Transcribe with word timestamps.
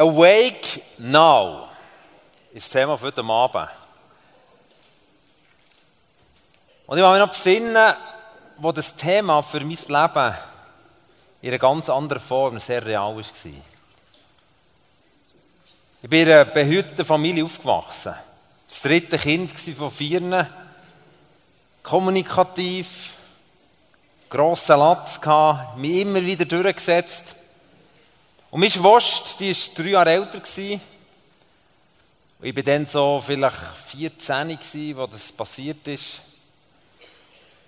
Awake 0.00 0.80
Now 0.96 1.68
ist 2.54 2.64
das 2.66 2.72
Thema 2.72 2.96
für 2.96 3.08
heute 3.08 3.22
Abend. 3.22 3.68
Und 6.86 6.96
ich 6.96 7.04
will 7.04 7.10
mich 7.10 7.18
noch 7.18 7.28
besinnen, 7.28 7.94
wo 8.56 8.72
das 8.72 8.96
Thema 8.96 9.42
für 9.42 9.60
mein 9.60 9.76
Leben 9.76 10.34
in 11.42 11.48
einer 11.50 11.58
ganz 11.58 11.90
anderen 11.90 12.22
Form 12.22 12.58
sehr 12.60 12.84
real 12.86 13.14
war. 13.14 13.22
Ich 16.02 16.08
bin 16.08 16.26
in 16.26 16.32
einer 16.32 16.46
behüteten 16.46 17.04
Familie 17.04 17.44
aufgewachsen. 17.44 18.14
Das 18.70 18.80
dritte 18.80 19.18
Kind 19.18 19.52
von 19.52 19.90
vier. 19.90 20.48
Kommunikativ, 21.82 23.16
grossen 24.30 24.78
Latz 24.78 25.20
gehabt, 25.20 25.76
mich 25.76 25.96
immer 25.96 26.22
wieder 26.22 26.46
durchgesetzt. 26.46 27.36
Und 28.50 28.60
meine 28.60 28.70
Schwester, 28.70 29.36
die 29.38 29.54
war 29.54 29.74
drei 29.74 29.90
Jahre 29.90 30.10
älter. 30.10 30.40
Gewesen. 30.40 30.80
Ich 32.42 32.56
war 32.56 32.62
dann 32.62 32.86
so 32.86 33.22
vielleicht 33.24 33.56
14, 33.56 34.48
gewesen, 34.48 34.96
wo 34.96 35.06
das 35.06 35.30
passiert 35.30 35.86
ist. 35.86 36.22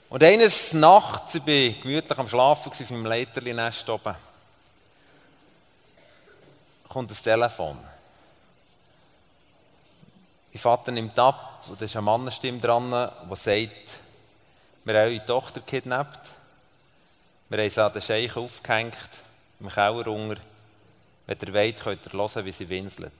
Und 0.08 0.22
eines 0.22 0.72
Nachts, 0.72 1.34
ich 1.34 1.46
war 1.46 1.82
gemütlich 1.82 2.18
am 2.18 2.28
Schlafen 2.28 2.70
auf 2.70 2.90
meinem 2.90 3.06
Leiterli-Nest 3.06 3.88
oben, 3.88 4.14
kommt 6.88 7.10
das 7.10 7.22
Telefon. 7.22 7.78
Mein 10.52 10.60
Vater 10.60 10.92
nimmt 10.92 11.18
ab 11.18 11.64
und 11.66 11.80
da 11.80 11.84
ist 11.86 11.96
eine 11.96 12.02
Mannenstimme 12.02 12.60
dran, 12.60 12.90
die 12.90 13.36
sagt, 13.36 14.00
wir 14.84 15.00
haben 15.00 15.08
eure 15.08 15.24
Tochter 15.24 15.60
kidnappt, 15.60 16.30
wir 17.48 17.58
haben 17.58 17.70
sie 17.70 17.82
an 17.82 17.92
den 17.92 18.02
Scheich 18.02 18.36
aufgehängt, 18.36 18.98
im 19.60 19.70
Keller 19.70 20.06
unter, 20.08 20.36
wenn 21.26 21.38
ihr 21.40 21.54
wollt, 21.54 21.80
könnt 21.80 22.06
ihr 22.06 22.12
hören, 22.12 22.44
wie 22.44 22.52
sie 22.52 22.68
winselt. 22.68 23.12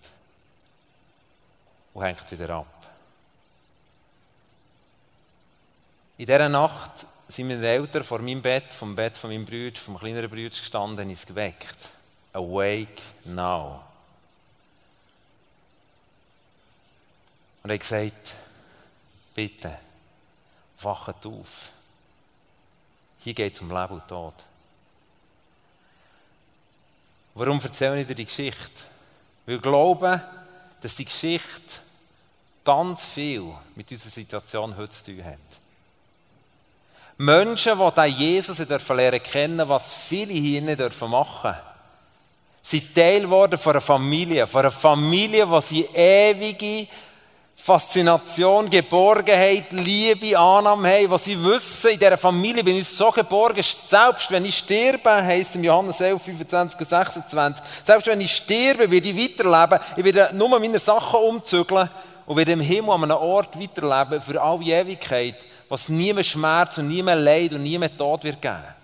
Und 1.95 2.02
hängt 2.02 2.30
wieder 2.30 2.51
ab. 2.51 2.66
In 6.18 6.26
dieser 6.26 6.49
Nacht 6.49 7.07
sind 7.29 7.49
meine 7.49 7.66
Eltern 7.66 8.04
vor 8.04 8.21
meinem 8.21 8.43
Bett, 8.43 8.73
vom 8.73 8.95
Bett 8.95 9.16
von 9.16 9.30
meinem 9.30 9.45
Bruder, 9.45 9.76
vom 9.76 9.99
kleineren 9.99 10.30
Bruder 10.30 10.51
gestanden 10.51 11.07
und 11.07 11.10
uns 11.10 11.26
geweckt. 11.26 11.91
Awake 12.32 13.02
now. 13.24 13.82
Und 17.63 17.71
er 17.71 17.74
hat 17.74 17.80
gesagt, 17.80 18.35
bitte, 19.35 19.79
wacht 20.80 21.26
auf. 21.26 21.71
Hier 23.21 23.35
geht 23.35 23.54
es 23.54 23.60
um 23.60 23.69
Leben 23.69 23.95
und 23.95 24.09
Tod. 24.09 24.35
Warum 27.35 27.61
erzähle 27.61 28.01
ich 28.01 28.07
dir 28.07 28.15
die 28.15 28.27
Geschichte? 28.27 28.83
Weil 29.47 29.57
ich 29.57 29.63
glaube, 29.63 30.21
dass 30.80 30.95
die 30.95 31.05
Geschichte 31.05 31.80
ganz 32.65 33.05
viel 33.05 33.45
mit 33.75 33.91
unserer 33.91 34.11
Situation 34.11 34.77
heute 34.77 34.91
zu 34.91 35.05
tun 35.07 35.25
hat. 35.25 35.38
Menschen, 37.19 37.79
die 37.79 38.10
Jesus 38.10 38.59
lernen 38.59 39.23
kennen, 39.23 39.69
was 39.69 39.95
viele 39.95 40.33
hier 40.33 40.63
nicht 40.63 40.79
machen 40.79 41.53
dürfen, 41.53 41.57
sind 42.63 42.95
Teil 42.95 43.23
geworden 43.23 43.59
von 43.59 43.73
einer 43.73 43.80
Familie, 43.80 44.47
von 44.47 44.60
einer 44.60 44.71
Familie, 44.71 45.47
die 45.47 45.66
sie 45.66 45.85
ewige 45.95 46.88
Faszination, 47.56 48.68
Geborgenheit, 48.68 49.70
Liebe, 49.70 50.36
Annahme 50.36 50.88
haben, 50.88 51.10
was 51.10 51.24
sie 51.24 51.42
wissen, 51.45 51.92
in 51.92 51.98
dieser 51.98 52.18
Familie 52.18 52.64
bin 52.64 52.76
ich 52.76 52.88
so 52.88 53.10
geborgen, 53.12 53.62
selbst 53.86 54.30
wenn 54.32 54.45
ich 54.45 54.58
sterbe, 54.58 55.10
heisst 55.10 55.54
im 55.54 55.62
Johannes 55.62 56.00
11, 56.00 56.20
25 56.20 56.80
und 56.80 56.88
26, 56.88 57.64
selbst 57.84 58.06
wenn 58.08 58.20
ich 58.20 58.34
sterbe, 58.34 58.90
werde 58.90 59.08
ich 59.08 59.16
weiterleben, 59.16 59.78
ich 59.96 60.04
werde 60.04 60.36
nur 60.36 60.58
meine 60.58 60.80
Sachen 60.80 61.20
umzügeln 61.20 61.88
und 62.26 62.36
werde 62.36 62.52
im 62.52 62.60
Himmel 62.60 62.90
an 62.90 63.04
einem 63.04 63.18
Ort 63.18 63.56
weiterleben 63.60 64.20
für 64.20 64.42
alle 64.42 64.64
Ewigkeit, 64.64 65.36
was 65.69 65.88
nie 65.88 66.12
mehr 66.12 66.25
Schmerz 66.25 66.78
und 66.78 66.88
nie 66.88 67.02
mehr 67.02 67.16
Leid 67.16 67.52
und 67.52 67.62
nie 67.62 67.78
mehr 67.78 67.96
Tod 67.96 68.24
wird 68.24 68.42
geben. 68.42 68.81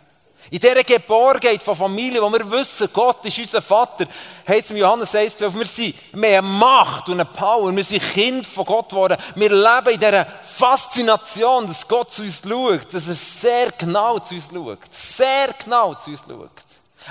In 0.50 0.58
dieser 0.58 0.82
Geborgenheit 0.82 1.62
von 1.62 1.76
Familie, 1.76 2.22
wo 2.22 2.32
wir 2.32 2.50
wissen, 2.50 2.88
Gott 2.92 3.24
ist 3.26 3.38
unser 3.38 3.60
Vater, 3.60 4.06
heißt 4.46 4.64
es 4.64 4.70
im 4.70 4.78
Johannes 4.78 5.14
1, 5.14 5.36
12, 5.36 5.54
wir 5.54 5.66
sind 5.66 6.14
mehr 6.14 6.40
Macht 6.40 7.08
und 7.08 7.14
eine 7.14 7.26
Power, 7.26 7.74
wir 7.74 7.84
sind 7.84 8.02
Kind 8.02 8.46
von 8.46 8.64
Gott 8.64 8.88
geworden. 8.88 9.18
Wir 9.34 9.50
leben 9.50 9.90
in 9.92 10.00
dieser 10.00 10.24
Faszination, 10.24 11.66
dass 11.66 11.86
Gott 11.86 12.12
zu 12.12 12.22
uns 12.22 12.42
schaut, 12.42 12.94
dass 12.94 13.08
er 13.08 13.14
sehr 13.14 13.72
genau 13.72 14.18
zu 14.20 14.34
uns 14.34 14.48
schaut. 14.52 14.78
Sehr 14.90 15.54
genau 15.62 15.94
zu 15.94 16.10
uns 16.10 16.24
schaut. 16.26 16.50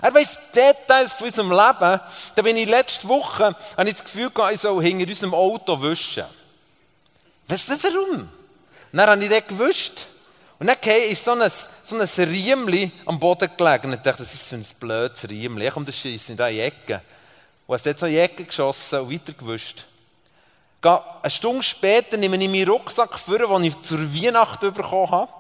Er 0.02 0.14
weiss 0.14 0.38
Details 0.56 1.14
von 1.14 1.28
unserem 1.28 1.52
Leben. 1.52 2.02
Da 2.36 2.42
bin 2.42 2.58
ich 2.58 2.70
letzte 2.70 3.08
Woche, 3.08 3.56
habe 3.78 3.90
ich 3.90 3.96
das 3.96 4.04
Gefühl 4.04 4.32
gehabt, 4.32 4.54
ich 4.54 4.62
soll 4.62 4.82
hinter 4.82 5.08
unserem 5.08 5.34
Auto 5.34 5.82
wischen. 5.82 6.26
Weißt 7.48 7.70
du 7.70 7.84
warum? 7.84 8.30
dann 8.92 9.10
habe 9.10 9.24
ich 9.24 9.30
das 9.30 9.48
gewusst. 9.48 10.08
Und 10.60 10.68
dann 10.68 10.78
ist 11.12 11.24
so 11.24 11.32
ein, 11.32 11.52
so 11.84 11.96
ein 11.96 12.30
Riemli 12.30 12.92
am 13.06 13.20
Boden 13.20 13.50
gelegen. 13.56 13.88
Und 13.88 13.94
ich 13.94 14.02
dachte, 14.02 14.24
das 14.24 14.34
ist 14.34 14.50
so 14.50 14.56
ein 14.56 14.66
blödes 14.80 15.30
Riemli. 15.30 15.68
Ich 15.68 15.74
komme 15.74 15.86
das 15.86 15.98
Scheiss 15.98 16.30
in 16.30 16.38
die 16.38 16.60
Ecke. 16.60 17.02
Und 17.68 17.76
es 17.76 17.86
hat 17.86 18.00
so 18.00 18.06
in 18.08 18.14
die 18.14 18.20
Ecke 18.20 18.46
geschossen 18.46 19.02
und 19.02 19.14
weitergewischt. 19.14 19.86
Eine 20.82 21.30
Stunde 21.30 21.64
später 21.64 22.18
nehme 22.18 22.38
ich 22.38 22.50
meinen 22.50 22.70
Rucksack 22.70 23.20
vor, 23.20 23.38
den 23.38 23.64
ich 23.66 23.82
zur 23.82 24.00
Weihnacht 24.00 24.62
bekommen 24.62 25.12
habe. 25.12 25.32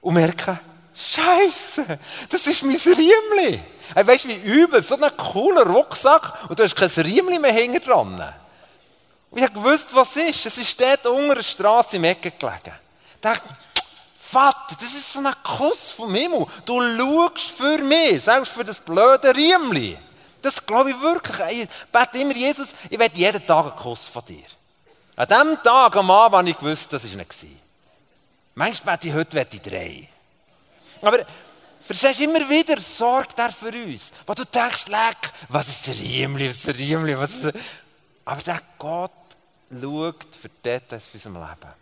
Und 0.00 0.14
merke, 0.14 0.58
Scheiße, 0.94 1.98
das 2.28 2.46
ist 2.46 2.62
mein 2.62 2.76
Riemli. 2.76 3.60
Hey, 3.94 4.06
weißt 4.06 4.24
du, 4.24 4.28
wie 4.28 4.36
übel, 4.36 4.82
so 4.82 4.96
ein 4.96 5.16
cooler 5.16 5.66
Rucksack 5.66 6.48
und 6.48 6.58
du 6.58 6.62
hast 6.62 6.76
kein 6.76 6.88
Riemli 6.88 7.38
mehr 7.38 7.52
hinten 7.52 7.82
dran. 7.82 8.14
Und 9.30 9.38
ich 9.38 9.42
habe 9.42 9.54
gewusst, 9.54 9.88
was 9.92 10.16
ist. 10.16 10.46
Es 10.46 10.56
ist 10.56 10.80
dort 10.80 11.06
unter 11.06 11.36
der 11.36 11.42
Straße 11.42 11.96
im 11.96 12.04
Ecke 12.04 12.30
gelegen. 12.30 12.72
Ich 13.14 13.20
dachte, 13.20 13.42
Vater, 14.34 14.74
das 14.80 14.92
ist 14.94 15.12
so 15.12 15.20
ein 15.20 15.32
Kuss 15.44 15.92
vom 15.92 16.12
Himmel. 16.12 16.44
Du 16.64 16.80
schaust 16.80 17.52
für 17.56 17.78
mich, 17.78 18.20
selbst 18.20 18.50
für 18.50 18.64
das 18.64 18.80
blöde 18.80 19.32
Riemli. 19.32 19.96
Das 20.42 20.66
glaube 20.66 20.90
ich 20.90 21.00
wirklich. 21.00 21.62
Ich 21.62 21.68
bete 21.92 22.18
immer, 22.18 22.34
Jesus, 22.34 22.70
ich 22.90 22.98
will 22.98 23.08
jeden 23.14 23.46
Tag 23.46 23.66
einen 23.66 23.76
Kuss 23.76 24.08
von 24.08 24.24
dir. 24.24 24.42
An 25.14 25.28
diesem 25.28 25.62
Tag 25.62 25.94
am 25.94 26.10
Abend 26.10 26.38
habe 26.38 26.50
ich 26.50 26.58
gewusst, 26.58 26.92
das 26.92 27.08
war 27.08 27.16
nicht. 27.16 27.32
Manchmal 28.56 28.96
bete 28.96 29.08
ich, 29.08 29.14
heute 29.14 29.36
will 29.36 29.46
ich 29.52 29.62
drei. 29.62 30.08
Aber 31.00 31.24
verstehst 31.80 32.18
du, 32.18 32.24
immer 32.24 32.48
wieder 32.50 32.80
sorgt 32.80 33.38
er 33.38 33.52
für 33.52 33.68
uns. 33.68 34.10
Wo 34.26 34.34
du 34.34 34.44
denkst, 34.44 34.88
leck, 34.88 35.32
was 35.48 35.68
ist 35.68 35.86
der 35.86 35.94
Riemli, 35.94 36.48
was 36.48 36.56
ist 36.56 36.66
der 36.66 36.76
Riemli, 36.76 37.16
was 37.16 37.30
ist 37.30 37.44
der... 37.44 37.52
Aber 38.24 38.42
der 38.42 38.60
Gott 38.78 39.12
schaut 39.70 40.26
für 40.42 40.48
Details 40.48 41.04
für 41.06 41.28
unser 41.28 41.30
Leben. 41.30 41.72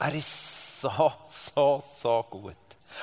Er 0.00 0.14
ist 0.14 0.69
so, 0.80 1.12
so, 1.54 1.82
so 2.00 2.26
gut. 2.30 2.54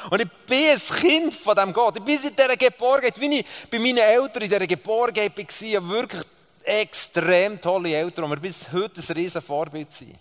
Und 0.09 0.21
ich 0.21 0.29
bin 0.45 0.69
ein 0.69 0.99
Kind 0.99 1.33
von 1.33 1.55
diesem 1.55 1.73
Gott. 1.73 1.97
Ich 1.97 2.03
bin 2.03 2.21
in 2.21 2.35
dieser 2.35 2.57
Geborgenheit, 2.57 3.19
wie 3.19 3.39
ich 3.39 3.45
bei 3.71 3.79
meinen 3.79 3.99
Eltern 3.99 4.43
in 4.43 4.49
dieser 4.49 4.67
Geborgenheit 4.67 5.37
war, 5.37 5.89
wirklich 5.89 6.23
extrem 6.63 7.59
tolle 7.61 7.95
Eltern, 7.95 8.25
die 8.25 8.29
mir 8.29 8.37
bis 8.37 8.71
heute 8.71 9.01
ein 9.01 9.15
riesen 9.15 9.41
Vorbild 9.41 9.91
sind. 9.93 10.15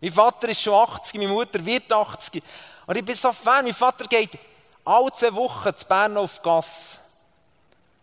Mein 0.00 0.10
Vater 0.10 0.48
ist 0.48 0.60
schon 0.60 0.74
80, 0.74 1.14
meine 1.14 1.32
Mutter 1.32 1.64
wird 1.64 1.92
80. 1.92 2.42
Und 2.86 2.96
ich 2.96 3.04
bin 3.04 3.14
so 3.14 3.32
Fan. 3.32 3.64
Mein 3.64 3.74
Vater 3.74 4.06
geht 4.06 4.38
alle 4.84 5.12
zwei 5.12 5.34
Wochen 5.34 5.74
zu 5.74 5.86
Bern 5.86 6.16
auf 6.16 6.42
Gas. 6.42 6.98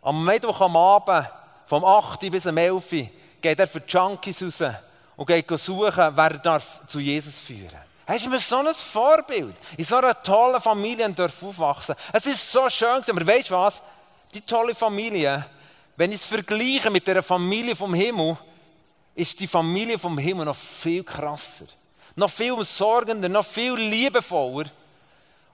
Am 0.02 0.24
Mittwoch 0.24 0.62
am 0.62 0.76
Abend, 0.76 1.28
vom 1.66 1.86
8. 1.86 2.20
bis 2.32 2.44
zum 2.44 2.58
11. 2.58 2.90
geht 3.40 3.60
er 3.60 3.68
für 3.68 3.82
die 3.82 3.92
Junkies 3.92 4.42
raus 4.42 4.74
und 5.16 5.28
geht 5.28 5.48
suchen, 5.60 6.12
wer 6.16 6.30
darf 6.40 6.82
zu 6.88 7.00
Jesus 7.00 7.38
führen 7.38 7.70
darf. 7.72 7.91
Er 8.12 8.18
ist 8.18 8.28
mir 8.28 8.40
so 8.42 8.58
ein 8.58 8.74
Vorbild. 8.74 9.56
In 9.78 9.86
so 9.86 9.96
einer 9.96 10.22
tollen 10.22 10.60
Familie 10.60 11.10
darf 11.12 11.42
aufwachsen. 11.42 11.96
Es 12.12 12.26
ist 12.26 12.52
so 12.52 12.68
schön 12.68 13.02
Aber 13.08 13.26
weißt 13.26 13.50
du 13.50 13.54
was? 13.54 13.82
Die 14.34 14.42
tolle 14.42 14.76
Familie, 14.76 15.46
wenn 15.96 16.12
ich 16.12 16.18
es 16.18 16.26
vergleiche 16.26 16.90
mit 16.90 17.08
der 17.08 17.24
Familie 17.24 17.74
vom 17.74 17.94
Himmel, 17.94 18.38
ist 19.16 19.40
die 19.40 19.48
Familie 19.48 19.98
vom 19.98 20.18
Himmel 20.18 20.44
noch 20.44 20.58
viel 20.58 21.06
krasser. 21.06 21.68
Noch 22.18 22.30
viel 22.30 22.62
sorgender, 22.66 23.30
noch 23.30 23.46
viel 23.46 23.76
liebevoller. 23.76 24.70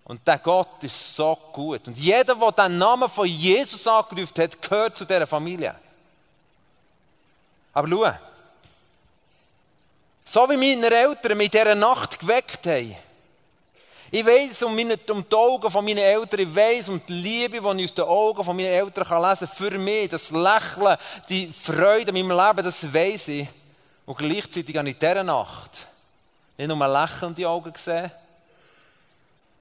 Und 0.05 0.27
der 0.27 0.39
Gott 0.39 0.83
ist 0.83 1.15
so 1.15 1.37
gut. 1.53 1.87
Und 1.87 1.99
jeder, 1.99 2.33
der 2.33 2.51
den 2.53 2.79
Namen 2.79 3.07
von 3.07 3.27
Jesus 3.27 3.87
angerufen 3.87 4.33
hat, 4.35 4.59
gehört 4.59 4.97
zu 4.97 5.05
dieser 5.05 5.27
Familie. 5.27 5.75
Aber 7.71 7.87
schau, 7.87 8.26
so 10.29 10.49
wie 10.49 10.57
meine 10.57 10.93
Eltern 10.93 11.39
in 11.39 11.49
dieser 11.49 11.73
Nacht 11.73 12.19
geweckt 12.19 12.65
haben. 12.65 12.93
Ich 14.11 14.25
weiß 14.25 14.63
um, 14.63 14.75
meine, 14.75 14.97
um 15.09 15.27
die 15.27 15.35
Augen 15.35 15.71
von 15.71 15.85
meinen 15.85 15.99
Eltern, 15.99 16.41
ich 16.41 16.53
weiß 16.53 16.89
um 16.89 17.01
die 17.07 17.13
Liebe, 17.13 17.61
die 17.61 17.83
ich 17.83 17.89
aus 17.89 17.95
den 17.95 18.05
Augen 18.05 18.43
von 18.43 18.55
meinen 18.55 18.67
Eltern 18.67 19.05
kann 19.05 19.21
lesen 19.21 19.47
kann. 19.47 19.57
Für 19.57 19.77
mich, 19.77 20.09
das 20.09 20.31
Lächeln, 20.31 20.97
die 21.29 21.47
Freude 21.47 22.11
in 22.11 22.27
meinem 22.27 22.45
Leben, 22.45 22.65
das 22.65 22.93
weiß 22.93 23.27
ich. 23.29 23.47
Und 24.05 24.17
gleichzeitig 24.17 24.75
habe 24.75 24.89
ich 24.89 24.95
in 24.95 24.99
dieser 24.99 25.23
Nacht 25.23 25.87
nicht 26.57 26.67
nur 26.67 26.87
lächelnde 26.87 27.47
Augen 27.47 27.71
gesehen, 27.71 28.11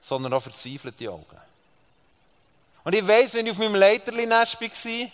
sondern 0.00 0.32
auch 0.32 0.42
verzweifelte 0.42 1.10
Augen. 1.10 1.40
Und 2.82 2.94
ich 2.94 3.06
weiß, 3.06 3.34
wenn 3.34 3.46
ich 3.46 3.52
auf 3.52 3.58
meinem 3.58 3.74
Leiterli-Nest 3.74 4.60
war 4.60 5.08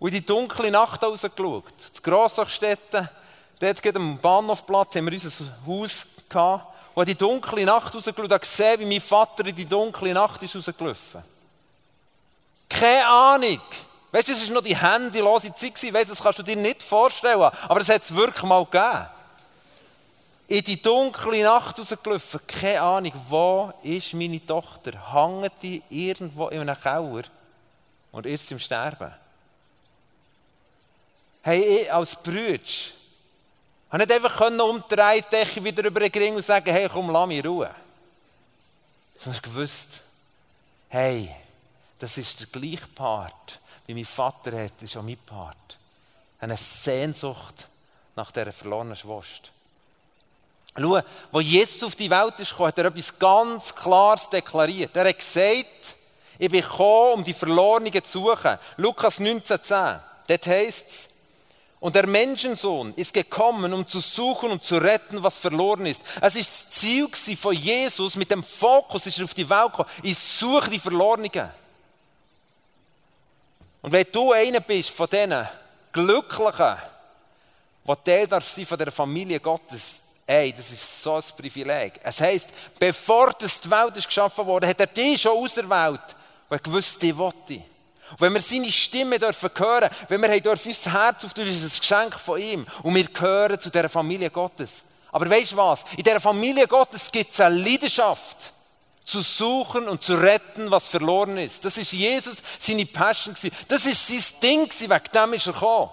Und 0.00 0.08
in 0.08 0.14
die 0.14 0.26
dunkle 0.26 0.70
Nacht 0.70 1.02
rausgeschaut. 1.02 1.64
Das 1.92 2.02
Grossachstätten, 2.02 3.08
dort 3.60 3.82
geht 3.82 3.96
am 3.96 4.18
Bahnhofplatz, 4.18 4.96
haben 4.96 5.06
wir 5.06 5.12
unser 5.12 5.44
Haus 5.66 6.06
gehabt. 6.28 6.74
Und 6.94 7.08
die 7.08 7.14
dunkle 7.14 7.64
Nacht 7.64 7.94
rausgeschaut 7.94 8.32
und 8.32 8.40
gesehen, 8.40 8.80
wie 8.80 8.86
mein 8.86 9.00
Vater 9.00 9.46
in 9.46 9.54
die 9.54 9.66
dunkle 9.66 10.12
Nacht 10.12 10.42
ist 10.42 10.56
rausgelaufen. 10.56 11.22
Keine 12.68 13.06
Ahnung. 13.06 13.60
Weißt 14.10 14.28
du, 14.28 14.32
es 14.32 14.46
war 14.48 14.54
noch 14.54 14.62
die 14.62 14.76
handylose 14.76 15.54
Zeit. 15.54 15.94
Weißt, 15.94 16.10
das 16.10 16.20
kannst 16.20 16.40
du 16.40 16.42
dir 16.42 16.56
nicht 16.56 16.82
vorstellen. 16.82 17.40
Aber 17.40 17.80
es 17.80 17.88
hat 17.88 18.02
es 18.02 18.14
wirklich 18.14 18.42
mal 18.42 18.64
gegeben. 18.64 19.06
In 20.48 20.64
die 20.64 20.82
dunkle 20.82 21.42
Nacht 21.44 21.78
rausgelaufen. 21.78 22.40
Keine 22.46 22.80
Ahnung, 22.80 23.12
wo 23.28 23.72
ist 23.82 24.14
meine 24.14 24.44
Tochter? 24.44 25.12
Hängt 25.12 25.52
die 25.62 25.82
irgendwo 25.90 26.48
in 26.48 26.60
einem 26.60 26.80
Keller? 26.80 27.22
Und 28.10 28.26
ist 28.26 28.48
sie 28.48 28.54
im 28.54 28.60
Sterben? 28.60 29.14
Hey, 31.42 31.82
ich 31.82 31.92
als 31.92 32.16
Brütsch, 32.16 32.92
habe 33.90 33.98
nicht 33.98 34.12
einfach 34.12 34.40
umdrehen, 34.40 35.24
die 35.26 35.36
Decke 35.36 35.64
wieder 35.64 35.84
über 35.84 36.00
den 36.00 36.22
Ring 36.22 36.34
und 36.34 36.44
sagen, 36.44 36.70
hey, 36.70 36.88
komm, 36.88 37.10
lass 37.10 37.26
mich 37.26 37.44
Ruhe. 37.44 37.70
Sondern 39.16 39.42
gewusst, 39.42 40.02
hey, 40.88 41.30
das 41.98 42.18
ist 42.18 42.40
der 42.40 42.46
gleiche 42.48 42.86
Part, 42.94 43.58
wie 43.86 43.94
mein 43.94 44.04
Vater 44.04 44.64
hat, 44.64 44.80
ist 44.82 44.96
auch 44.96 45.02
mein 45.02 45.16
Part. 45.16 45.56
Eine 46.40 46.56
Sehnsucht 46.56 47.66
nach 48.14 48.30
dieser 48.30 48.52
verlorenen 48.52 48.94
Schwester. 48.94 49.48
Schau, 50.76 51.00
wo 51.32 51.40
Jesus 51.40 51.82
auf 51.82 51.96
die 51.96 52.10
Welt 52.10 52.38
ist 52.38 52.50
gekommen, 52.50 52.68
hat 52.68 52.78
er 52.78 52.84
etwas 52.84 53.18
ganz 53.18 53.74
Klares 53.74 54.28
deklariert. 54.28 54.94
Er 54.96 55.08
hat 55.08 55.16
gesagt, 55.16 55.96
ich 56.38 56.50
bin 56.50 56.60
gekommen, 56.60 57.14
um 57.14 57.24
die 57.24 57.32
Verlorenen 57.32 57.92
zu 58.04 58.20
suchen. 58.20 58.58
Lukas 58.76 59.18
19,10. 59.18 59.98
Dort 60.28 60.46
heisst 60.46 60.88
es, 60.88 61.08
und 61.80 61.94
der 61.94 62.08
Menschensohn 62.08 62.92
ist 62.94 63.14
gekommen, 63.14 63.72
um 63.72 63.86
zu 63.86 64.00
suchen 64.00 64.50
und 64.50 64.64
zu 64.64 64.78
retten, 64.78 65.22
was 65.22 65.38
verloren 65.38 65.86
ist. 65.86 66.02
Es 66.20 66.34
ist 66.34 66.50
das 66.50 66.70
Ziel 66.70 67.08
von 67.36 67.54
Jesus, 67.54 68.16
mit 68.16 68.30
dem 68.30 68.42
Fokus 68.42 69.06
ist 69.06 69.18
er 69.18 69.24
auf 69.24 69.34
die 69.34 69.48
Welt 69.48 69.70
gekommen. 69.70 69.88
Ich 70.02 70.18
suche 70.18 70.70
die 70.70 70.78
Verlorenen. 70.78 71.50
Und 73.80 73.92
wenn 73.92 74.06
du 74.10 74.32
einer 74.32 74.60
bist 74.60 74.90
von 74.90 75.08
diesen 75.08 75.46
Glücklichen, 75.92 76.76
der 77.86 78.04
Teil 78.04 78.26
darf 78.26 78.48
sein 78.48 78.66
von 78.66 78.76
der 78.76 78.90
Familie 78.90 79.38
Gottes, 79.38 80.00
ey, 80.26 80.52
das 80.52 80.72
ist 80.72 81.02
so 81.02 81.14
ein 81.14 81.22
Privileg. 81.36 82.00
Es 82.02 82.20
heisst, 82.20 82.48
bevor 82.78 83.32
das 83.32 83.60
die 83.60 83.70
Welt 83.70 83.96
ist 83.96 84.08
geschaffen 84.08 84.44
wurde, 84.44 84.66
hat 84.66 84.80
er 84.80 84.88
dich 84.88 85.22
schon 85.22 85.32
auserwählt, 85.32 86.16
weil 86.48 86.58
er 86.58 86.62
gewusst, 86.62 87.00
die 87.00 87.16
wollte. 87.16 87.62
Und 88.12 88.20
wenn 88.20 88.34
wir 88.34 88.42
seine 88.42 88.72
Stimme 88.72 89.18
dürfen 89.18 89.50
hören, 89.56 89.90
wenn 90.08 90.22
wir 90.22 90.40
dürfen 90.40 90.68
unser 90.68 90.92
Herz 90.92 91.24
auf 91.24 91.36
ist 91.36 91.62
es 91.62 91.76
ein 91.76 91.80
Geschenk 91.80 92.18
von 92.18 92.40
ihm. 92.40 92.66
Und 92.82 92.94
wir 92.94 93.04
gehören 93.04 93.60
zu 93.60 93.70
dieser 93.70 93.88
Familie 93.88 94.30
Gottes. 94.30 94.82
Aber 95.12 95.28
weißt 95.28 95.52
du 95.52 95.56
was? 95.56 95.84
In 95.96 96.02
dieser 96.02 96.20
Familie 96.20 96.66
Gottes 96.66 97.10
gibt 97.10 97.32
es 97.32 97.40
eine 97.40 97.56
Leidenschaft 97.56 98.52
zu 99.04 99.20
suchen 99.20 99.88
und 99.88 100.02
zu 100.02 100.14
retten, 100.14 100.70
was 100.70 100.88
verloren 100.88 101.38
ist. 101.38 101.64
Das 101.64 101.78
ist 101.78 101.92
Jesus, 101.92 102.38
seine 102.58 102.84
Passion. 102.84 103.34
Das 103.68 103.86
ist 103.86 104.06
sein 104.06 104.40
Ding, 104.42 104.70
wegen 104.70 105.02
dem 105.14 105.32
ist 105.32 105.46
er 105.46 105.52
gekommen. 105.54 105.90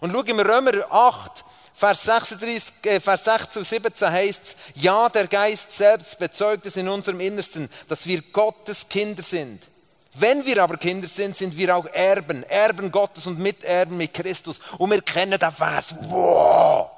Und 0.00 0.12
schau, 0.12 0.22
im 0.22 0.40
Römer 0.40 0.90
8, 0.90 1.44
Vers, 1.74 2.04
36, 2.04 2.74
äh, 2.84 3.00
Vers 3.00 3.24
16 3.24 3.60
und 3.60 3.68
17 3.68 4.10
heißt 4.10 4.42
es, 4.44 4.56
ja, 4.76 5.08
der 5.08 5.26
Geist 5.26 5.72
selbst 5.76 6.18
bezeugt 6.18 6.66
es 6.66 6.76
in 6.76 6.88
unserem 6.88 7.20
Innersten, 7.20 7.68
dass 7.88 8.06
wir 8.06 8.22
Gottes 8.22 8.88
Kinder 8.88 9.22
sind. 9.22 9.68
Wenn 10.14 10.44
wir 10.44 10.62
aber 10.62 10.76
Kinder 10.76 11.08
sind, 11.08 11.34
sind 11.34 11.56
wir 11.56 11.74
auch 11.74 11.86
Erben, 11.86 12.42
Erben 12.44 12.92
Gottes 12.92 13.26
und 13.26 13.38
Miterben 13.38 13.96
mit 13.96 14.12
Christus. 14.12 14.60
Und 14.76 14.90
wir 14.90 15.00
kennen 15.00 15.38
den 15.38 15.50
Vers, 15.50 15.94
wow, 16.02 16.90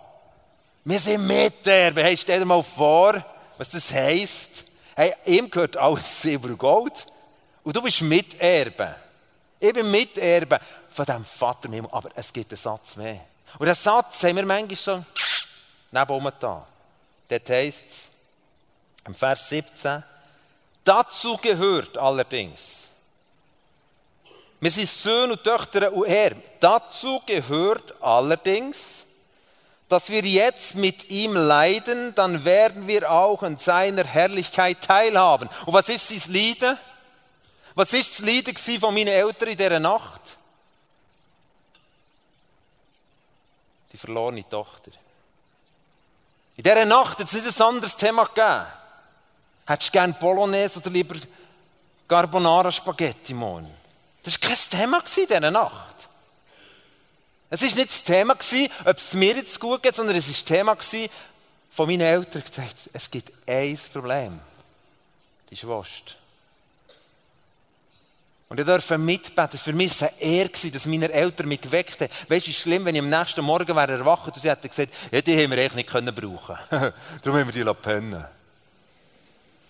wir 0.85 0.99
sind 0.99 1.27
Miterben. 1.27 2.05
Hey, 2.05 2.17
stell 2.17 2.41
dir 2.41 2.45
mal 2.45 2.63
vor, 2.63 3.25
was 3.57 3.71
das 3.71 3.93
heisst. 3.93 4.65
Hey, 4.97 5.15
ihm 5.27 5.49
gehört 5.49 5.77
alles 5.77 6.23
Silber 6.23 6.49
und 6.49 6.59
Gold. 6.59 7.07
Und 7.63 7.75
du 7.75 7.83
bist 7.83 8.03
Miterbe. 8.03 8.97
Ich 9.61 9.73
bin 9.73 9.91
Miterbe 9.91 10.61
von 10.91 11.07
diesem 11.07 11.25
Vater 11.25 11.73
im 11.73 11.87
Aber 11.87 12.11
es 12.15 12.33
gibt 12.33 12.51
einen 12.51 12.59
Satz 12.59 12.97
mehr. 12.97 13.21
Und 13.59 13.67
den 13.67 13.75
Satz 13.75 14.25
haben 14.25 14.37
wir 14.37 14.45
manchmal 14.45 14.77
so 14.77 15.05
neben 15.91 16.33
da. 16.41 16.67
Dort 17.29 17.51
heisst 17.51 17.87
es, 17.87 18.11
im 19.07 19.15
Vers 19.15 19.49
17, 19.49 20.03
dazu 20.83 21.37
gehört 21.39 21.97
allerdings, 21.97 22.89
wir 24.65 24.71
sind 24.71 24.89
Söhne 24.89 25.35
und 25.35 25.45
Töchter 25.45 25.93
und 25.93 26.09
Herr. 26.09 26.33
Dazu 26.59 27.21
gehört 27.27 28.03
allerdings, 28.03 29.05
dass 29.91 30.09
wir 30.09 30.23
jetzt 30.23 30.77
mit 30.77 31.11
ihm 31.11 31.35
leiden, 31.35 32.15
dann 32.15 32.47
werden 32.47 32.89
wir 32.89 33.11
auch 33.11 33.43
an 33.43 33.59
seiner 33.59 34.05
Herrlichkeit 34.05 34.81
teilhaben. 34.81 35.51
Und 35.67 35.75
was 35.75 35.91
ist 35.91 36.11
das 36.11 36.29
Leiden? 36.29 36.79
Was 37.75 37.93
ist 37.93 38.19
das 38.19 38.27
Leiden 38.27 38.81
von 38.81 38.95
meinen 38.95 39.09
Eltern 39.09 39.51
in 39.51 39.59
dieser 39.59 39.81
Nacht? 39.81 40.39
Die 43.93 43.99
verlorene 43.99 44.49
Tochter. 44.49 44.93
In 46.57 46.65
dieser 46.65 46.87
Nacht 46.87 47.19
hat 47.19 47.27
es 47.27 47.35
nicht 47.35 47.61
ein 47.61 47.67
anderes 47.67 47.99
Thema 47.99 48.25
gegeben. 48.25 48.65
Hättest 49.67 49.91
du 49.91 49.93
gerne 49.93 50.15
Bolognese 50.15 50.79
oder 50.79 50.89
lieber 50.89 51.17
Carbonara 52.09 52.71
Spaghetti 52.71 53.35
morgen? 53.35 53.74
Das 54.25 54.41
war 54.43 54.49
kein 54.49 54.59
Thema 54.71 54.99
in 54.99 55.27
dieser 55.27 55.51
Nacht. 55.51 56.09
Es 57.51 57.63
war 57.63 57.69
nicht 57.69 57.89
das 57.89 58.03
Thema, 58.03 58.37
ob 58.85 58.97
es 58.99 59.15
mir 59.15 59.37
jetzt 59.37 59.61
gut 59.61 59.83
geht, 59.83 59.95
sondern 59.95 60.17
es 60.17 60.27
war 60.27 60.33
das 60.33 60.45
Thema 60.45 61.11
von 61.71 61.89
meinen 61.89 62.01
Eltern 62.01 62.43
gesagt, 62.43 62.75
es 62.93 63.11
gibt 63.11 63.33
ein 63.47 63.79
Problem. 63.93 64.41
Die 65.51 65.57
Schwester. 65.57 66.15
Und 68.49 68.61
ich 68.61 68.67
durfte 68.67 68.99
mitbeten. 68.99 69.59
Für 69.59 69.73
mich 69.73 70.01
war 70.01 70.09
es 70.09 70.23
eine 70.23 70.71
dass 70.71 70.87
meine 70.87 71.11
Eltern 71.13 71.49
mich 71.49 71.61
geweckt 71.61 72.01
haben. 72.01 72.11
Weißt 72.29 72.47
du, 72.47 72.51
es 72.51 72.57
ist 72.57 72.63
schlimm, 72.63 72.85
wenn 72.85 72.95
ich 72.95 73.01
am 73.01 73.11
nächsten 73.11 73.45
Morgen 73.45 73.75
wäre 73.75 74.05
und 74.05 74.41
sie 74.41 74.51
hätten 74.51 74.69
gesagt, 74.69 74.95
ja, 75.11 75.21
die 75.21 75.43
haben 75.43 75.51
wir 75.51 75.59
eigentlich 75.59 75.75
nicht 75.75 75.91
können 75.91 76.15
brauchen. 76.15 76.57
Darum 76.71 77.41
haben 77.41 77.53
wir 77.53 77.65
die 77.65 77.81
pennen. 77.83 78.25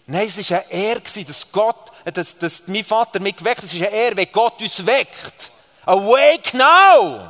Nein, 0.07 0.27
es 0.27 0.51
war 0.51 0.59
eine 0.59 0.71
Ehre, 0.71 1.01
dass 1.01 1.51
Gott, 1.51 1.93
dass, 2.13 2.37
dass 2.37 2.63
mein 2.67 2.85
Vater 2.85 3.21
mich 3.21 3.37
geweckt 3.37 3.59
hat. 3.59 3.65
Es 3.65 3.73
ist 3.73 3.83
eine 3.83 3.91
Ehre, 3.91 4.17
wenn 4.17 4.33
Gott 4.33 4.61
uns 4.61 4.85
weckt. 4.85 5.51
Awake 5.87 6.57
now! 6.57 7.21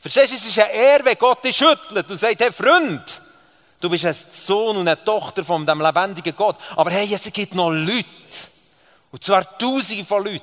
Verstehst 0.00 0.32
du, 0.32 0.36
es 0.36 0.46
ist 0.46 0.58
eine 0.58 0.72
Ehre, 0.72 1.04
wenn 1.04 1.18
Gott 1.18 1.44
dich 1.44 1.56
schüttelt 1.56 2.10
und 2.10 2.18
sagt, 2.18 2.40
hey 2.40 2.52
Freund, 2.52 3.02
du 3.80 3.88
bist 3.88 4.04
ein 4.04 4.14
Sohn 4.30 4.76
und 4.76 4.88
eine 4.88 5.02
Tochter 5.02 5.44
von 5.44 5.64
dem 5.64 5.80
lebendigen 5.80 6.34
Gott. 6.36 6.56
Aber 6.76 6.90
hey, 6.90 7.12
es 7.12 7.22
gibt 7.32 7.54
noch 7.54 7.70
Leute, 7.70 8.04
und 9.12 9.24
zwar 9.24 9.56
Tausende 9.56 10.04
von 10.04 10.24
Leuten, 10.24 10.42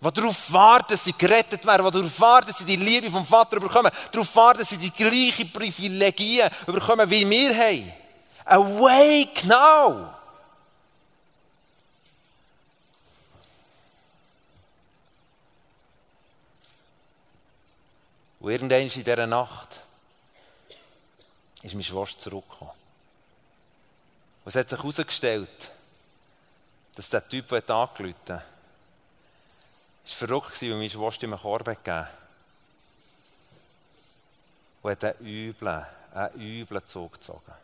die 0.00 0.12
darauf 0.12 0.52
warten, 0.52 0.92
dass 0.92 1.04
sie 1.04 1.12
gerettet 1.12 1.64
werden, 1.64 1.86
die 1.86 1.92
darauf 1.92 2.20
warten, 2.20 2.48
dass 2.48 2.58
sie 2.58 2.64
die 2.64 2.76
Liebe 2.76 3.10
vom 3.10 3.24
Vater 3.24 3.60
bekommen, 3.60 3.90
darauf 4.12 4.36
warten, 4.36 4.60
dass 4.60 4.70
sie 4.70 4.78
die 4.78 4.90
gleichen 4.90 5.52
Privilegien 5.52 6.50
bekommen, 6.66 7.08
wie 7.08 7.28
wir 7.28 7.56
haben. 7.56 7.92
Awake 8.50 9.46
now! 9.46 10.14
Und 18.40 18.50
irgendwann 18.50 18.80
in 18.80 18.88
dieser 18.88 19.26
Nacht 19.26 19.80
ist 21.62 21.74
meine 21.74 21.84
Schwester 21.84 22.18
zurückgekommen. 22.18 22.72
Und 24.44 24.48
es 24.48 24.56
hat 24.56 24.68
sich 24.68 24.78
herausgestellt, 24.78 25.70
dass 26.96 27.10
der 27.10 27.28
Typ, 27.28 27.48
der 27.48 27.70
angerufen 27.70 28.14
hat, 28.28 28.42
verrückt 30.04 30.62
war, 30.62 30.68
weil 30.70 30.76
meine 30.76 30.90
Schwester 30.90 31.24
ihm 31.24 31.34
einen 31.34 31.42
Korb 31.42 31.66
gegeben 31.66 32.08
Und 34.82 34.90
hat 34.90 35.04
einen 35.04 35.26
üblen, 35.26 35.86
einen 36.14 36.40
üblen 36.40 36.86
Zug 36.88 37.12
gezogen. 37.12 37.59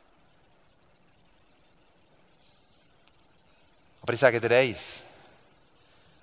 Aber 4.07 4.13
ich 4.13 4.21
sage 4.21 4.41
dir 4.41 4.57
eins. 4.57 5.03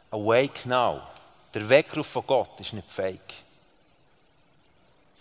Awake 0.09 0.69
now. 0.69 1.01
Der 1.53 1.67
Weckruf 1.67 2.07
von 2.07 2.25
Gott 2.25 2.57
ist 2.61 2.71
nicht 2.71 2.89
fake. 2.89 3.33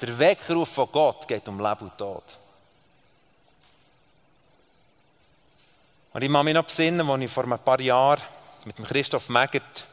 Der 0.01 0.17
Weckruf 0.17 0.69
von 0.69 0.89
Gott 0.93 1.27
geht 1.27 1.49
um 1.49 1.59
Leben 1.59 1.81
und 1.81 1.99
Tod. 1.99 2.23
Und 6.13 6.23
ich 6.23 6.31
kann 6.31 6.45
mich 6.45 6.55
noch 6.55 6.63
besinnen, 6.63 7.11
als 7.11 7.23
ich 7.23 7.31
vor 7.33 7.43
ein 7.43 7.59
paar 7.59 7.81
Jahren 7.81 8.23
mit 8.65 8.77
Christoph 8.77 9.29
Megert 9.29 9.85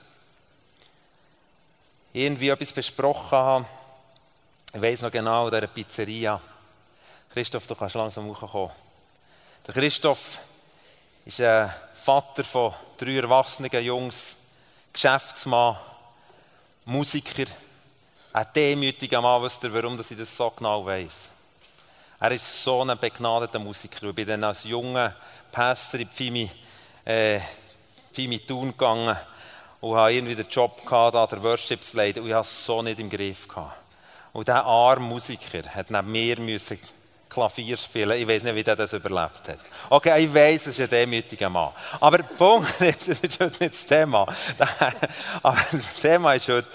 irgendwie 2.14 2.50
etwas 2.50 2.72
besprochen 2.72 3.32
habe. 3.32 3.66
Ich 4.74 4.82
weiß 4.82 5.02
noch 5.02 5.12
genau, 5.12 5.48
in 5.48 5.56
dieser 5.56 5.66
Pizzeria. 5.66 6.40
Christoph, 7.34 7.66
du 7.66 7.74
kannst 7.74 7.96
langsam 7.96 8.28
hochkommen. 8.28 8.70
Der 9.66 9.74
Christoph 9.74 10.40
ist 11.26 11.42
ein 11.42 11.74
Vater 12.02 12.44
von 12.46 12.74
drei 12.98 13.18
erwachsenen 13.18 13.72
Jungs, 13.84 14.38
Geschäftsmann. 14.94 15.78
Musiker, 16.86 17.46
ein 18.34 18.48
demütiger 18.56 19.22
Mann, 19.22 19.44
wisst 19.44 19.64
ihr, 19.64 19.74
warum 19.74 20.00
ich 20.00 20.18
das 20.18 20.36
so 20.36 20.50
genau 20.50 20.86
weiss? 20.86 21.30
Er 22.20 22.32
ist 22.32 22.64
so 22.64 22.82
ein 22.82 22.98
begnadeter 22.98 23.60
Musiker. 23.60 24.08
Ich 24.08 24.16
bin 24.16 24.28
dann 24.28 24.44
als 24.44 24.64
junger 24.64 25.14
Pastor 25.52 26.00
in 26.00 26.08
Pfimi, 26.08 26.50
äh, 27.06 27.40
Pfimi 28.12 28.40
Thun 28.40 28.72
gegangen 28.72 29.16
und 29.82 29.96
habe 29.96 30.14
irgendwie 30.14 30.36
den 30.36 30.48
Job 30.48 30.86
gehabt, 30.86 31.16
da 31.16 31.28
der 31.28 31.44
Worship 31.44 31.84
zu 31.84 31.98
leiten, 31.98 32.24
und 32.24 32.30
ich 32.30 32.34
habe 32.34 32.42
es 32.42 32.66
so 32.66 32.82
nicht 32.82 33.00
im 33.00 33.10
Griff 33.10 33.48
gehabt. 33.48 33.78
Und 34.34 34.48
dieser 34.48 34.66
arme 34.66 35.06
Musiker 35.06 35.64
hat 35.76 35.92
neben 35.92 36.12
mir 36.12 36.40
müssen 36.40 36.80
Klavier 37.30 37.78
spielen. 37.78 38.18
Ich 38.18 38.28
weiß 38.28 38.44
nicht, 38.44 38.56
wie 38.56 38.64
der 38.64 38.76
das 38.76 38.94
überlebt 38.94 39.48
hat. 39.48 39.60
Okay, 39.90 40.26
ich 40.26 40.34
weiß, 40.34 40.68
es 40.68 40.80
ist 40.80 40.82
ein 40.82 40.90
demütiger 40.90 41.50
Mann. 41.50 41.72
Aber 42.00 42.18
der 42.18 42.24
Punkt 42.26 42.82
ist, 42.82 43.08
das 43.08 43.20
ist 43.20 43.40
heute 43.40 43.64
nicht 43.64 43.76
das 43.76 43.86
Thema. 43.86 44.24
Aber 45.44 45.62
das 45.72 45.94
Thema 46.02 46.34
ist 46.34 46.48
heute, 46.48 46.68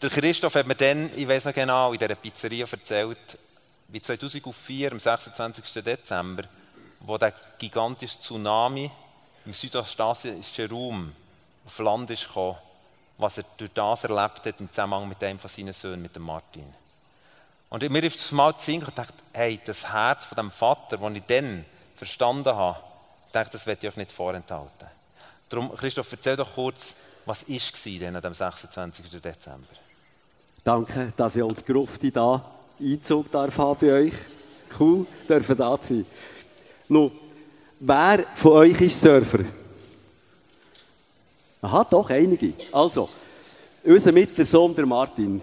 der 0.00 0.10
Christoph 0.10 0.54
hat 0.54 0.66
mir 0.66 0.74
dann, 0.74 1.10
ich 1.14 1.28
weiß 1.28 1.44
noch 1.44 1.52
genau, 1.52 1.92
in 1.92 1.98
dieser 1.98 2.14
Pizzeria 2.14 2.66
erzählt, 2.70 3.38
wie 3.88 4.00
2004, 4.00 4.92
am 4.92 5.00
26. 5.00 5.82
Dezember, 5.84 6.44
wo 7.00 7.18
der 7.18 7.34
gigantische 7.58 8.20
Tsunami 8.20 8.90
im 9.44 9.52
südostasischen 9.52 10.70
Raum 10.70 11.12
auf 11.66 11.78
Land 11.78 12.10
ist 12.10 12.26
gekommen, 12.26 12.56
was 13.18 13.38
er 13.38 13.44
durch 13.58 13.72
das 13.74 14.04
erlebt 14.04 14.46
hat 14.46 14.60
im 14.60 14.70
Zusammenhang 14.70 15.08
mit 15.08 15.22
einem 15.22 15.38
von 15.38 15.50
seinen 15.50 15.72
Söhnen, 15.72 16.02
mit 16.02 16.16
dem 16.16 16.22
Martin. 16.22 16.64
Und 17.70 17.88
mir 17.88 18.02
ist 18.02 18.18
das 18.18 18.32
mal 18.32 18.56
zu 18.58 18.72
und 18.72 18.98
dachte, 18.98 19.14
hey, 19.32 19.60
das 19.64 19.92
Herz 19.92 20.24
von 20.24 20.36
dem 20.36 20.50
Vater, 20.50 20.98
das 20.98 21.12
ich 21.12 21.22
dann 21.26 21.64
verstanden 21.94 22.54
habe, 22.54 22.78
dachte, 23.32 23.52
das 23.52 23.66
werde 23.66 23.86
ich 23.86 23.92
euch 23.92 23.96
nicht 23.96 24.12
vorenthalten. 24.12 24.88
Darum, 25.48 25.72
Christoph, 25.76 26.10
erzähl 26.10 26.36
doch 26.36 26.52
kurz, 26.52 26.96
was 27.26 27.48
war 27.48 27.98
denn 28.00 28.20
dem 28.20 28.34
26. 28.34 29.20
Dezember? 29.20 29.66
Danke, 30.64 31.12
dass 31.16 31.36
ihr 31.36 31.46
uns 31.46 31.64
Grufti 31.64 32.10
da 32.10 32.44
Einzug 32.80 33.30
darf 33.30 33.56
haben 33.58 33.78
bei 33.80 33.92
euch. 33.92 34.14
Cool, 34.78 35.06
dürfen 35.28 35.56
da 35.56 35.78
sein. 35.80 36.06
Nun, 36.88 37.12
wer 37.78 38.24
von 38.34 38.52
euch 38.52 38.80
ist 38.80 39.00
Surfer? 39.00 39.40
Aha, 41.62 41.84
doch, 41.84 42.10
einige. 42.10 42.52
Also, 42.72 43.08
unser 43.84 44.12
mittler 44.12 44.44
Sohn, 44.44 44.74
der 44.74 44.86
Martin, 44.86 45.40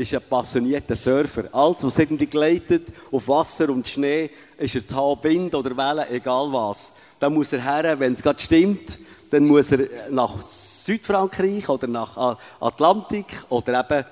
ist 0.00 0.14
ein 0.14 0.22
passionierter 0.28 0.96
Surfer. 0.96 1.44
Alles, 1.52 1.84
was 1.84 1.98
irgendwie 1.98 2.26
gleitet, 2.26 2.88
auf 3.12 3.28
Wasser 3.28 3.68
und 3.68 3.86
Schnee, 3.86 4.30
ist 4.56 4.74
er 4.74 4.84
zu 4.84 4.96
haben, 4.96 5.22
Wind 5.22 5.54
oder 5.54 5.76
Wellen, 5.76 6.06
egal 6.10 6.50
was. 6.52 6.92
Dann 7.18 7.34
muss 7.34 7.52
er 7.52 7.62
her, 7.62 8.00
wenn 8.00 8.14
es 8.14 8.22
gerade 8.22 8.40
stimmt, 8.40 8.98
dann 9.30 9.46
muss 9.46 9.70
er 9.72 9.86
nach 10.10 10.40
Südfrankreich 10.42 11.68
oder 11.68 11.86
nach 11.86 12.38
Atlantik 12.60 13.26
oder 13.50 13.80
eben 13.80 14.04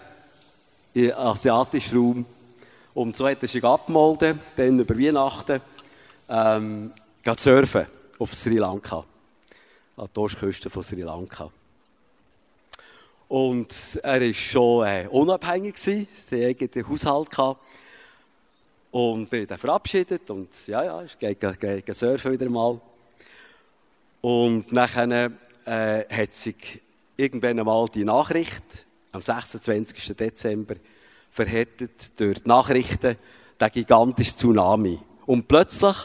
in 0.92 1.12
asiatischen 1.14 1.98
Raum. 1.98 2.26
Und 2.92 3.16
so 3.16 3.26
hat 3.26 3.38
er 3.40 3.48
sich 3.48 3.64
abgemolden, 3.64 4.38
dann 4.56 4.78
über 4.78 4.98
Weihnachten, 4.98 5.60
ähm, 6.28 6.92
surfen 7.36 7.86
auf 8.18 8.34
Sri 8.34 8.58
Lanka. 8.58 9.04
An 9.96 10.08
der 10.14 10.22
Ostküste 10.22 10.68
von 10.68 10.82
Sri 10.82 11.02
Lanka. 11.02 11.50
Und 13.28 14.00
er 14.02 14.20
war 14.20 14.34
schon 14.34 14.86
äh, 14.86 15.06
unabhängig, 15.10 15.74
gewesen, 15.74 16.08
sein 16.14 16.44
eigenen 16.44 16.88
Haushalt 16.88 17.30
gehabt. 17.30 17.62
Und 18.90 19.28
bin 19.28 19.46
dann 19.46 19.58
verabschiedet 19.58 20.30
und 20.30 20.48
ja, 20.66 20.82
ja, 20.82 21.02
ich 21.02 21.18
gehe, 21.18 21.34
gehe, 21.34 21.82
gehe 21.82 21.94
surfen 21.94 22.32
wieder 22.32 22.48
mal. 22.48 22.80
Und 24.22 24.72
nachher 24.72 25.30
äh, 25.66 26.04
hat 26.10 26.32
sich 26.32 26.80
irgendwann 27.16 27.58
einmal 27.58 27.86
die 27.88 28.04
Nachricht 28.04 28.86
am 29.12 29.20
26. 29.20 30.16
Dezember 30.16 30.76
verhärtet 31.30 32.18
durch 32.18 32.42
die 32.42 32.48
Nachrichten 32.48 33.16
der 33.60 33.70
gigantische 33.70 34.36
Tsunami. 34.36 34.98
Und 35.26 35.46
plötzlich 35.46 35.96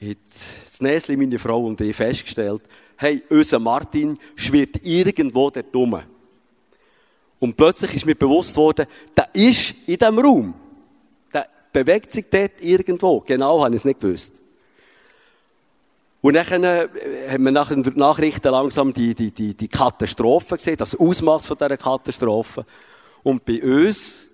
hat 0.00 0.16
das 0.64 0.80
Näsli, 0.80 1.16
meine 1.16 1.38
Frau 1.38 1.66
und 1.66 1.80
ich 1.80 1.96
festgestellt, 1.96 2.62
hey, 3.00 3.22
unser 3.30 3.58
Martin 3.58 4.18
schwirrt 4.36 4.84
irgendwo 4.84 5.48
dort 5.48 5.74
rum. 5.74 6.02
Und 7.38 7.56
plötzlich 7.56 7.94
ist 7.94 8.04
mir 8.04 8.14
bewusst 8.14 8.54
worden, 8.56 8.86
der 9.16 9.30
ist 9.32 9.74
in 9.86 9.96
diesem 9.96 10.18
Raum. 10.18 10.54
Der 11.32 11.48
bewegt 11.72 12.12
sich 12.12 12.26
dort 12.28 12.60
irgendwo. 12.60 13.20
Genau, 13.20 13.64
habe 13.64 13.74
ich 13.74 13.80
es 13.80 13.84
nicht 13.86 14.00
gewusst. 14.00 14.38
Und 16.20 16.34
dann 16.34 16.62
äh, 16.62 16.88
haben 17.30 17.44
wir 17.44 17.50
nach 17.50 17.70
den 17.70 17.80
Nachrichten 17.96 18.50
langsam 18.50 18.92
die, 18.92 19.14
die, 19.14 19.30
die, 19.30 19.54
die 19.54 19.68
Katastrophe 19.68 20.56
gesehen, 20.56 20.76
das 20.76 20.94
Ausmaß 20.94 21.46
von 21.46 21.56
dieser 21.56 21.78
Katastrophe. 21.78 22.66
Und 23.22 23.46
bei 23.46 23.62
uns 23.62 24.26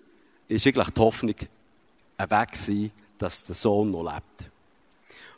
ist 0.49 0.67
eigentlich 0.67 0.91
die 0.91 1.01
Hoffnung 1.01 1.37
Weg 1.39 2.51
gewesen, 2.51 2.91
dass 3.19 3.45
der 3.45 3.55
Sohn 3.55 3.93
noch 3.93 4.03
lebt. 4.03 4.51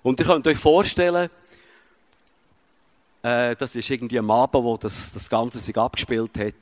Und 0.03 0.19
ihr 0.19 0.25
könnt 0.25 0.47
euch 0.47 0.57
vorstellen, 0.57 1.29
äh, 3.23 3.57
das 3.57 3.75
ist 3.75 3.91
irgendwie 3.91 4.19
am 4.19 4.31
Abend, 4.31 4.65
wo 4.65 4.77
das, 4.77 5.13
das 5.13 5.29
Ganze 5.29 5.59
sich 5.59 5.77
abgespielt 5.77 6.39
hat. 6.39 6.55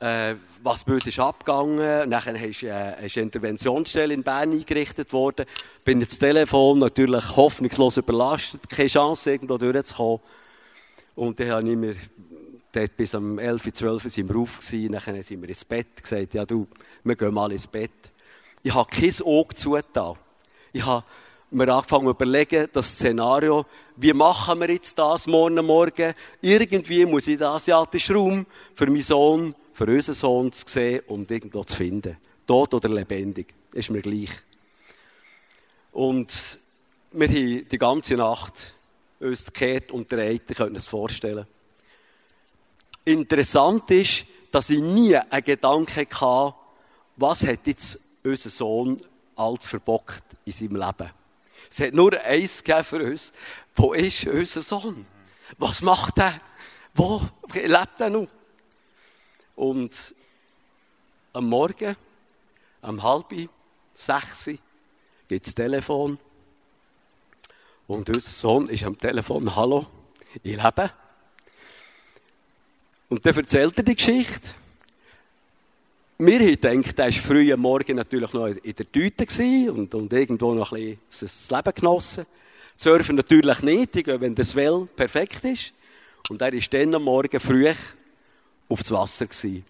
Äh, 0.00 0.36
was 0.62 0.84
böse 0.84 1.10
ist 1.10 1.18
abgegangen. 1.18 2.08
Nachher 2.08 2.34
ist, 2.34 2.62
äh, 2.62 3.06
ist 3.06 3.16
eine 3.16 3.24
Interventionsstelle 3.24 4.14
in 4.14 4.22
Bern 4.22 4.52
eingerichtet 4.52 5.12
worden. 5.12 5.46
Bin 5.84 6.00
jetzt 6.00 6.18
Telefon 6.18 6.78
natürlich 6.78 7.36
hoffnungslos 7.36 7.98
überlastet. 7.98 8.68
Keine 8.68 8.88
Chance, 8.88 9.32
irgendwo 9.32 9.58
durchzukommen. 9.58 10.20
Und 11.14 11.38
dann 11.38 11.50
habe 11.50 11.70
ich 11.70 11.76
mir 11.76 11.96
dort 12.72 12.96
bis 12.96 13.14
um 13.14 13.38
11, 13.38 13.72
12 13.72 14.02
sind 14.04 14.28
wir 14.28 14.36
auf 14.36 14.58
gewesen. 14.58 14.92
Nachher 14.92 15.22
sind 15.22 15.42
wir 15.42 15.48
ins 15.48 15.64
Bett 15.64 16.02
gesagt, 16.02 16.34
ja 16.34 16.46
du, 16.46 16.66
wir 17.04 17.16
gehen 17.16 17.34
mal 17.34 17.52
ins 17.52 17.66
Bett. 17.66 17.90
Ich 18.62 18.74
habe 18.74 18.88
kein 18.90 19.14
Auge 19.24 19.54
zugetan. 19.54 20.16
Ich 20.72 20.84
habe 20.84 21.04
mir 21.50 21.68
angefangen 21.74 22.06
zu 22.06 22.10
überlegen, 22.10 22.68
das 22.72 22.90
Szenario, 22.90 23.66
wie 23.96 24.12
machen 24.12 24.60
wir 24.60 24.70
jetzt 24.70 24.98
das 24.98 25.26
morgen 25.26 25.64
Morgen? 25.64 26.14
Irgendwie 26.40 27.04
muss 27.06 27.28
ich 27.28 27.38
den 27.38 27.46
asiatischen 27.46 28.16
Raum 28.16 28.46
für 28.74 28.86
meinen 28.86 29.00
Sohn, 29.00 29.54
für 29.72 29.86
unseren 29.86 30.14
Sohn 30.14 30.52
zu 30.52 30.64
sehen 30.66 31.02
und 31.08 31.30
irgendwo 31.30 31.64
zu 31.64 31.76
finden. 31.76 32.16
Tot 32.46 32.74
oder 32.74 32.88
lebendig. 32.88 33.54
Ist 33.74 33.90
mir 33.90 34.02
gleich. 34.02 34.30
Und 35.92 36.58
wir 37.12 37.28
haben 37.28 37.68
die 37.68 37.78
ganze 37.78 38.14
Nacht 38.14 38.74
uns 39.18 39.46
gekehrt 39.46 39.90
und 39.92 40.10
dreht, 40.10 40.48
ihr 40.48 40.56
könnt 40.56 40.76
es 40.76 40.86
vorstellen. 40.86 41.46
Interessant 43.04 43.90
ist, 43.90 44.24
dass 44.50 44.70
ich 44.70 44.80
nie 44.80 45.16
einen 45.16 45.44
Gedanken 45.44 46.06
hatte, 46.06 46.54
was 47.16 47.46
hat 47.46 47.66
jetzt 47.66 47.98
unser 48.22 48.50
Sohn 48.50 49.00
als 49.36 49.66
verbockt 49.66 50.24
in 50.44 50.52
seinem 50.52 50.76
Leben. 50.76 51.10
Es 51.70 51.80
hat 51.80 51.94
nur 51.94 52.20
eins 52.20 52.64
gegeben 52.64 52.84
für 52.84 53.04
uns. 53.04 53.32
Wo 53.76 53.92
ist 53.92 54.26
unser 54.26 54.60
Sohn? 54.60 55.06
Was 55.58 55.82
macht 55.82 56.18
er? 56.18 56.40
Wo 56.94 57.22
lebt 57.54 58.00
er 58.00 58.10
noch? 58.10 58.28
Und 59.54 60.14
am 61.32 61.48
Morgen, 61.48 61.96
um 62.82 63.02
halb 63.02 63.32
sechs, 63.94 64.50
geht 65.28 65.46
das 65.46 65.54
Telefon. 65.54 66.18
Und 67.86 68.08
unser 68.08 68.30
Sohn 68.30 68.68
ist 68.68 68.84
am 68.84 68.98
Telefon, 68.98 69.54
hallo, 69.54 69.86
ich 70.42 70.56
lebe. 70.56 70.92
Und 73.08 73.24
dann 73.24 73.36
erzählt 73.36 73.76
er 73.78 73.84
die 73.84 73.96
Geschichte. 73.96 74.54
Wir 76.22 76.38
haben 76.38 76.82
gedacht, 76.82 76.98
er 76.98 77.06
war 77.06 77.12
früh 77.12 77.50
am 77.50 77.60
Morgen 77.60 77.96
natürlich 77.96 78.30
noch 78.34 78.46
in 78.48 78.74
der 78.74 78.92
Tüte 78.92 79.24
und, 79.72 79.94
und 79.94 80.12
irgendwo 80.12 80.52
noch 80.52 80.72
ein 80.72 80.98
bisschen 81.08 81.28
das 81.28 81.50
Leben 81.50 81.74
genossen. 81.74 82.26
Surfen 82.76 83.16
natürlich 83.16 83.62
nicht, 83.62 84.06
wenn 84.06 84.34
das 84.34 84.54
Well 84.54 84.86
perfekt 84.94 85.46
ist. 85.46 85.72
Und 86.28 86.42
er 86.42 86.52
ist 86.52 86.70
dann 86.74 86.94
am 86.94 87.04
Morgen 87.04 87.40
früh 87.40 87.72
aufs 88.68 88.90
Wasser 88.90 89.28
gewesen. 89.28 89.64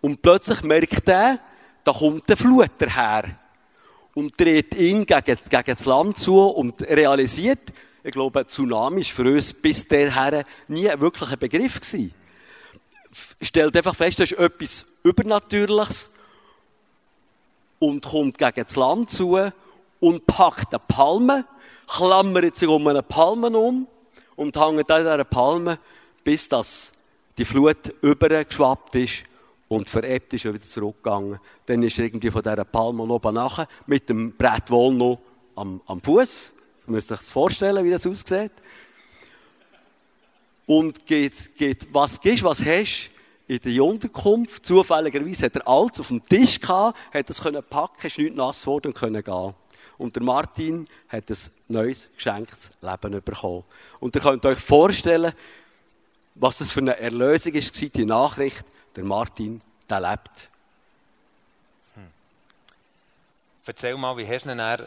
Und 0.00 0.22
plötzlich 0.22 0.62
merkt 0.62 1.06
er, 1.10 1.38
da 1.84 1.92
kommt 1.92 2.26
der 2.26 2.38
Flut 2.38 2.70
daher. 2.78 3.38
Und 4.14 4.40
dreht 4.40 4.74
ihn 4.76 5.04
gegen, 5.04 5.38
gegen 5.50 5.74
das 5.74 5.84
Land 5.84 6.16
zu 6.16 6.38
und 6.40 6.80
realisiert, 6.84 7.70
ich 8.02 8.12
glaube, 8.12 8.46
Tsunami 8.46 9.02
ist 9.02 9.10
für 9.10 9.30
uns 9.30 9.52
bis 9.52 9.86
dahin 9.86 10.42
nie 10.68 10.88
wirklich 10.96 11.30
ein 11.30 11.38
Begriff 11.38 11.78
gewesen 11.78 12.14
stellt 13.40 13.76
einfach 13.76 13.94
fest, 13.94 14.20
das 14.20 14.30
ist 14.30 14.38
etwas 14.38 14.86
Übernatürliches 15.02 16.10
und 17.78 18.04
kommt 18.04 18.38
gegen 18.38 18.64
das 18.64 18.76
Land 18.76 19.10
zu 19.10 19.38
und 20.00 20.26
packt 20.26 20.72
eine 20.72 20.82
Palme, 20.86 21.44
klammert 21.86 22.56
sich 22.56 22.68
um 22.68 22.86
eine 22.86 23.02
Palme 23.02 23.48
um 23.48 23.86
und 24.36 24.56
hängt 24.56 24.90
an 24.90 25.02
dieser 25.02 25.24
Palme, 25.24 25.78
bis 26.22 26.48
das 26.48 26.92
die 27.36 27.44
Flut 27.44 27.94
übergeschwappt 28.02 28.94
ist 28.96 29.24
und 29.68 29.88
verebbt 29.88 30.34
ist 30.34 30.46
und 30.46 30.54
wieder 30.54 30.66
zurückgegangen. 30.66 31.40
Dann 31.66 31.82
ist 31.82 31.98
er 31.98 32.04
irgendwie 32.04 32.30
von 32.30 32.42
dieser 32.42 32.64
Palme 32.64 33.02
oben 33.02 33.34
nachher 33.34 33.66
mit 33.86 34.08
dem 34.08 34.36
Brett 34.36 34.70
wohl 34.70 34.94
noch 34.94 35.20
am, 35.56 35.80
am 35.86 36.00
Fuß. 36.00 36.52
Man 36.86 36.96
muss 36.96 37.08
sich 37.08 37.18
das 37.18 37.30
vorstellen, 37.30 37.84
wie 37.84 37.90
das 37.90 38.06
aussieht 38.06 38.52
und 40.70 41.04
geht, 41.04 41.56
geht, 41.56 41.92
was 41.92 42.20
gehst, 42.20 42.44
was 42.44 42.64
hast, 42.64 43.10
in 43.48 43.58
der 43.58 43.84
Unterkunft. 43.84 44.64
Zufälligerweise 44.64 45.46
hat 45.46 45.56
er 45.56 45.66
alles 45.66 45.98
auf 45.98 46.06
dem 46.06 46.24
Tisch 46.24 46.60
gehabt, 46.60 46.96
hat 47.12 47.28
es 47.28 47.42
können 47.42 47.60
packen, 47.68 48.06
ist 48.06 48.18
nicht 48.18 48.36
nass 48.36 48.60
geworden 48.60 48.86
und 48.86 48.94
können 48.94 49.24
gehen. 49.24 49.54
Und 49.98 50.14
der 50.14 50.22
Martin 50.22 50.86
hat 51.08 51.28
ein 51.28 51.36
neues 51.66 52.06
geschenktes 52.14 52.70
Leben 52.82 53.20
bekommen. 53.20 53.64
Und 53.98 54.14
ihr 54.14 54.22
könnt 54.22 54.46
euch 54.46 54.60
vorstellen, 54.60 55.32
was 56.36 56.58
das 56.58 56.70
für 56.70 56.82
eine 56.82 56.96
Erlösung 57.00 57.52
ist, 57.54 57.96
die 57.96 58.04
Nachricht, 58.04 58.64
der 58.94 59.02
Martin, 59.02 59.60
der 59.88 60.00
lebt. 60.00 60.48
Hm. 61.96 62.04
Erzähl 63.66 63.96
mal, 63.96 64.16
wie 64.16 64.28
hast 64.28 64.44
du 64.44 64.52
ihn 64.52 64.86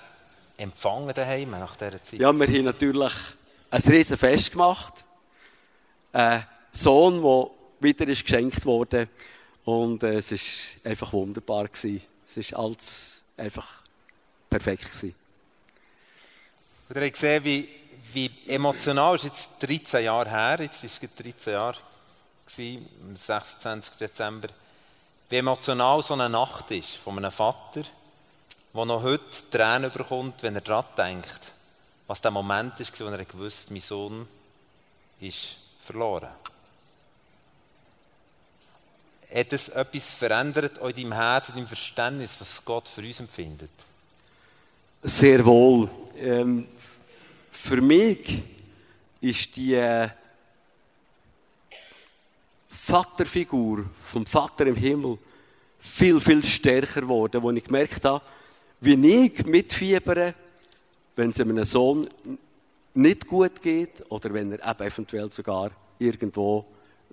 empfangen 0.56 1.14
daheim 1.14 1.52
nach 1.52 1.76
dieser 1.76 2.02
Zeit? 2.02 2.22
Ja, 2.22 2.32
wir 2.32 2.48
haben 2.48 2.64
natürlich 2.64 3.14
ein 3.70 3.82
riesen 3.82 4.16
Fest 4.16 4.54
gemacht. 4.54 5.04
Ein 6.14 6.46
Sohn, 6.72 7.22
der 7.22 7.50
wieder 7.80 8.08
ist 8.08 8.24
geschenkt 8.24 8.66
wurde. 8.66 9.10
Und 9.66 10.04
äh, 10.04 10.18
es 10.18 10.32
war 10.32 10.92
einfach 10.92 11.12
wunderbar. 11.12 11.68
Gewesen. 11.68 12.02
Es 12.36 12.52
war 12.52 12.66
alles 12.66 13.22
einfach 13.36 13.82
perfekt. 14.50 14.84
Gewesen. 14.84 15.16
Und 16.90 16.96
ihr 16.96 17.02
habt 17.02 17.14
gesehen, 17.14 17.44
wie, 17.44 17.70
wie 18.14 18.32
emotional, 18.48 19.16
es 19.16 19.24
ist 19.24 19.60
jetzt 19.60 19.70
13 19.70 20.06
Jahre 20.06 20.30
her, 20.30 20.58
jetzt 20.60 20.84
ist 20.84 21.02
es 21.02 21.16
13 21.16 21.54
Jahre, 21.54 21.78
gewesen, 22.46 22.88
am 23.08 23.16
26. 23.16 23.96
Dezember, 23.96 24.50
wie 25.30 25.38
emotional 25.38 26.04
so 26.04 26.14
eine 26.14 26.30
Nacht 26.30 26.70
ist 26.70 26.98
von 26.98 27.18
einem 27.18 27.32
Vater, 27.32 27.82
der 28.74 28.86
noch 28.86 29.02
heute 29.02 29.50
Tränen 29.50 29.92
bekommt, 29.92 30.44
wenn 30.44 30.56
er 30.56 30.62
daran 30.62 30.86
denkt, 30.96 31.54
was 32.06 32.22
der 32.22 32.32
Moment 32.32 32.80
ist, 32.80 33.00
wo 33.00 33.06
er 33.06 33.26
gewusst 33.26 33.72
mein 33.72 33.82
Sohn 33.82 34.28
ist 35.20 35.56
verloren. 35.84 36.30
Hat 39.34 39.52
es 39.52 39.70
etwas 39.70 40.14
verändert 40.14 40.78
in 40.78 40.94
deinem 40.94 41.14
Herzen, 41.14 41.52
in 41.52 41.58
deinem 41.58 41.68
Verständnis, 41.68 42.40
was 42.40 42.64
Gott 42.64 42.88
für 42.88 43.02
uns 43.02 43.20
empfindet? 43.20 43.72
Sehr 45.02 45.44
wohl. 45.44 45.90
Ähm, 46.18 46.68
für 47.52 47.82
mich 47.82 48.44
ist 49.20 49.56
die 49.56 49.74
äh, 49.74 50.10
Vaterfigur 52.70 53.86
vom 54.04 54.26
Vater 54.26 54.68
im 54.68 54.76
Himmel 54.76 55.18
viel, 55.80 56.20
viel 56.20 56.44
stärker 56.46 57.02
geworden, 57.02 57.42
wo 57.42 57.52
ich 57.52 57.64
gemerkt 57.64 58.06
habe, 58.06 58.24
wie 58.82 59.26
ich 59.26 59.46
mitfiebere, 59.46 60.34
wenn 61.16 61.30
es 61.30 61.40
einem 61.40 61.64
Sohn 61.64 62.10
nicht 62.94 63.28
gut 63.28 63.62
geht 63.62 64.04
oder 64.10 64.34
wenn 64.34 64.52
er 64.52 64.70
eben 64.70 64.88
eventuell 64.88 65.32
sogar 65.32 65.72
irgendwo 66.00 66.66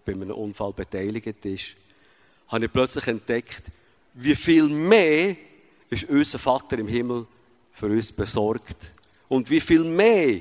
bei 0.05 0.13
einem 0.13 0.31
Unfall 0.31 0.73
beteiligt 0.73 1.45
ist 1.45 1.77
habe 2.51 2.65
ich 2.65 2.73
plötzlich 2.73 3.07
entdeckt, 3.07 3.71
wie 4.15 4.35
viel 4.35 4.69
mehr 4.69 5.37
ist 5.89 6.09
unser 6.09 6.39
Vater 6.39 6.79
im 6.79 6.89
Himmel 6.89 7.27
für 7.73 7.87
uns 7.87 8.13
besorgt. 8.13 8.91
Und 9.29 9.49
wie 9.49 9.61
viel 9.61 9.85
mehr, 9.85 10.41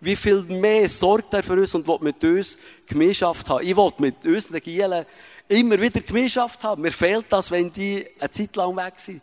wie 0.00 0.16
viel 0.16 0.42
mehr 0.42 0.88
sorgt 0.88 1.32
er 1.32 1.42
für 1.42 1.54
uns 1.54 1.74
und 1.74 1.88
will 1.88 1.98
mit 2.00 2.22
uns 2.22 2.58
Gemeinschaft 2.86 3.48
haben. 3.48 3.66
Ich 3.66 3.76
will 3.76 3.90
mit 3.98 4.24
unseren 4.26 4.60
Gielen 4.60 5.06
immer 5.48 5.80
wieder 5.80 6.00
Gemeinschaft 6.00 6.62
haben. 6.62 6.82
Mir 6.82 6.92
fehlt 6.92 7.26
das, 7.30 7.50
wenn 7.50 7.72
die 7.72 8.06
eine 8.18 8.30
Zeit 8.30 8.54
lang 8.54 8.76
weg 8.76 8.94
sind. 8.98 9.22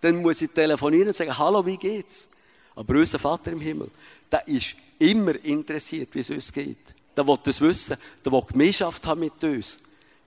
Dann 0.00 0.22
muss 0.22 0.40
ich 0.40 0.50
telefonieren 0.50 1.08
und 1.08 1.16
sagen, 1.16 1.36
hallo, 1.36 1.66
wie 1.66 1.76
geht's? 1.76 2.28
Aber 2.76 2.94
unser 2.94 3.18
Vater 3.18 3.52
im 3.52 3.60
Himmel, 3.60 3.90
der 4.30 4.46
ist 4.46 4.76
immer 5.02 5.34
interessiert, 5.44 6.14
wie 6.14 6.20
es 6.20 6.30
uns 6.30 6.52
geht. 6.52 6.94
Der 7.16 7.26
will 7.26 7.38
das 7.42 7.60
wissen, 7.60 7.96
der 8.24 8.32
will 8.32 8.42
Gemeinschaft 8.42 9.06
haben 9.06 9.20
mit 9.20 9.42
uns. 9.44 9.78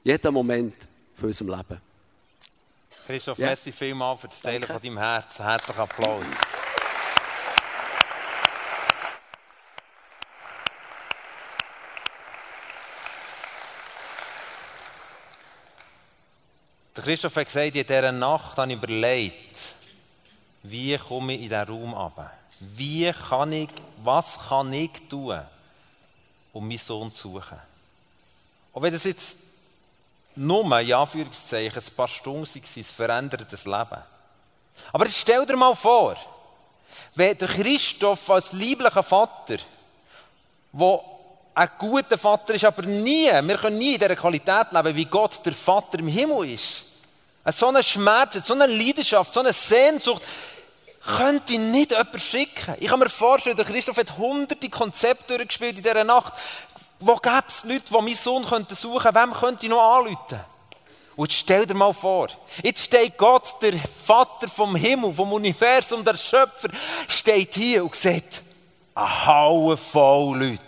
Jeden 0.04 0.34
Moment 0.34 0.76
für 1.16 1.28
unser 1.28 1.46
Leben. 1.46 1.82
Christoph, 3.08 3.38
ja. 3.38 3.48
merci 3.48 3.72
vielmals 3.72 4.22
für 4.22 4.28
das 4.28 4.42
Teilen 4.42 4.62
Danke. 4.62 4.74
von 4.74 4.82
deinem 4.82 4.98
Herz. 4.98 5.40
Herzlichen 5.40 5.80
Applaus. 5.80 6.26
Der 16.96 17.04
Christoph 17.04 17.36
hat 17.36 17.46
gesagt, 17.46 17.76
in 17.76 17.86
dieser 17.86 18.12
Nacht 18.12 18.58
habe 18.58 18.72
ich 18.72 18.78
überlegt, 18.78 19.76
wie 20.64 20.98
komme 20.98 21.34
ich 21.34 21.44
in 21.44 21.50
diesen 21.50 21.64
Raum 21.64 21.94
ab? 21.94 22.45
Wie 22.60 23.12
kann 23.12 23.52
ich, 23.52 23.70
was 24.04 24.38
kann 24.48 24.72
ich 24.72 24.92
tun, 25.10 25.40
um 26.54 26.68
meinen 26.68 26.78
Sohn 26.78 27.14
zu 27.14 27.34
suchen? 27.34 27.60
Und 28.72 28.82
wenn 28.84 28.94
das 28.94 29.04
jetzt 29.04 29.38
nur, 30.36 30.80
in 30.80 30.94
Anführungszeichen, 30.94 31.82
ein 31.82 31.96
paar 31.96 32.08
Stunden 32.08 32.46
waren, 32.46 32.84
verändert 32.84 33.52
das 33.52 33.66
Leben. 33.66 34.04
Aber 34.92 35.08
stell 35.08 35.46
dir 35.46 35.56
mal 35.56 35.76
vor, 35.76 36.18
wenn 37.16 37.38
der 37.38 37.48
Christoph 37.48 38.30
als 38.30 38.52
lieblicher 38.52 39.04
Vater, 39.04 39.58
der 40.74 41.00
ein 41.54 41.70
guter 41.78 42.18
Vater 42.18 42.54
ist, 42.54 42.66
aber 42.66 42.82
nie, 42.82 43.32
wir 43.32 43.58
können 43.58 43.78
nie 43.78 43.94
in 43.94 44.00
dieser 44.00 44.16
Qualität 44.16 44.72
leben, 44.72 44.96
wie 44.96 45.06
Gott 45.06 45.46
der 45.46 45.54
Vater 45.54 46.00
im 46.00 46.08
Himmel 46.08 46.50
ist. 46.50 46.84
So 47.46 47.68
eine 47.68 47.82
Schmerz, 47.82 48.46
so 48.46 48.54
eine 48.54 48.66
Leidenschaft, 48.66 49.34
so 49.34 49.40
eine 49.40 49.54
Sehnsucht, 49.54 50.22
könnte 51.06 51.58
nicht 51.60 51.92
jemand 51.92 52.22
schicken. 52.22 52.76
Ich 52.80 52.88
kann 52.88 53.00
mir 53.00 53.10
vorstellen, 53.10 53.56
der 53.56 53.66
Christoph 53.66 53.98
hat 53.98 54.18
hunderte 54.18 54.70
Konzepte 54.70 55.38
durchgespielt 55.38 55.78
in 55.78 55.84
dieser 55.84 56.04
Nacht 56.04 56.34
wo 57.00 57.16
gäbe 57.18 57.44
es 57.48 57.64
Leute, 57.64 57.86
die 57.90 57.94
meinen 57.94 58.16
Sohn 58.16 58.44
suchen 58.44 58.66
könnten? 58.66 59.16
Wem 59.16 59.34
könnte 59.34 59.66
ich 59.66 59.70
noch 59.70 59.98
anrufen? 59.98 60.40
Und 61.16 61.32
stell 61.32 61.66
dir 61.66 61.74
mal 61.74 61.94
vor, 61.94 62.28
jetzt 62.62 62.84
steht 62.84 63.18
Gott, 63.18 63.56
der 63.62 63.74
Vater 63.74 64.50
vom 64.50 64.76
Himmel, 64.76 65.14
vom 65.14 65.32
Universum, 65.32 66.04
der 66.04 66.18
Schöpfer, 66.18 66.70
steht 67.08 67.56
hier 67.56 67.84
und 67.84 67.96
sagt, 67.96 68.42
eine 68.94 69.26
Halle 69.26 69.78
voll 69.78 70.38
Leute. 70.38 70.60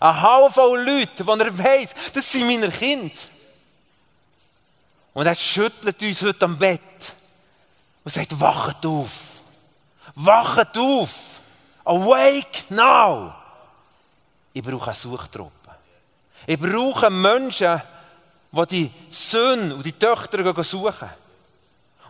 Eine 0.00 0.22
Halle 0.22 0.50
voll 0.50 0.80
Leute, 0.82 1.24
die 1.24 1.30
er 1.30 1.58
weiss, 1.58 1.90
das 2.12 2.32
sind 2.32 2.46
meine 2.46 2.68
Kinder. 2.68 3.14
Und 5.14 5.26
er 5.26 5.34
schüttelt 5.34 6.02
uns 6.02 6.22
heute 6.22 6.44
am 6.44 6.58
Bett 6.58 6.80
und 8.08 8.14
sagt, 8.14 8.40
wachet 8.40 8.86
auf. 8.86 9.10
Wachet 10.14 10.78
auf. 10.78 11.10
Awake 11.84 12.64
now. 12.70 13.34
Ich 14.54 14.62
brauche 14.62 14.86
eine 14.86 14.96
Suchtruppe. 14.96 15.52
Ich 16.46 16.58
brauche 16.58 17.10
Menschen, 17.10 17.82
die 18.50 18.66
die 18.66 18.90
Söhne 19.10 19.74
und 19.74 19.84
die 19.84 19.92
Töchter 19.92 20.64
suchen. 20.64 21.10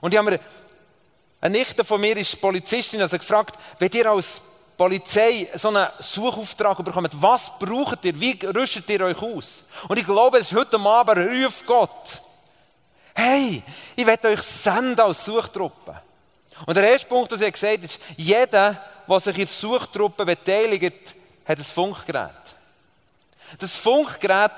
Und 0.01 0.13
ich 0.13 0.19
habe 0.19 0.31
mir, 0.31 0.41
eine 1.41 1.59
Nichte 1.59 1.83
von 1.83 2.01
mir 2.01 2.17
ist 2.17 2.41
Polizistin, 2.41 3.01
also 3.01 3.19
gefragt, 3.19 3.59
wenn 3.81 3.91
ihr 3.91 4.07
als 4.09 4.41
Polizei 4.77 5.49
so 5.57 5.67
einen 5.67 5.89
Suchauftrag 5.99 6.85
bekommt, 6.85 7.21
was 7.21 7.59
braucht 7.59 8.05
ihr, 8.05 8.21
wie 8.21 8.39
rüstet 8.47 8.89
ihr 8.91 9.01
euch 9.01 9.21
aus? 9.21 9.65
Und 9.89 9.99
ich 9.99 10.07
glaube, 10.07 10.39
es 10.39 10.53
ist 10.53 10.57
heute 10.57 10.79
Abend 10.79 11.19
ruft 11.19 11.67
Gott. 11.67 12.23
Hey, 13.21 13.61
ich 13.97 14.07
werde 14.07 14.29
euch 14.29 14.43
senden 14.43 15.01
als 15.01 15.25
Suchtruppe. 15.25 16.01
Und 16.67 16.77
der 16.77 16.89
erste 16.89 17.09
Punkt, 17.09 17.33
den 17.33 17.39
sie 17.41 17.51
gesagt 17.51 17.79
hat, 17.79 17.85
ist, 17.85 18.01
jeder, 18.17 18.81
der 19.09 19.21
sich 19.21 19.39
in 19.39 19.45
der 19.45 19.47
Suchtruppe 19.49 20.25
beteiligt, 20.25 21.17
hat 21.45 21.59
ein 21.59 21.65
Funkgerät. 21.65 22.31
Das 23.59 23.75
Funkgerät 23.75 24.53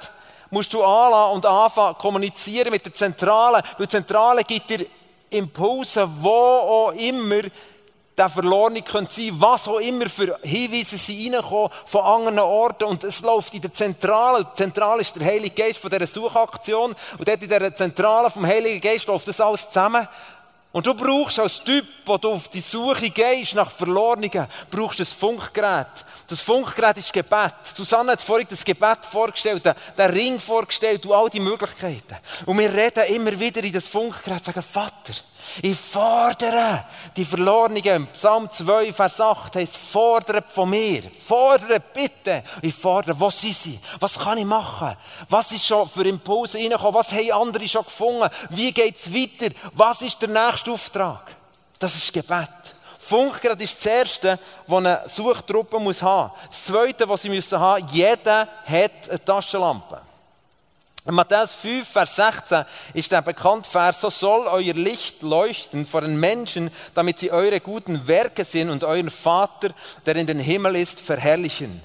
musst 0.50 0.74
du 0.74 0.84
anlassen 0.84 1.36
und 1.36 1.46
anfangen 1.46 1.96
kommunizieren 1.96 2.70
mit 2.70 2.84
der 2.84 2.92
Zentrale, 2.92 3.62
weil 3.78 3.86
die 3.86 3.92
Zentrale 3.92 4.44
gibt 4.44 4.68
dir 4.68 4.84
Impulse, 5.30 6.06
wo 6.20 6.28
auch 6.28 6.92
immer 6.92 7.40
der 8.16 8.28
Verlorene 8.28 8.82
könnte 8.82 9.12
sein, 9.12 9.32
was 9.34 9.66
auch 9.66 9.78
immer 9.78 10.08
für 10.08 10.38
Hinweise 10.42 10.98
sie 10.98 11.30
reinkommen 11.30 11.70
von 11.86 12.04
anderen 12.04 12.38
Orten 12.40 12.84
und 12.84 13.04
es 13.04 13.22
läuft 13.22 13.54
in 13.54 13.62
der 13.62 13.72
Zentrale, 13.72 14.44
die 14.44 14.62
Zentrale 14.62 15.00
ist 15.00 15.16
der 15.16 15.24
Heilige 15.26 15.54
Geist 15.54 15.78
von 15.78 15.90
dieser 15.90 16.06
Suchaktion 16.06 16.94
und 17.18 17.28
dort 17.28 17.42
in 17.42 17.48
der 17.48 17.74
Zentrale 17.74 18.30
vom 18.30 18.46
Heiligen 18.46 18.80
Geist 18.80 19.06
läuft 19.06 19.28
das 19.28 19.40
alles 19.40 19.68
zusammen 19.68 20.06
und 20.72 20.86
du 20.86 20.94
brauchst 20.94 21.40
als 21.40 21.64
Typ, 21.64 21.84
wo 22.06 22.16
du 22.16 22.30
auf 22.30 22.46
die 22.48 22.60
Suche 22.60 23.10
gehst 23.10 23.54
nach 23.56 23.70
Verlorenen, 23.70 24.46
brauchst 24.70 25.00
ein 25.00 25.06
Funkgerät. 25.06 25.88
Das 26.28 26.40
Funkgerät 26.40 26.96
ist 26.96 27.12
Gebet. 27.12 27.54
Susanne 27.74 28.12
hat 28.12 28.22
vorhin 28.22 28.46
das 28.48 28.64
Gebet 28.64 29.04
vorgestellt, 29.04 29.64
den 29.64 30.10
Ring 30.10 30.38
vorgestellt 30.38 31.04
und 31.06 31.12
all 31.12 31.28
die 31.28 31.40
Möglichkeiten. 31.40 32.16
Und 32.46 32.56
wir 32.58 32.72
reden 32.72 33.04
immer 33.06 33.38
wieder 33.38 33.64
in 33.64 33.72
das 33.72 33.88
Funkgerät, 33.88 34.44
sagen, 34.44 34.62
Vater, 34.62 35.14
ich 35.62 35.76
fordere 35.76 36.84
die 37.16 37.24
Verlorenen. 37.24 38.06
Psalm 38.08 38.48
2, 38.48 38.92
Vers 38.92 39.20
8 39.20 39.56
heißt, 39.56 39.76
fordere 39.76 40.42
von 40.46 40.70
mir. 40.70 41.02
Fordere 41.02 41.80
bitte. 41.80 42.42
Ich 42.62 42.74
fordere, 42.74 43.18
wo 43.18 43.30
sind 43.30 43.56
sie? 43.56 43.78
Was 43.98 44.18
kann 44.18 44.38
ich 44.38 44.44
machen? 44.44 44.96
Was 45.28 45.52
ist 45.52 45.66
schon 45.66 45.88
für 45.88 46.06
Impulse 46.06 46.58
reingekommen? 46.58 46.94
Was 46.94 47.12
haben 47.12 47.32
andere 47.32 47.68
schon 47.68 47.84
gefunden? 47.84 48.28
Wie 48.50 48.72
geht 48.72 48.96
es 48.96 49.12
weiter? 49.12 49.54
Was 49.74 50.02
ist 50.02 50.20
der 50.22 50.28
nächste 50.28 50.72
Auftrag? 50.72 51.34
Das 51.78 51.94
ist 51.94 52.12
Gebet. 52.12 52.48
Funkgerät 52.98 53.60
ist 53.60 53.78
das 53.78 53.86
Erste, 53.86 54.38
was 54.66 54.78
eine 54.78 55.02
Suchtruppe 55.06 55.80
muss 55.80 56.02
haben. 56.02 56.32
Das 56.48 56.64
Zweite, 56.64 57.08
was 57.08 57.22
sie 57.22 57.30
müssen 57.30 57.58
haben, 57.58 57.86
jeder 57.90 58.46
hat 58.64 59.08
eine 59.08 59.24
Taschenlampe. 59.24 60.00
In 61.06 61.14
Matthäus 61.14 61.54
5, 61.54 61.88
Vers 61.88 62.16
16 62.16 62.64
ist 62.92 63.10
der 63.10 63.22
bekannte 63.22 63.68
Vers, 63.70 64.02
so 64.02 64.10
soll 64.10 64.46
euer 64.46 64.74
Licht 64.74 65.22
leuchten 65.22 65.86
vor 65.86 66.02
den 66.02 66.20
Menschen, 66.20 66.70
damit 66.92 67.18
sie 67.18 67.32
eure 67.32 67.60
guten 67.60 68.06
Werke 68.06 68.44
sehen 68.44 68.68
und 68.68 68.84
euren 68.84 69.08
Vater, 69.08 69.70
der 70.04 70.16
in 70.16 70.26
den 70.26 70.38
Himmel 70.38 70.76
ist, 70.76 71.00
verherrlichen. 71.00 71.80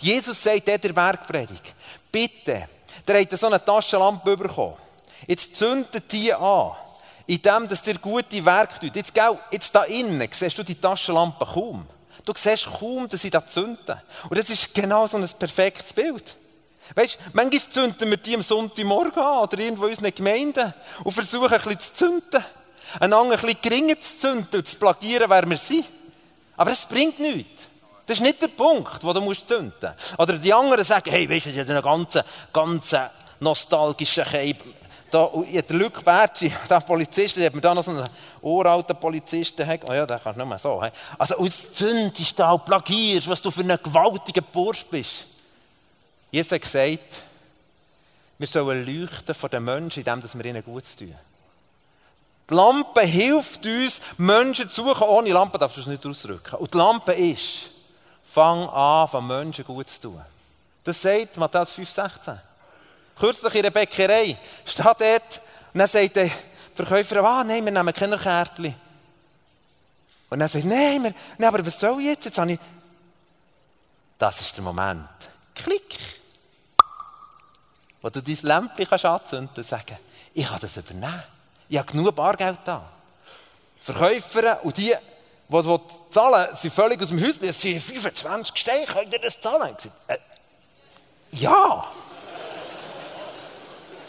Jesus 0.00 0.42
sagt 0.42 0.68
in 0.68 0.80
der 0.80 0.92
Bergpredigt, 0.92 1.74
bitte, 2.12 2.68
der 3.08 3.20
hat 3.22 3.30
so 3.30 3.46
eine 3.46 3.64
Taschenlampe 3.64 4.36
bekommen. 4.36 4.76
Jetzt 5.26 5.56
zündet 5.56 6.12
die 6.12 6.32
an, 6.34 6.72
indem 7.26 7.66
dass 7.66 7.80
dir 7.80 7.98
gute 7.98 8.44
Werke 8.44 8.78
tut. 8.78 8.94
Jetzt, 8.94 9.14
gell, 9.14 9.38
jetzt 9.50 9.74
da 9.74 9.84
innen 9.84 10.28
siehst 10.30 10.58
du 10.58 10.62
die 10.62 10.78
Taschenlampe 10.78 11.46
kaum. 11.46 11.86
Du 12.26 12.34
siehst 12.36 12.68
kaum, 12.78 13.08
dass 13.08 13.22
sie 13.22 13.30
da 13.30 13.46
zünden. 13.46 13.98
Und 14.28 14.38
das 14.38 14.50
ist 14.50 14.74
genau 14.74 15.06
so 15.06 15.16
ein 15.16 15.26
perfektes 15.38 15.94
Bild. 15.94 16.34
Weißt 16.94 17.16
du, 17.16 17.30
manchmal 17.32 17.68
zünden 17.68 18.10
wir 18.10 18.16
die 18.16 18.34
am 18.34 18.42
Sonntagmorgen 18.42 19.22
an 19.22 19.42
oder 19.44 19.58
irgendwo 19.58 19.86
in 19.86 19.90
unseren 19.90 20.14
Gemeinden 20.14 20.74
und 21.04 21.12
versuchen 21.12 21.52
ein 21.52 21.60
bisschen 21.60 21.80
zu 21.80 21.94
zünden. 21.94 22.44
Einen 22.98 23.12
anderen 23.12 23.38
ein 23.40 23.46
bisschen 23.46 23.62
geringer 23.62 24.00
zu 24.00 24.18
zünden 24.18 24.60
und 24.60 24.66
zu 24.66 24.76
plagieren, 24.76 25.30
wer 25.30 25.48
wir 25.48 25.56
sind. 25.56 25.84
Aber 26.56 26.72
es 26.72 26.84
bringt 26.86 27.18
nichts. 27.20 27.68
Das 28.06 28.16
ist 28.16 28.22
nicht 28.22 28.42
der 28.42 28.48
Punkt, 28.48 29.04
wo 29.04 29.12
du 29.12 29.20
musst 29.20 29.48
zünden 29.48 29.72
musst. 29.80 30.18
Oder 30.18 30.34
die 30.34 30.52
anderen 30.52 30.84
sagen, 30.84 31.10
hey, 31.10 31.30
weißt 31.30 31.46
du, 31.46 31.50
das 31.50 31.68
ist 31.68 31.70
ein 31.70 31.82
ganz, 31.82 32.18
ganz 32.52 32.96
nostalgischer 33.38 34.24
Keib. 34.24 34.56
Da, 35.10 35.28
der 35.52 35.76
Luc 35.76 36.04
Bertschi, 36.04 36.52
der 36.70 36.80
Polizist, 36.80 37.36
der 37.36 37.46
hat 37.46 37.54
mir 37.54 37.60
da 37.60 37.74
noch 37.74 37.84
so 37.84 37.92
einen 37.92 38.08
uralten 38.42 38.96
Polizisten. 38.96 39.68
Oh 39.88 39.92
ja, 39.92 40.06
der 40.06 40.18
kannst 40.18 40.38
du 40.38 40.40
nicht 40.40 40.48
mehr 40.48 40.58
so. 40.58 40.82
Also, 41.18 41.36
und 41.36 41.46
jetzt 41.46 41.76
zündest 41.76 42.38
du 42.38 42.44
und 42.44 42.64
plagierst, 42.64 43.28
was 43.28 43.42
du 43.42 43.50
für 43.50 43.62
ein 43.62 43.78
gewaltiger 43.82 44.42
Bursch 44.42 44.84
bist. 44.86 45.26
Jesus 46.30 46.52
hat 46.52 46.62
gesagt, 46.62 47.22
wir 48.38 48.46
sollen 48.46 48.86
leuchten 48.86 49.34
vor 49.34 49.48
den 49.48 49.64
Menschen, 49.64 50.00
indem 50.00 50.22
wir 50.32 50.44
ihnen 50.46 50.64
Gutes 50.64 50.96
tun. 50.96 51.14
Die 52.48 52.54
Lampe 52.54 53.02
hilft 53.02 53.64
uns, 53.66 54.00
Menschen 54.16 54.70
zu 54.70 54.82
suchen. 54.82 55.06
Ohne 55.06 55.30
Lampe 55.30 55.58
darfst 55.58 55.76
du 55.76 55.82
es 55.82 55.86
nicht 55.86 56.04
ausdrücken. 56.06 56.56
Und 56.56 56.72
die 56.72 56.78
Lampe 56.78 57.12
ist, 57.12 57.70
fang 58.24 58.68
an, 58.68 59.08
von 59.08 59.26
Menschen 59.26 59.64
gut 59.64 59.88
zu 59.88 60.00
tun. 60.00 60.20
Das 60.82 61.02
sagt 61.02 61.36
Matthäus 61.36 61.76
5,16. 61.76 62.38
Kürzlich 63.18 63.54
in 63.54 63.62
der 63.62 63.70
Bäckerei 63.70 64.36
steht 64.64 64.86
dort, 64.86 65.40
und 65.72 65.78
dann 65.78 65.86
sagt 65.86 66.16
der 66.16 66.30
Verkäufer, 66.74 67.22
ah, 67.22 67.44
nein, 67.44 67.64
wir 67.64 67.70
nehmen 67.70 67.92
keine 67.92 68.16
Kärtchen. 68.16 68.74
Und 70.30 70.38
dann 70.38 70.48
sagt 70.48 70.64
nein, 70.64 71.02
nein, 71.02 71.14
aber 71.48 71.64
was 71.64 71.78
soll 71.78 72.00
ich 72.00 72.06
jetzt? 72.06 72.24
Jetzt 72.24 72.38
habe 72.38 72.52
ich... 72.52 72.58
Das 74.18 74.40
ist 74.40 74.56
der 74.56 74.64
Moment. 74.64 75.08
Klick 75.54 76.19
wo 78.00 78.08
du 78.08 78.22
dein 78.22 78.38
Lämpchen 78.42 78.86
kannst 78.88 79.04
anzünden 79.04 79.50
und 79.54 79.66
sagen, 79.66 79.98
ich 80.32 80.46
kann 80.46 80.58
das 80.60 80.76
übernehmen. 80.76 81.22
Ich 81.68 81.78
habe 81.78 81.90
genug 81.90 82.14
Bargeld 82.14 82.60
da. 82.64 82.88
Verkäufer 83.80 84.64
und 84.64 84.76
die, 84.76 84.94
die 85.48 85.80
zahlen, 86.10 86.54
sind 86.54 86.74
völlig 86.74 87.02
aus 87.02 87.08
dem 87.08 87.20
Haus. 87.20 87.38
Es 87.40 87.60
sind 87.60 87.80
25 87.80 88.56
Steine, 88.56 88.86
könnt 88.86 89.12
ihr 89.12 89.18
das 89.18 89.40
zahlen? 89.40 89.76
Ich 89.78 89.90
äh, 90.08 90.18
ja. 91.32 91.84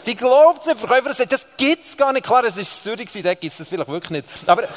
Die 0.04 0.16
glaubt 0.16 0.62
es 0.62 0.66
nicht. 0.66 0.78
Verkäufer 0.78 1.12
sagt, 1.12 1.32
das 1.32 1.46
gibt 1.56 1.84
es 1.84 1.96
gar 1.96 2.12
nicht. 2.12 2.26
Klar, 2.26 2.44
es 2.44 2.56
war 2.56 2.64
Zürich, 2.64 3.08
da 3.22 3.34
gibt 3.34 3.52
es 3.52 3.58
das 3.58 3.68
vielleicht 3.68 3.88
wirklich 3.88 4.10
nicht. 4.10 4.28
Aber... 4.46 4.64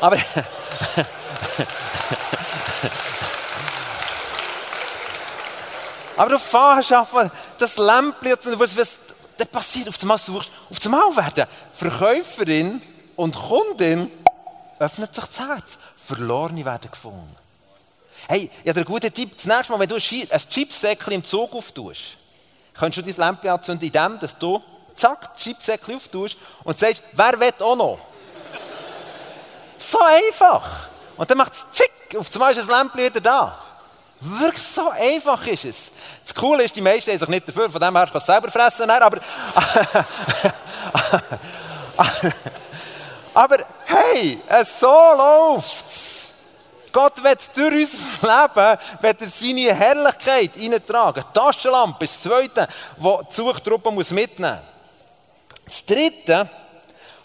aber... 0.00 0.16
Aber 6.18 6.30
du 6.30 6.38
fährst 6.40 6.92
einfach 6.92 7.30
das 7.58 7.76
Lämpchen 7.76 8.52
und 8.52 8.58
was, 8.58 8.76
was 8.76 8.98
dann 9.36 9.46
passiert, 9.46 9.88
auf 9.88 10.02
einmal 10.02 10.18
suchst, 10.18 10.50
auf 10.68 10.84
einmal 10.84 11.16
werden 11.16 11.46
Verkäuferin 11.72 12.82
und 13.14 13.36
Kundin 13.36 14.10
öffnet 14.80 15.14
sich 15.14 15.24
das 15.24 15.38
Herz. 15.38 15.78
Verlorene 15.96 16.64
werden 16.64 16.90
gefunden. 16.90 17.36
Hey, 18.26 18.50
ich 18.64 18.68
habe 18.68 18.80
einen 18.80 18.86
guten 18.86 19.14
Tipp. 19.14 19.30
Das 19.36 19.46
nächste 19.46 19.72
Mal, 19.72 19.78
wenn 19.78 19.88
du 19.88 19.94
ein 19.94 20.40
Chipsäckchen 20.50 21.12
im 21.12 21.24
Zug 21.24 21.54
auftust, 21.54 22.16
kannst 22.74 22.98
du 22.98 23.02
dein 23.02 23.14
Lämpchen 23.14 23.50
anzünden, 23.50 23.86
indem 23.86 24.18
dass 24.18 24.36
du 24.36 24.60
zack, 24.96 25.20
das 25.20 25.44
Chipsäckchen 25.44 25.94
auftust 25.94 26.36
und 26.64 26.76
sagst, 26.76 27.04
wer 27.12 27.38
will 27.38 27.52
auch 27.60 27.76
noch? 27.76 28.00
so 29.78 30.00
einfach. 30.00 30.88
Und 31.16 31.30
dann 31.30 31.38
macht 31.38 31.52
es 31.52 31.64
zick, 31.70 32.18
auf 32.18 32.28
einmal 32.32 32.50
ist 32.50 32.68
das 32.68 32.76
Lämpchen 32.76 33.04
wieder 33.04 33.20
da. 33.20 33.67
Wirklich 34.20 34.62
so 34.62 34.90
einfach 34.90 35.46
ist 35.46 35.64
es. 35.64 35.92
Das 36.24 36.34
Coole 36.34 36.64
ist, 36.64 36.74
die 36.74 36.80
meisten 36.80 37.12
haben 37.12 37.18
sich 37.20 37.28
nicht 37.28 37.48
dafür, 37.48 37.70
von 37.70 37.80
dem 37.80 37.96
her 37.96 38.08
kannst 38.10 38.14
du 38.14 38.18
es 38.18 38.26
selber 38.26 38.50
fressen, 38.50 38.90
aber, 38.90 39.20
aber 43.34 43.58
hey, 43.84 44.40
so 44.64 45.14
läuft's. 45.16 46.18
Gott 46.90 47.22
wird 47.22 47.56
durch 47.56 47.88
unser 47.92 48.42
Leben 48.56 48.78
wird 49.02 49.20
er 49.20 49.28
seine 49.28 49.74
Herrlichkeit 49.74 50.50
reintragen. 50.58 51.22
Die 51.28 51.38
Taschenlampe 51.38 52.04
ist 52.04 52.16
das 52.16 52.22
Zweite, 52.22 52.66
das 52.96 53.28
die 53.28 53.34
Suchtruppe 53.34 53.92
mitnehmen 53.92 54.58
muss. 54.58 55.64
Das 55.64 55.86
Dritte, 55.86 56.48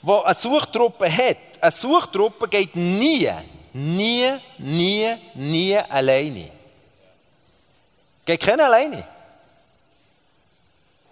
was 0.04 0.26
eine 0.26 0.36
Suchtruppe 0.36 1.12
hat, 1.12 1.38
eine 1.60 1.72
Suchtruppe 1.72 2.48
geht 2.50 2.76
nie, 2.76 3.32
nie, 3.72 4.30
nie, 4.60 5.16
nie 5.34 5.78
alleine. 5.78 6.63
Geht 8.26 8.42
keiner 8.42 8.66
alleine. 8.66 9.04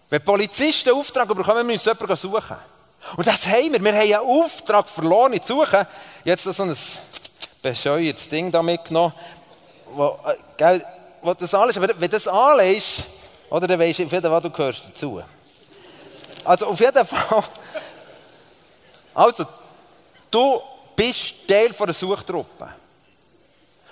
Wenn 0.10 0.24
Polizisten 0.24 0.92
Auftrag 0.92 1.28
bekommen, 1.28 1.68
müssen 1.68 1.86
wir 1.86 1.94
jemanden 1.94 2.16
suchen. 2.16 2.58
Und 3.18 3.28
das 3.28 3.46
haben 3.48 3.74
wir. 3.74 3.84
Wir 3.84 3.94
haben 3.94 4.02
einen 4.02 4.44
Auftrag 4.44 4.88
verloren 4.88 5.42
zu 5.42 5.60
suchen. 5.60 5.86
Jetzt 6.24 6.44
so 6.44 6.64
ein 6.64 6.76
bescheuertes 7.62 8.28
Ding 8.28 8.52
da 8.52 8.62
mitgenommen, 8.62 9.14
wo, 9.86 10.20
äh, 10.26 10.36
gell, 10.58 10.86
wo 11.22 11.34
das 11.34 11.54
alles, 11.54 11.80
wenn 11.80 12.10
das 12.10 12.28
anlegst, 12.28 13.06
oder, 13.50 13.68
dann 13.68 13.80
weisst 13.80 14.00
du 14.00 14.06
auf 14.06 14.12
jeden 14.12 14.32
Fall, 14.32 14.42
du 14.42 14.50
gehörst 14.50 14.84
dazu. 14.88 15.22
Also 16.44 16.68
auf 16.68 16.80
jeden 16.80 17.06
Fall, 17.06 17.44
also, 19.14 19.46
du 20.30 20.62
bist 20.96 21.48
Teil 21.48 21.74
von 21.74 21.86
einer 21.86 21.94
Suchtruppe. 21.94 22.74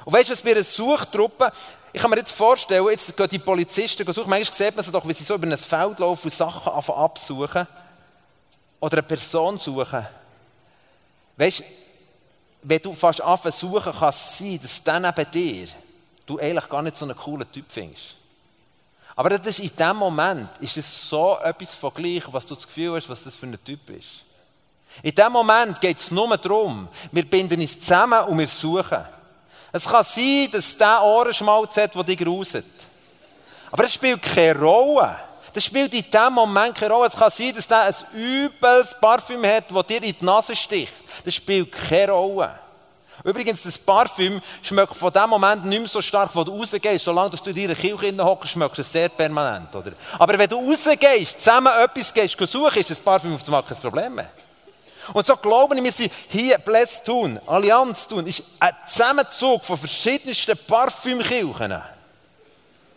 Und 0.05 0.13
weißt 0.13 0.29
du, 0.29 0.33
was 0.33 0.41
bei 0.41 0.51
einer 0.51 0.63
Suchtruppe, 0.63 1.51
ich 1.91 2.01
kann 2.01 2.11
mir 2.11 2.17
jetzt 2.17 2.31
vorstellen, 2.31 2.85
jetzt 2.89 3.15
gehen 3.15 3.29
die 3.29 3.39
Polizisten 3.39 4.05
suchen. 4.11 4.29
Manchmal 4.29 4.57
sieht 4.57 4.75
man 4.75 4.85
sie 4.85 4.91
doch, 4.91 5.07
wie 5.07 5.13
sie 5.13 5.23
so 5.23 5.35
über 5.35 5.47
ein 5.47 5.57
Feld 5.57 5.99
laufen 5.99 6.27
und 6.27 6.33
Sachen 6.33 6.71
absuchen. 6.71 7.67
Oder 8.79 8.97
eine 8.97 9.03
Person 9.03 9.57
suchen. 9.57 10.05
Weißt 11.35 11.59
du, 11.59 11.63
wenn 12.63 12.81
du 12.81 12.93
fast 12.93 13.21
anfangen 13.21 13.53
suchen, 13.53 13.93
kann 13.93 14.09
es 14.09 14.37
sein, 14.37 14.59
dass 14.61 14.83
dann 14.83 15.01
neben 15.01 15.31
dir 15.31 15.67
du 16.25 16.37
eigentlich 16.37 16.69
gar 16.69 16.81
nicht 16.81 16.97
so 16.97 17.05
einen 17.05 17.15
coolen 17.15 17.51
Typ 17.51 17.65
findest. 17.69 18.15
Aber 19.15 19.29
das 19.29 19.47
ist 19.47 19.59
in 19.59 19.75
dem 19.75 19.97
Moment 19.97 20.49
ist 20.59 20.77
es 20.77 21.09
so 21.09 21.37
etwas 21.39 21.75
von 21.75 21.93
gleich, 21.93 22.23
was 22.31 22.45
du 22.45 22.55
das 22.55 22.67
Gefühl 22.67 22.95
hast, 22.95 23.09
was 23.09 23.23
das 23.23 23.35
für 23.35 23.47
ein 23.47 23.63
Typ 23.63 23.89
ist. 23.89 24.23
In 25.01 25.13
dem 25.13 25.31
Moment 25.31 25.79
geht 25.81 25.97
es 25.97 26.11
nur 26.11 26.37
darum, 26.37 26.87
wir 27.11 27.25
binden 27.29 27.59
uns 27.59 27.79
zusammen 27.79 28.23
und 28.25 28.37
wir 28.37 28.47
suchen. 28.47 29.05
Es 29.71 29.85
kann 29.85 30.03
sein, 30.03 30.49
dass 30.51 30.75
der 30.77 31.01
Ohrenschmalz 31.03 31.77
hat, 31.77 31.93
der 31.93 32.03
dich 32.03 32.17
gruset. 32.17 32.65
Aber 33.71 33.83
es 33.83 33.93
spielt 33.93 34.21
keine 34.21 34.59
Rolle. 34.59 35.15
Das 35.53 35.63
spielt 35.63 35.93
in 35.93 36.05
dem 36.11 36.33
Moment 36.33 36.75
keine 36.75 36.93
Rolle. 36.93 37.07
Es 37.07 37.15
kann 37.15 37.29
sein, 37.29 37.53
dass 37.55 37.67
der 37.67 37.83
ein 37.83 37.93
übles 38.13 38.95
Parfüm 38.99 39.45
hat, 39.45 39.65
das 39.69 39.87
dir 39.87 40.03
in 40.03 40.15
die 40.19 40.25
Nase 40.25 40.55
sticht. 40.55 40.93
Das 41.23 41.33
spielt 41.33 41.71
keine 41.71 42.11
Rolle. 42.11 42.59
Übrigens, 43.23 43.63
das 43.63 43.77
Parfüm 43.77 44.41
schmeckt 44.61 44.95
von 44.95 45.11
dem 45.11 45.29
Moment 45.29 45.65
nicht 45.65 45.79
mehr 45.79 45.87
so 45.87 46.01
stark, 46.01 46.33
wo 46.33 46.43
du 46.43 46.57
rausgehst. 46.57 47.03
Solange 47.03 47.31
du 47.31 47.49
in 47.49 47.55
deiner 47.55 47.75
Kirche 47.75 48.15
hockst, 48.23 48.53
schmeckst 48.53 48.77
du 48.77 48.81
es 48.81 48.91
sehr 48.91 49.09
permanent. 49.09 49.75
Oder? 49.75 49.91
Aber 50.17 50.37
wenn 50.37 50.49
du 50.49 50.55
rausgehst, 50.55 51.39
zusammen 51.39 51.73
etwas 51.83 52.13
gehst, 52.13 52.39
suchen, 52.39 52.79
ist 52.79 52.89
das 52.89 52.99
Parfüm 52.99 53.35
auf 53.35 53.43
dem 53.43 53.53
kein 53.53 53.77
Problem 53.77 54.15
mehr. 54.15 54.31
Und 55.13 55.25
so 55.25 55.35
glauben 55.37 55.83
wir, 55.83 55.91
sind 55.91 56.11
hier 56.29 56.57
Bless 56.59 57.03
tun, 57.03 57.39
Allianz 57.47 58.07
tun, 58.07 58.27
ist 58.27 58.43
ein 58.59 58.75
Zusammenzug 58.87 59.63
von 59.65 59.77
verschiedensten 59.77 60.57
Parfümkirchen. 60.67 61.81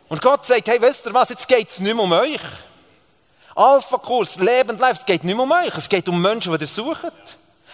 Und 0.08 0.20
Gott 0.20 0.44
sagt, 0.44 0.68
hey, 0.68 0.80
wisst 0.80 1.06
ihr 1.06 1.14
was, 1.14 1.30
jetzt 1.30 1.48
geht 1.48 1.68
es 1.68 1.80
nicht 1.80 1.94
mehr 1.94 2.04
um 2.04 2.12
euch. 2.12 2.40
Alpha-Kurs, 3.54 4.36
Leben 4.36 4.78
live, 4.78 4.98
es 4.98 5.06
geht 5.06 5.24
nicht 5.24 5.34
mehr 5.34 5.44
um 5.44 5.52
euch, 5.52 5.76
es 5.76 5.88
geht 5.88 6.08
um 6.08 6.20
Menschen, 6.20 6.52
die 6.52 6.64
ihr 6.64 6.68
sucht. 6.68 7.12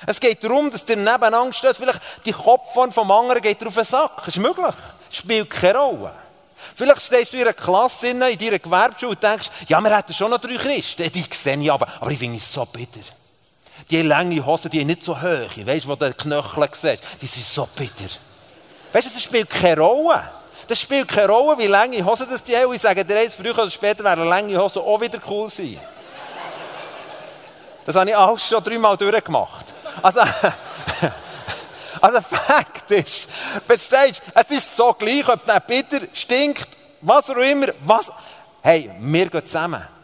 Es 0.06 0.20
geht 0.20 0.42
darum, 0.44 0.70
dass 0.70 0.88
ihr 0.88 0.96
nebeneinander 0.96 1.52
steht, 1.52 1.76
vielleicht 1.76 2.00
die 2.24 2.32
Kopfform 2.32 2.92
vom 2.92 3.10
anderen 3.10 3.42
geht 3.42 3.64
auf 3.66 3.74
den 3.74 3.84
Sack. 3.84 4.18
Das 4.18 4.28
ist 4.28 4.38
möglich. 4.38 4.74
Spielt 5.10 5.50
keine 5.50 5.78
Rolle. 5.78 6.14
Vielleicht 6.74 7.02
stehst 7.02 7.32
du 7.32 7.36
in 7.36 7.42
einer 7.42 7.52
Klasse 7.52 8.08
in 8.08 8.20
deiner 8.20 8.58
Gewerbeschule 8.58 9.12
und 9.12 9.22
denkst, 9.22 9.50
ja, 9.68 9.80
wir 9.80 9.96
hätten 9.96 10.12
schon 10.12 10.30
noch 10.30 10.40
drei 10.40 10.56
Christen. 10.56 11.10
Die 11.10 11.22
sehe 11.22 11.56
ich 11.60 11.72
aber, 11.72 11.86
aber 12.00 12.10
ich 12.10 12.18
finde 12.18 12.38
es 12.38 12.52
so 12.52 12.64
bitter. 12.64 13.00
Die 13.90 14.02
lange 14.02 14.44
Hosen, 14.44 14.70
die 14.70 14.84
nicht 14.84 15.02
so 15.02 15.16
hoch, 15.16 15.56
weißt 15.56 15.84
du, 15.84 15.88
wo 15.88 15.96
den 15.96 16.16
Knöchel 16.16 16.68
siehst, 16.72 17.02
die 17.22 17.26
sind 17.26 17.46
so 17.46 17.66
bitter. 17.74 18.10
Weißt 18.92 19.08
du, 19.08 19.14
das 19.14 19.22
spielt 19.22 19.48
keine 19.48 19.80
Rolle. 19.80 20.30
Das 20.66 20.80
spielt 20.80 21.08
keine 21.08 21.32
Rolle, 21.32 21.56
wie 21.58 21.66
lange 21.66 22.04
Hosen 22.04 22.26
das 22.30 22.42
die 22.42 22.54
haben. 22.54 22.74
Ich 22.74 22.82
sage 22.82 23.04
dir 23.04 23.18
eins, 23.18 23.34
früher 23.34 23.56
oder 23.56 23.70
später 23.70 24.04
werden 24.04 24.28
lange 24.28 24.56
Hosen 24.58 24.82
auch 24.82 25.00
wieder 25.00 25.18
cool 25.28 25.48
sein. 25.48 25.78
Das 27.86 27.96
habe 27.96 28.10
ich 28.10 28.16
alles 28.16 28.46
schon 28.46 28.62
dreimal 28.62 28.98
durchgemacht. 28.98 29.66
Also, 30.02 30.20
also 32.02 32.20
Fakt 32.20 32.90
ist, 32.90 33.30
verstehst 33.66 34.20
du, 34.26 34.32
es 34.34 34.50
ist 34.50 34.76
so 34.76 34.92
gleich, 34.92 35.26
ob 35.26 35.46
der 35.46 35.60
bitter 35.60 36.00
stinkt, 36.12 36.68
was 37.00 37.30
auch 37.30 37.36
immer, 37.36 37.68
was. 37.80 38.12
Hey, 38.62 38.90
wir 39.00 39.30
gehen 39.30 39.46
zusammen. 39.46 39.97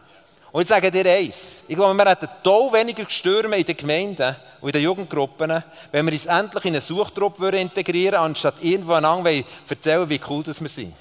Und 0.55 0.63
ich 0.63 0.69
sage 0.69 0.89
dir 0.89 1.05
eins, 1.11 1.65
ich 1.67 1.75
glaube, 1.75 1.99
wir 1.99 2.09
hätten 2.09 2.29
toll 2.45 2.73
weniger 2.73 3.11
Stürme 3.11 3.57
in 3.57 3.65
den 3.65 3.77
Gemeinden 3.77 4.37
und 4.61 4.69
in 4.69 4.73
den 4.75 4.83
Jugendgruppen, 4.85 5.65
wenn 5.91 6.07
wir 6.07 6.13
uns 6.13 6.27
endlich 6.27 6.65
in 6.67 6.75
eine 6.75 6.81
Suchtruppe 6.81 7.49
integrieren 7.49 8.13
würden, 8.13 8.27
anstatt 8.27 8.63
irgendwo 8.63 8.93
einander 8.93 9.33
erzählen, 9.69 10.09
wie 10.09 10.21
cool 10.31 10.45
das 10.45 10.61
wir 10.61 10.69
sind. 10.69 10.95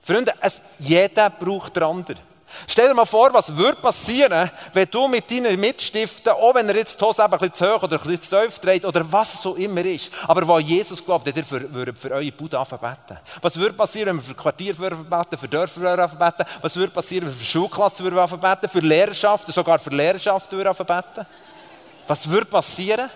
Freunde, 0.00 0.32
es, 0.40 0.58
jeder 0.78 1.28
braucht 1.28 1.76
den 1.76 1.82
anderen. 1.82 2.18
Stell 2.66 2.88
dir 2.88 2.94
mal 2.94 3.04
vor, 3.04 3.32
was 3.32 3.54
würde 3.56 3.80
passieren, 3.80 4.50
wenn 4.72 4.88
du 4.90 5.08
mit 5.08 5.30
deinen 5.30 5.58
Mitstiften, 5.58 6.32
auch 6.32 6.54
wenn 6.54 6.68
er 6.68 6.76
jetzt 6.76 7.00
die 7.00 7.04
Hose 7.04 7.24
ein 7.24 7.30
bisschen 7.30 7.54
zu 7.54 7.74
hoch 7.74 7.82
oder 7.82 7.96
ein 7.96 8.02
bisschen 8.02 8.22
zu 8.22 8.42
tief 8.42 8.58
dreht 8.58 8.84
oder 8.84 9.10
was 9.10 9.34
es 9.34 9.42
so 9.42 9.54
immer 9.54 9.84
ist, 9.84 10.10
aber 10.26 10.46
wo 10.46 10.58
Jesus 10.58 11.04
glaubt, 11.04 11.26
ihr 11.26 11.44
für, 11.44 11.60
für, 11.94 12.10
eure 12.10 12.32
Bude 12.32 12.58
beten. 12.58 13.18
Was 13.40 13.56
würde 13.56 13.74
passieren, 13.74 14.08
wenn 14.08 14.16
wir 14.16 14.22
für 14.22 14.34
Quartier 14.34 14.74
beten, 14.74 15.38
für 15.38 15.48
Dörfer 15.48 16.06
beten? 16.08 16.44
Was 16.60 16.76
würde 16.76 16.92
passieren, 16.92 17.26
wenn 17.26 17.34
wir 17.34 17.38
für 17.38 17.44
Schulklassen 17.44 18.04
beten, 18.40 18.68
für 18.68 18.80
Lehrerschaften, 18.80 19.52
sogar 19.52 19.78
für 19.78 19.90
Lehrerschaften 19.90 20.58
beten? 20.58 21.26
Was 22.06 22.28
würde 22.28 22.46
passieren? 22.46 23.08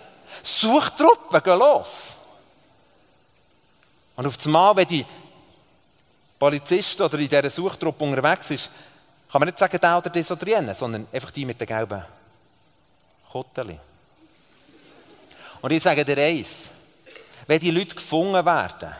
Suchtruppen 0.43 1.43
gehen 1.43 1.59
los. 1.59 2.15
Und 4.17 4.27
auf 4.27 4.35
einmal, 4.45 4.77
wenn 4.77 4.87
die 4.87 5.05
Polizist 6.39 7.01
oder 7.01 7.19
in 7.19 7.29
dieser 7.29 7.51
Suchtruppe 7.51 8.05
unterwegs 8.05 8.51
ist, 8.51 8.71
kann 9.35 9.41
man 9.41 9.49
nicht 9.49 9.59
sagen, 9.59 9.81
der 9.83 9.99
oder 9.99 10.11
das 10.11 10.31
oder 10.31 10.47
jene, 10.47 10.75
sondern 10.77 11.09
einfach 11.13 11.33
die 11.33 11.45
mit 11.45 11.61
den 11.61 11.67
gelben 11.67 12.05
Kotteli. 13.33 13.77
Und 15.61 15.73
ich 15.73 15.83
sage 15.83 16.05
dir 16.05 16.19
eins, 16.19 16.71
wenn 17.49 17.59
die 17.59 17.73
Leute 17.73 17.97
gefunden 17.97 18.47
werden, 18.47 18.95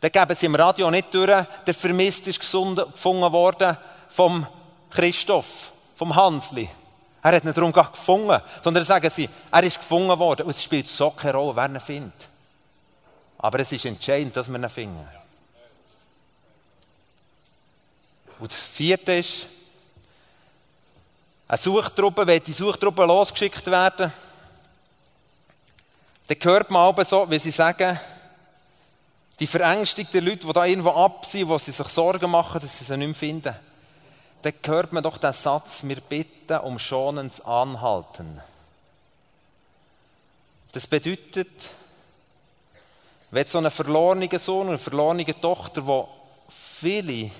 dann 0.00 0.10
geben 0.10 0.34
sie 0.34 0.46
im 0.46 0.54
Radio 0.54 0.90
nicht 0.90 1.12
durch, 1.12 1.44
der 1.66 1.74
vermisst 1.74 2.28
ist 2.28 2.40
gefunden 2.40 3.30
worden 3.30 3.76
vom 4.08 4.46
Christoph, 4.88 5.70
vom 5.96 6.16
Hansli. 6.16 6.70
Er 7.22 7.32
hat 7.32 7.44
nicht 7.44 7.58
darum 7.58 7.72
gefunden, 7.72 8.40
sondern 8.62 8.86
sagen 8.86 9.10
sie, 9.14 9.28
er 9.52 9.62
ist 9.62 9.80
gefunden 9.80 10.18
worden. 10.18 10.46
Und 10.46 10.52
es 10.52 10.62
spielt 10.62 10.88
so 10.88 11.10
keine 11.10 11.34
Rolle, 11.34 11.56
wer 11.56 11.68
ihn 11.68 11.78
findet. 11.78 12.26
Aber 13.36 13.60
es 13.60 13.70
ist 13.70 13.84
entscheidend, 13.84 14.34
dass 14.34 14.48
wir 14.48 14.58
ihn 14.58 14.70
finden. 14.70 15.19
Und 18.40 18.50
das 18.50 18.58
vierte 18.58 19.12
ist, 19.14 19.46
eine 21.46 21.58
Suchtruppe, 21.58 22.26
wenn 22.26 22.42
die 22.42 22.52
Suchtruppe 22.52 23.04
losgeschickt 23.04 23.66
werden, 23.66 24.12
dann 26.26 26.38
hört 26.42 26.70
man 26.70 26.82
aber 26.82 27.04
so, 27.04 27.28
wie 27.30 27.38
sie 27.38 27.50
sagen, 27.50 27.98
die 29.40 29.46
verängstigten 29.46 30.24
Leute, 30.24 30.46
die 30.46 30.52
da 30.52 30.64
irgendwo 30.64 30.90
ab 30.90 31.26
sind, 31.26 31.48
wo 31.48 31.58
sie 31.58 31.72
sich 31.72 31.88
Sorgen 31.88 32.30
machen, 32.30 32.60
dass 32.60 32.78
sie 32.78 32.84
sie 32.84 32.96
nicht 32.96 33.08
mehr 33.08 33.14
finden, 33.14 33.54
dann 34.42 34.54
hört 34.64 34.92
man 34.92 35.02
doch 35.02 35.18
den 35.18 35.32
Satz, 35.32 35.80
wir 35.82 36.00
bitten 36.00 36.58
um 36.58 36.78
schonendes 36.78 37.40
Anhalten. 37.40 38.40
Das 40.72 40.86
bedeutet, 40.86 41.48
wenn 43.32 43.46
so 43.46 43.58
ein 43.58 43.70
verlorener 43.70 44.38
Sohn 44.38 44.62
und 44.62 44.68
eine 44.68 44.78
verlorene 44.78 45.40
Tochter, 45.40 45.84
wo 45.86 46.08
viele 46.48 47.30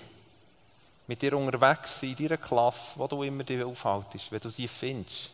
mit 1.11 1.23
dir 1.23 1.37
unterwegs 1.37 1.99
sind, 1.99 2.20
in 2.20 2.29
deiner 2.29 2.40
Klasse, 2.40 2.96
wo 2.96 3.09
du 3.09 3.25
immer 3.25 3.42
dich 3.42 3.64
aufhaltest, 3.64 4.31
wenn 4.31 4.38
du 4.38 4.49
sie 4.49 4.68
findest, 4.68 5.31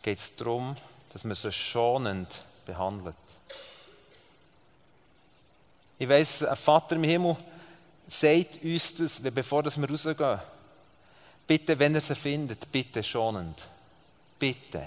geht 0.00 0.16
es 0.16 0.36
darum, 0.36 0.76
dass 1.12 1.24
man 1.24 1.34
sie 1.34 1.50
schonend 1.50 2.40
behandelt. 2.64 3.16
Ich 5.98 6.08
weiss, 6.08 6.44
ein 6.44 6.56
Vater 6.56 6.94
im 6.94 7.02
Himmel 7.02 7.36
sagt 8.06 8.62
uns 8.62 8.94
das, 8.94 9.18
bevor 9.18 9.64
wir 9.64 9.90
rausgehen. 9.90 10.40
Bitte, 11.44 11.76
wenn 11.76 11.96
er 11.96 12.00
sie 12.00 12.14
findet, 12.14 12.70
bitte 12.70 13.02
schonend. 13.02 13.66
Bitte. 14.38 14.86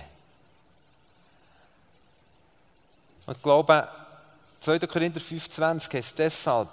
Und 3.25 3.35
ich 3.35 3.43
glaube, 3.43 3.85
2. 4.61 4.79
Korinther 4.79 5.19
5,20 5.19 5.93
heißt 5.93 6.19
deshalb, 6.19 6.69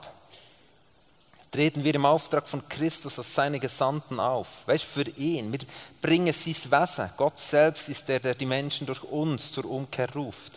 treten 1.51 1.83
wir 1.85 1.95
im 1.95 2.05
Auftrag 2.05 2.47
von 2.47 2.69
Christus 2.69 3.19
als 3.19 3.35
seine 3.35 3.59
Gesandten 3.59 4.21
auf. 4.21 4.67
Weißt 4.67 4.85
für 4.85 5.09
ihn. 5.17 5.51
Wir 5.53 5.61
bringen 6.01 6.33
sein 6.33 6.55
Wesen. 6.55 7.11
Gott 7.17 7.39
selbst 7.39 7.89
ist 7.89 8.09
der, 8.09 8.21
der 8.21 8.35
die 8.35 8.47
Menschen 8.47 8.87
durch 8.87 9.03
uns 9.03 9.53
zur 9.53 9.65
Umkehr 9.65 10.09
ruft. 10.15 10.53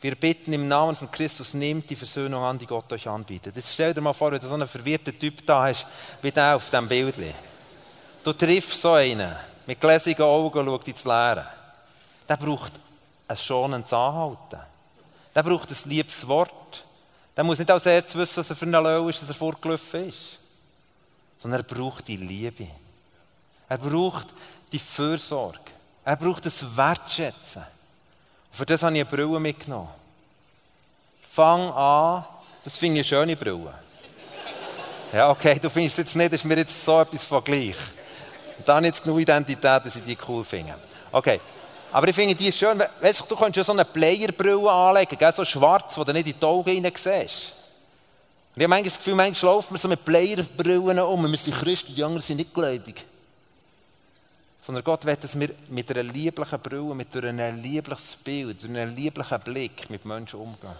Wir 0.00 0.14
bitten 0.14 0.52
im 0.52 0.66
Namen 0.66 0.96
von 0.96 1.10
Christus, 1.10 1.52
nehmt 1.52 1.90
die 1.90 1.96
Versöhnung 1.96 2.42
an, 2.42 2.58
die 2.58 2.66
Gott 2.66 2.90
euch 2.92 3.06
anbietet. 3.06 3.54
Jetzt 3.54 3.74
stell 3.74 3.92
dir 3.92 4.00
mal 4.00 4.14
vor, 4.14 4.32
wenn 4.32 4.40
du 4.40 4.46
so 4.46 4.54
einen 4.54 4.66
verwirrten 4.66 5.18
Typ 5.18 5.44
da 5.44 5.64
hast, 5.64 5.86
wie 6.22 6.30
der 6.30 6.56
auf 6.56 6.70
dem 6.70 6.88
Bild. 6.88 7.16
Du 8.24 8.32
triffst 8.32 8.80
so 8.80 8.92
einen, 8.92 9.36
mit 9.66 9.80
gläsigen 9.80 10.22
Augen 10.22 10.64
schaut 10.64 10.88
ins 10.88 11.04
Leere. 11.04 11.46
Der 12.26 12.36
braucht 12.36 12.72
ein 13.28 13.36
schonendes 13.36 13.92
Anhalten. 13.92 14.60
Der 15.34 15.42
braucht 15.42 15.70
ein 15.70 15.90
liebes 15.90 16.26
Wort. 16.26 16.84
Der 17.40 17.44
muss 17.46 17.58
nicht 17.58 17.70
als 17.70 17.86
erstes 17.86 18.14
wissen, 18.16 18.36
was 18.36 18.50
er 18.50 18.54
für 18.54 18.66
ein 18.66 18.72
Löw 18.72 19.08
ist, 19.08 19.22
dass 19.22 19.30
er 19.30 19.34
vorgelaufen 19.34 20.10
ist. 20.10 20.38
Sondern 21.38 21.60
er 21.60 21.64
braucht 21.64 22.06
die 22.06 22.18
Liebe. 22.18 22.66
Er 23.66 23.78
braucht 23.78 24.26
die 24.70 24.78
Fürsorge. 24.78 25.58
Er 26.04 26.16
braucht 26.16 26.44
das 26.44 26.76
Wertschätzen. 26.76 27.62
Und 27.62 28.56
für 28.58 28.66
das 28.66 28.82
habe 28.82 28.94
ich 28.94 29.00
eine 29.00 29.10
Brille 29.10 29.40
mitgenommen. 29.40 29.88
Fang 31.22 31.72
an, 31.72 32.26
das 32.62 32.76
finde 32.76 33.00
ich 33.00 33.10
eine 33.10 33.22
schöne 33.22 33.36
Brille. 33.36 33.72
Ja, 35.10 35.30
okay, 35.30 35.58
du 35.58 35.70
findest 35.70 35.96
jetzt 35.96 36.16
nicht, 36.16 36.34
das 36.34 36.40
ist 36.40 36.44
mir 36.44 36.58
jetzt 36.58 36.84
so 36.84 37.00
etwas 37.00 37.24
von 37.24 37.42
gleich. 37.42 37.76
Und 38.58 38.68
dann 38.68 38.84
jetzt 38.84 39.02
genug 39.02 39.18
Identität, 39.18 39.86
dass 39.86 39.96
ich 39.96 40.04
die 40.04 40.18
cool 40.28 40.44
finde. 40.44 40.74
Okay. 41.10 41.40
Aber 41.92 42.08
ich 42.08 42.14
finde 42.14 42.34
die 42.34 42.52
schön. 42.52 42.82
Weißt 43.00 43.20
du, 43.20 43.24
du 43.24 43.36
könntest 43.36 43.56
ja 43.56 43.64
so 43.64 43.72
eine 43.72 43.84
Playerbrille 43.84 44.70
anlegen, 44.70 45.18
gell? 45.18 45.32
so 45.32 45.44
schwarz, 45.44 45.96
wo 45.96 46.04
du 46.04 46.12
nicht 46.12 46.28
in 46.28 46.38
die 46.38 46.46
Augen 46.46 46.70
hinein 46.70 46.92
siehst. 46.94 47.54
Und 48.54 48.62
ich 48.62 48.70
habe 48.70 48.82
das 48.82 48.96
Gefühl, 48.96 49.14
manchmal 49.14 49.54
laufen 49.54 49.74
wir 49.74 49.78
so 49.78 49.88
mit 49.88 50.04
Playerbrillen 50.04 50.98
um. 51.00 51.30
Wir 51.30 51.38
sind 51.38 51.56
Christen, 51.56 51.94
die 51.94 52.02
anderen 52.02 52.22
sind 52.22 52.38
nicht 52.38 52.52
gläubig. 52.52 53.04
Sondern 54.60 54.84
Gott 54.84 55.04
will, 55.04 55.16
dass 55.16 55.38
wir 55.38 55.50
mit 55.68 55.90
einer 55.90 56.02
lieblichen 56.02 56.60
Brille, 56.60 56.94
mit 56.94 57.16
einem 57.16 57.62
lieblichen 57.62 58.18
Bild, 58.24 58.64
einem 58.64 58.94
lieblichen 58.94 59.40
Blick 59.40 59.88
mit 59.88 60.04
Menschen 60.04 60.40
umgehen. 60.40 60.76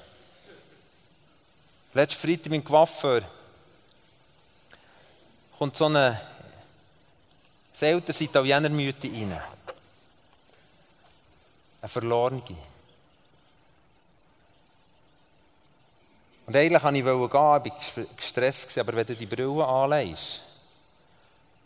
Letzten 1.95 2.21
Freitag 2.21 2.51
mein 2.51 2.65
Coiffeur 2.65 3.23
kommt 5.59 5.77
so 5.77 5.87
eine 5.87 6.21
älteres 7.81 8.21
Italiener-Mütte 8.21 9.09
rein. 9.09 9.41
Eine 11.81 11.89
verlorene. 11.89 12.43
Und 16.47 16.57
eigentlich 16.57 16.83
wollte 16.83 16.99
ich 16.99 17.05
gehen, 17.05 17.79
ich 17.79 17.97
war 17.97 18.17
gestresst, 18.17 18.79
aber 18.79 18.93
wenn 18.95 19.07
du 19.07 19.15
die 19.15 19.27
Brille 19.27 19.65
anlegst, 19.65 20.43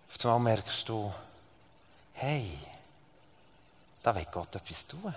auf 0.09 0.25
einmal 0.25 0.55
merkst 0.55 0.89
du, 0.89 1.13
hey, 2.13 2.59
da 4.03 4.15
will 4.15 4.27
Gott 4.31 4.55
etwas 4.55 4.87
tun. 4.87 5.15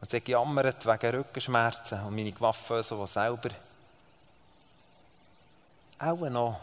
Und 0.00 0.10
sie 0.10 0.20
gejammert 0.20 0.86
wegen 0.86 1.16
Rückenschmerzen 1.16 2.00
und 2.04 2.14
meine 2.14 2.32
Coiffeuse, 2.32 2.94
die 2.94 3.06
selber 3.06 3.50
auch 5.98 6.30
noch 6.30 6.60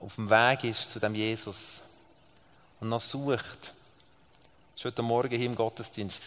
auf 0.00 0.14
dem 0.16 0.28
Weg 0.28 0.64
ist 0.64 0.90
zu 0.90 1.00
dem 1.00 1.14
Jesus 1.14 1.80
und 2.80 2.90
noch 2.90 3.00
sucht, 3.00 3.72
das 4.76 4.84
war 4.84 4.90
heute 4.90 5.02
Morgen 5.02 5.36
hier 5.36 5.46
im 5.46 5.54
Gottesdienst. 5.54 6.22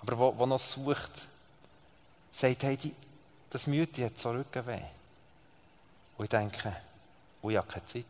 Aber 0.00 0.18
wo, 0.18 0.34
wo 0.36 0.46
noch 0.46 0.58
sucht, 0.58 1.12
sagt, 2.32 2.64
hey, 2.64 2.76
die, 2.76 2.92
das 3.50 3.68
Müde 3.68 4.04
hat 4.04 4.18
so 4.18 4.32
Rückenweh. 4.32 4.82
Und 6.18 6.24
ich 6.24 6.28
denke, 6.28 6.74
oh, 7.40 7.50
ich 7.50 7.56
habe 7.56 7.68
keine 7.68 7.86
Zeit. 7.86 8.04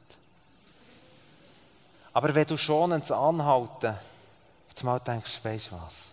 Aber 2.15 2.35
wenn 2.35 2.47
du 2.47 2.57
schon 2.57 2.93
ins 2.93 3.13
Anhalten 3.13 3.95
einmal 4.79 5.01
denkst, 5.01 5.41
weißt 5.43 5.71
du 5.71 5.73
was? 5.73 6.07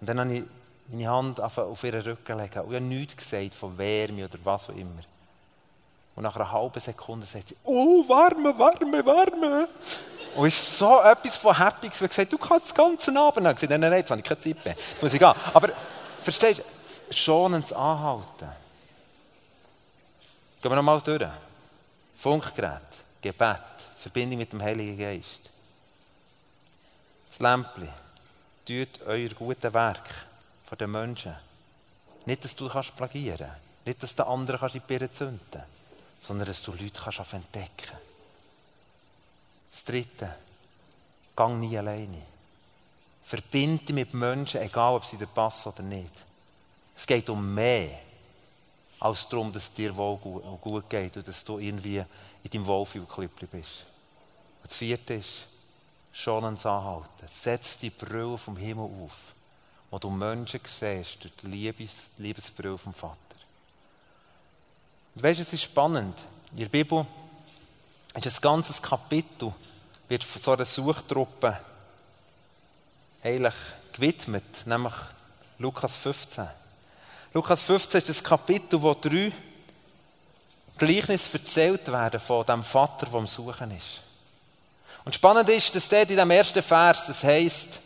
Und 0.00 0.08
dann 0.08 0.20
habe 0.20 0.34
ich 0.34 0.44
meine 0.88 1.08
Hand 1.08 1.40
auf 1.40 1.84
ihren 1.84 2.02
Rücken 2.02 2.38
legen 2.38 2.60
und 2.60 2.70
ich 2.70 2.76
habe 2.76 2.80
nichts 2.80 3.16
gesagt 3.16 3.54
von 3.54 3.76
Wärme 3.76 4.24
oder 4.24 4.38
was 4.44 4.70
auch 4.70 4.74
immer. 4.74 5.02
Und 6.16 6.22
nach 6.22 6.36
einer 6.36 6.50
halben 6.50 6.80
Sekunde 6.80 7.26
sagt 7.26 7.48
sie, 7.48 7.56
oh, 7.64 8.06
warme, 8.08 8.58
warme, 8.58 9.04
warme. 9.04 9.68
Und 10.34 10.46
es 10.46 10.54
ist 10.54 10.78
so 10.78 11.00
etwas 11.00 11.36
von 11.36 11.56
Happy, 11.56 11.90
wie 11.98 12.08
gesagt, 12.08 12.32
du 12.32 12.38
kannst 12.38 12.70
den 12.70 12.76
ganzen 12.76 13.16
Abend. 13.16 13.46
Ich 13.46 13.54
gesagt, 13.54 13.70
nein, 13.70 13.80
nein, 13.80 13.92
jetzt 13.92 14.10
habe 14.10 14.20
ich 14.20 14.26
keine 14.26 14.40
Zeit 14.40 14.64
mehr. 14.64 14.74
Jetzt 14.74 15.02
muss 15.02 15.12
ich 15.12 15.18
gehen. 15.18 15.34
Aber, 15.52 15.68
verstehst 16.20 16.60
du, 16.60 17.14
schonendes 17.14 17.72
Anhalten. 17.72 18.48
Gehen 20.60 20.70
wir 20.70 20.76
nochmal 20.76 21.00
durch. 21.00 21.28
Funkgerät, 22.14 22.80
Gebet, 23.20 23.60
Verbindung 23.98 24.38
mit 24.38 24.52
dem 24.52 24.62
Heiligen 24.62 24.98
Geist. 24.98 25.50
Das 27.28 27.40
Lämpchen, 27.40 27.88
tut 28.64 29.06
euer 29.06 29.28
gutes 29.30 29.72
Werk 29.72 30.08
von 30.68 30.78
den 30.78 30.90
Menschen. 30.90 31.34
Nicht, 32.24 32.44
dass 32.44 32.54
du 32.54 32.68
kannst 32.68 32.96
plagieren 32.96 33.50
nicht, 33.84 34.02
dass 34.02 34.14
der 34.14 34.28
andere 34.28 34.58
kannst 34.58 34.76
in 34.76 34.80
die 34.80 34.86
Birne 34.86 35.12
zünden 35.12 35.62
sondern 36.20 36.46
dass 36.46 36.62
du 36.62 36.70
Leute 36.70 37.00
kannst 37.02 37.18
entdecken 37.32 37.68
kannst. 37.76 38.01
Das 39.72 39.84
Dritte, 39.84 40.36
gang 41.34 41.58
nie 41.58 41.76
alleine. 41.76 42.22
Verbinde 43.24 43.84
dich 43.84 43.94
mit 43.94 44.14
Menschen, 44.14 44.60
egal 44.60 44.94
ob 44.94 45.04
sie 45.04 45.16
dir 45.16 45.26
passen 45.26 45.70
oder 45.70 45.82
nicht. 45.82 46.12
Es 46.94 47.06
geht 47.06 47.28
um 47.30 47.54
mehr, 47.54 47.98
als 49.00 49.28
darum, 49.28 49.52
dass 49.52 49.64
es 49.64 49.74
dir 49.74 49.96
wohl 49.96 50.18
gut 50.60 50.88
geht 50.88 51.16
und 51.16 51.26
dass 51.26 51.42
du 51.42 51.58
irgendwie 51.58 51.98
in 51.98 52.50
deinem 52.50 52.66
Wohlfühlklüppli 52.66 53.46
bist. 53.46 53.86
Und 54.62 54.70
das 54.70 54.76
Vierte 54.76 55.14
ist, 55.14 55.46
schon 56.12 56.44
ans 56.44 56.66
Anhalten. 56.66 57.26
Setz 57.26 57.78
die 57.78 57.90
Brille 57.90 58.36
vom 58.36 58.56
Himmel 58.56 58.90
auf, 59.04 59.32
wo 59.90 59.98
du 59.98 60.10
Menschen 60.10 60.60
siehst 60.64 61.24
durch 61.24 61.32
die 61.42 61.46
Liebes, 61.46 62.10
Liebesbrille 62.18 62.78
vom 62.78 62.92
Vater. 62.92 63.16
Und 65.14 65.22
weißt 65.22 65.40
es 65.40 65.52
ist 65.52 65.62
spannend. 65.62 66.18
In 66.52 66.58
der 66.58 66.66
Bibel 66.66 67.06
ist 68.14 68.26
ein 68.26 68.40
ganzes 68.40 68.82
Kapitel, 68.82 69.52
wird 70.08 70.24
von 70.24 70.42
so 70.42 70.52
einer 70.52 70.64
Suchtruppe 70.64 71.58
eigentlich 73.22 73.54
gewidmet, 73.92 74.66
nämlich 74.66 74.94
Lukas 75.58 75.96
15. 75.96 76.46
Lukas 77.34 77.62
15 77.62 77.98
ist 77.98 78.08
das 78.08 78.24
Kapitel, 78.24 78.82
wo 78.82 78.94
drei 78.94 79.32
Gleichnisse 80.76 81.38
erzählt 81.38 81.90
werden 81.90 82.20
von 82.20 82.44
dem 82.44 82.64
Vater, 82.64 83.06
der 83.06 83.14
am 83.14 83.26
Suchen 83.26 83.70
ist. 83.70 84.02
Und 85.04 85.14
spannend 85.14 85.48
ist, 85.48 85.74
dass 85.74 85.88
dort 85.88 86.10
in 86.10 86.16
dem 86.16 86.30
ersten 86.30 86.62
Vers, 86.62 87.06
das 87.06 87.24
heisst, 87.24 87.80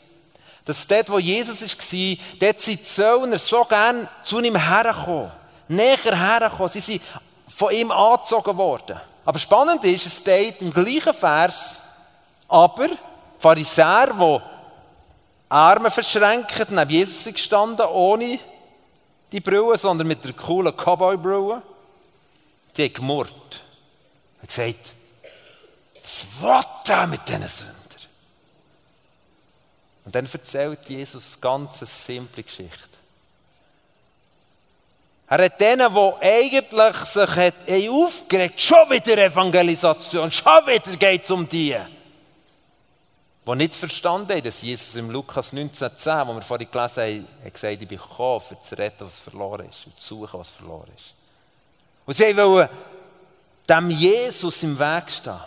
dass 0.65 0.87
dort, 0.87 1.09
wo 1.11 1.19
Jesus 1.19 1.62
war, 1.62 2.17
dort 2.41 2.61
sind 2.61 2.81
die 2.81 2.83
Zöllner 2.83 3.39
so 3.39 3.65
gern 3.65 4.09
zu 4.23 4.41
ihm 4.41 4.57
hergekommen, 4.57 5.31
näher 5.69 5.97
hergekommen. 5.97 6.73
Sie 6.73 6.81
sind 6.81 7.03
von 7.47 7.73
ihm 7.73 7.91
angezogen 7.93 8.57
worden. 8.57 9.01
Aber 9.27 9.41
spannend 9.41 9.85
ist, 9.85 10.07
es 10.07 10.19
steht 10.19 10.62
im 10.62 10.73
gleichen 10.73 11.12
Vers, 11.12 11.81
aber 12.49 12.89
Pharisäer, 13.39 14.15
die 14.15 14.41
Arme 15.49 15.91
verschränkt, 15.91 16.71
neben 16.71 16.91
Jesus 16.91 17.25
gestanden, 17.25 17.87
ohne 17.87 18.39
die 19.33 19.41
Brille, 19.41 19.77
sondern 19.77 20.07
mit 20.07 20.25
der 20.25 20.33
coolen 20.33 20.73
Cowboy-Brille, 20.77 21.61
die 22.77 22.85
haben 22.85 22.93
gemurrt. 22.95 23.62
Hat 24.41 24.49
gesagt, 24.49 24.95
was 26.41 26.67
will 26.87 26.95
er 26.95 27.07
mit 27.09 27.29
diesen 27.29 27.49
Sündern? 27.49 27.77
Und 30.05 30.15
dann 30.15 30.29
erzählt 30.33 30.89
Jesus 30.89 31.33
eine 31.33 31.41
ganz 31.41 31.81
simple 31.81 32.45
Geschichte. 32.45 32.95
Er 35.29 35.45
hat 35.45 35.61
denen, 35.61 35.93
die 35.93 36.12
eigentlich 36.25 36.97
sich 36.97 37.31
hat, 37.31 37.55
aufgeregt 37.91 38.61
schon 38.61 38.91
wieder 38.91 39.19
Evangelisation, 39.19 40.31
schon 40.31 40.67
wieder 40.67 40.97
geht 40.97 41.25
es 41.25 41.31
um 41.31 41.49
die. 41.49 41.77
Die 43.47 43.55
nicht 43.55 43.75
verstanden 43.75 44.33
haben, 44.33 44.43
dass 44.43 44.62
Jesus 44.62 44.95
im 44.97 45.11
Lukas 45.11 45.53
19,10, 45.53 46.27
wo 46.27 46.35
wir 46.35 46.43
vorhin 46.43 46.69
gelesen 46.71 47.03
haben, 47.03 47.29
hat 47.45 47.55
gesagt, 47.55 47.83
ich 47.83 47.89
bin 47.89 47.99
gekommen, 47.99 48.43
um 48.51 48.61
zu 48.61 48.79
retten, 48.79 49.05
was 49.05 49.19
verloren 49.19 49.69
ist, 49.69 49.87
und 49.87 49.99
zu 49.99 50.17
suchen, 50.17 50.41
was 50.41 50.49
verloren 50.49 50.91
ist. 50.97 51.15
Und 52.07 52.15
sie 52.15 52.37
wollen 52.37 52.69
dem 53.69 53.91
Jesus 53.91 54.62
im 54.62 54.79
Weg 54.79 55.11
stehen. 55.11 55.41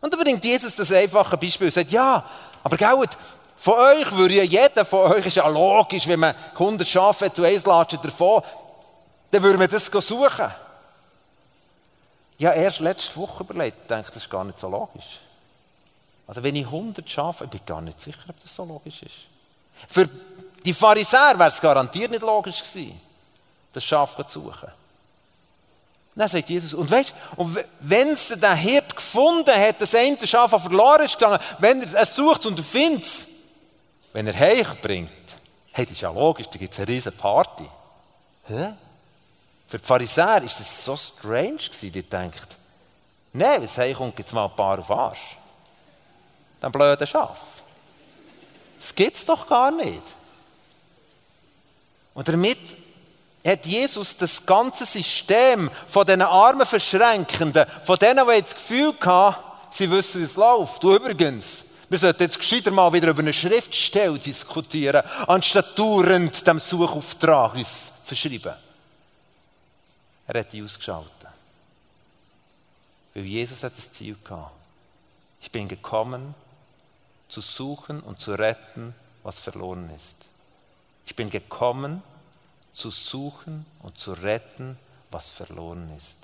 Und 0.00 0.12
dann 0.12 0.20
bringt 0.20 0.44
Jesus 0.44 0.76
das 0.76 0.92
einfache 0.92 1.36
Beispiel 1.36 1.66
und 1.66 1.72
sagt, 1.72 1.90
ja, 1.90 2.24
aber 2.62 2.76
gut, 2.76 3.10
von 3.56 3.74
euch 3.74 4.10
würde 4.12 4.34
ja 4.34 4.44
jeder 4.44 4.84
von 4.84 5.12
euch, 5.12 5.26
ist 5.26 5.36
ja 5.36 5.48
logisch, 5.48 6.06
wenn 6.06 6.20
man 6.20 6.34
100 6.52 6.88
Schafe 6.88 7.26
und 7.26 7.44
eins 7.44 7.66
latscht 7.66 8.02
davon, 8.02 8.42
dann 9.30 9.42
würde 9.42 9.58
man 9.58 9.68
das 9.68 9.86
suchen. 9.86 10.50
Ja, 12.38 12.52
erst 12.52 12.80
letzte 12.80 13.16
Woche 13.16 13.42
überlegt, 13.42 13.90
denke, 13.90 14.08
das 14.08 14.16
ist 14.16 14.30
gar 14.30 14.44
nicht 14.44 14.58
so 14.58 14.68
logisch. 14.68 15.20
Also 16.26 16.42
wenn 16.42 16.54
ich 16.54 16.66
100 16.66 17.08
Schafe, 17.08 17.44
ich 17.44 17.50
bin 17.50 17.60
gar 17.66 17.80
nicht 17.80 18.00
sicher, 18.00 18.28
ob 18.28 18.38
das 18.38 18.54
so 18.54 18.64
logisch 18.64 19.02
ist. 19.02 19.26
Für 19.88 20.08
die 20.64 20.74
Pharisäer 20.74 21.38
wäre 21.38 21.48
es 21.48 21.60
garantiert 21.60 22.10
nicht 22.10 22.22
logisch 22.22 22.62
gewesen, 22.62 23.00
das 23.72 23.84
Schaf 23.84 24.14
zu 24.26 24.40
suchen. 24.40 24.68
Dann 26.14 26.28
sagt 26.28 26.50
Jesus, 26.50 26.74
und 26.74 26.90
weißt 26.90 27.14
und 27.36 27.58
wenn 27.80 28.08
es 28.08 28.28
den 28.28 28.56
Hirt 28.56 28.94
gefunden 28.94 29.54
hat, 29.54 29.80
das 29.80 29.94
eine 29.94 30.26
Schaf 30.26 30.50
verloren 30.50 31.04
ist 31.04 31.16
gegangen, 31.16 31.38
wenn 31.58 31.80
er 31.80 32.02
es 32.02 32.14
sucht 32.14 32.44
und 32.44 32.58
findet 32.60 33.04
es, 33.04 33.26
wenn 34.12 34.26
er 34.26 34.36
heich 34.36 34.80
bringt, 34.80 35.12
hey, 35.72 35.86
das 35.86 35.92
ist 35.92 36.00
ja 36.00 36.10
logisch, 36.10 36.48
da 36.48 36.58
gibt 36.58 36.72
es 36.72 36.80
eine 36.80 36.88
riesige 36.88 37.16
Party. 37.16 37.68
Hä? 38.46 38.74
Für 39.68 39.78
die 39.78 39.84
Pharisäer 39.84 40.42
ist 40.42 40.58
das 40.58 40.84
so 40.84 40.96
strange 40.96 41.58
die 41.82 42.02
denkt, 42.02 42.56
nein, 43.34 43.62
es 43.62 43.76
heimkommt, 43.76 44.16
gibt 44.16 44.28
es 44.28 44.32
mal 44.32 44.46
ein 44.46 44.56
paar 44.56 44.78
auf 44.78 44.90
Arsch. 44.90 45.36
Dann 46.58 46.72
blöde 46.72 47.06
Schaf. 47.06 47.38
Das 48.78 48.94
gibt 48.94 49.16
es 49.16 49.26
doch 49.26 49.46
gar 49.46 49.70
nicht. 49.70 50.02
Und 52.14 52.26
damit 52.28 52.58
hat 53.46 53.66
Jesus 53.66 54.16
das 54.16 54.44
ganze 54.44 54.86
System 54.86 55.70
von 55.86 56.06
diesen 56.06 56.22
armen 56.22 56.66
Verschränkenden, 56.66 57.66
von 57.84 57.98
denen, 57.98 58.26
die 58.26 58.32
jetzt 58.32 58.54
das 58.54 58.62
Gefühl 58.62 58.94
hatten, 59.00 59.42
sie 59.70 59.90
wissen, 59.90 60.22
wie 60.22 60.24
es 60.24 60.36
läuft. 60.36 60.82
Du 60.82 60.94
übrigens, 60.94 61.66
wir 61.90 61.98
sollten 61.98 62.22
jetzt 62.22 62.38
gescheiter 62.38 62.70
mal 62.70 62.92
wieder 62.92 63.08
über 63.08 63.20
eine 63.20 63.32
Schriftstelle 63.32 64.18
diskutieren, 64.18 65.02
anstatt 65.26 65.78
dauernd 65.78 66.46
dem 66.46 66.58
Suchauftrag 66.58 67.54
uns 67.54 67.92
verschreiben. 68.04 68.54
Er 70.28 70.40
hat 70.40 70.52
die 70.52 70.62
ausgeschaltet. 70.62 71.10
Weil 73.14 73.24
Jesus 73.24 73.64
hat 73.64 73.76
das 73.76 73.92
Ziel 73.92 74.16
gehabt. 74.22 74.54
Ich 75.40 75.50
bin 75.50 75.66
gekommen, 75.66 76.34
zu 77.28 77.40
suchen 77.40 78.00
und 78.00 78.20
zu 78.20 78.34
retten, 78.34 78.94
was 79.22 79.40
verloren 79.40 79.90
ist. 79.94 80.16
Ich 81.06 81.16
bin 81.16 81.30
gekommen, 81.30 82.02
zu 82.74 82.90
suchen 82.90 83.64
und 83.82 83.98
zu 83.98 84.12
retten, 84.12 84.78
was 85.10 85.30
verloren 85.30 85.96
ist. 85.96 86.18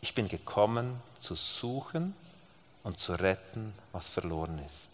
Ich 0.00 0.14
bin 0.14 0.28
gekommen, 0.28 1.00
zu 1.20 1.36
suchen 1.36 2.14
und 2.82 2.98
zu 2.98 3.14
retten, 3.14 3.72
was 3.92 4.08
verloren 4.08 4.58
ist. 4.66 4.90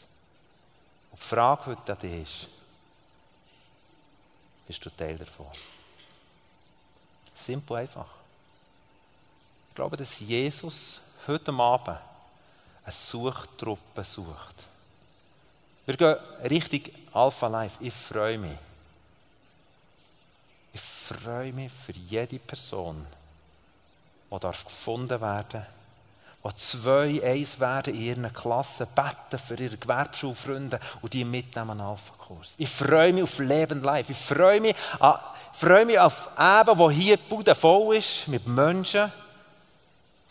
Und 1.11 1.19
die 1.19 1.27
Frage 1.27 1.67
heute 1.67 2.07
ist, 2.07 2.49
bist 4.67 4.85
du 4.85 4.91
Teil 4.91 5.17
davon? 5.17 5.49
Simpel 7.45 7.77
einfach. 7.79 8.07
Ich 9.69 9.75
glaube, 9.75 9.97
dass 9.97 10.21
Jesus 10.21 11.01
heute 11.27 11.53
Abend 11.53 11.99
eine 12.85 12.93
Suchtruppe 12.93 14.05
sucht. 14.05 14.67
Wir 15.87 15.97
gehen 15.97 16.17
Richtung 16.49 16.83
Alpha 17.13 17.47
Life. 17.49 17.77
Ich 17.81 17.95
freue 17.95 18.39
mich. 18.39 18.59
Ich 20.73 20.81
freue 20.81 21.53
mich 21.53 21.73
für 21.73 21.93
jede 21.93 22.39
Person, 22.39 23.05
die 24.31 24.39
darf 24.39 24.65
gefunden 24.65 25.21
werden 25.21 25.67
die 26.43 26.55
zwei 26.55 27.23
eins 27.23 27.61
werden 27.61 27.95
in 27.95 28.01
ihren 28.01 28.33
Klassen, 28.33 28.87
beten 28.95 29.39
für 29.39 29.63
ihre 29.63 29.77
Gewerbeschulfreunde 29.77 30.81
und 31.03 31.13
die 31.13 31.25
mitnehmen 31.25 31.71
an 31.71 31.81
Alpha-Kurs. 31.83 32.55
Ich 32.57 32.71
freue 32.71 33.13
mich 33.13 33.25
auf 33.25 33.39
Leben 33.39 33.83
live. 33.83 34.09
Ich 34.09 34.17
freue 34.17 34.61
mich, 34.61 34.75
ich 34.75 35.59
freue 35.59 35.85
mich 35.85 35.99
auf 35.99 36.29
Eben, 36.39 36.79
wo 36.79 36.91
hier 36.91 37.19
die 37.19 37.29
Bude 37.29 37.55
voll 37.55 37.97
ist, 37.97 38.29
mit 38.29 38.47
Menschen, 38.47 39.13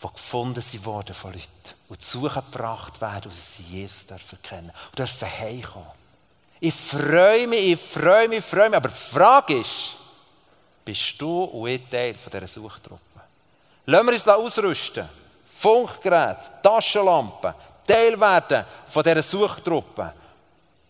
die 0.02 0.08
gefunden 0.08 0.60
sind 0.60 0.84
worden 0.84 1.14
von 1.14 1.32
Leuten 1.32 1.48
und 1.88 2.02
zu 2.02 2.20
Suche 2.20 2.42
gebracht 2.42 3.00
werden, 3.00 3.30
und 3.30 3.34
sie 3.34 3.62
Jesus 3.62 4.06
dürfen 4.06 4.38
kennen 4.42 4.72
und 4.90 4.98
dürfen 4.98 5.28
heimkommen. 5.28 5.86
Ich 6.58 6.74
freue 6.74 7.46
mich, 7.46 7.72
ich 7.72 7.80
freue 7.80 8.28
mich, 8.28 8.38
ich 8.38 8.44
freue 8.44 8.68
mich, 8.68 8.76
aber 8.76 8.88
die 8.88 8.94
Frage 8.94 9.58
ist, 9.58 9.96
bist 10.84 11.20
du 11.20 11.44
und 11.44 11.68
ich 11.68 11.82
Teil 11.88 12.14
dieser 12.14 12.48
Suchtruppe? 12.48 13.00
Lassen 13.86 14.06
wir 14.06 14.12
uns 14.12 14.28
ausrüsten. 14.28 15.19
Funkgerät, 15.52 16.38
Taschenlampen, 16.62 17.54
Teil 17.86 18.18
werden 18.20 18.64
von 18.86 19.02
dieser 19.02 19.22
Suchtruppe 19.22 20.14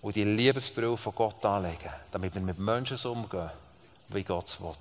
und 0.03 0.15
die 0.15 0.25
Liebesbrille 0.25 0.97
von 0.97 1.15
Gott 1.15 1.45
anlegen, 1.45 1.91
damit 2.11 2.35
wir 2.35 2.43
mit 2.43 2.59
Menschen 2.59 2.97
so 2.97 3.13
umgehen, 3.13 3.51
wie 4.09 4.23
Gott 4.23 4.49
es 4.49 4.61
will. 4.61 4.75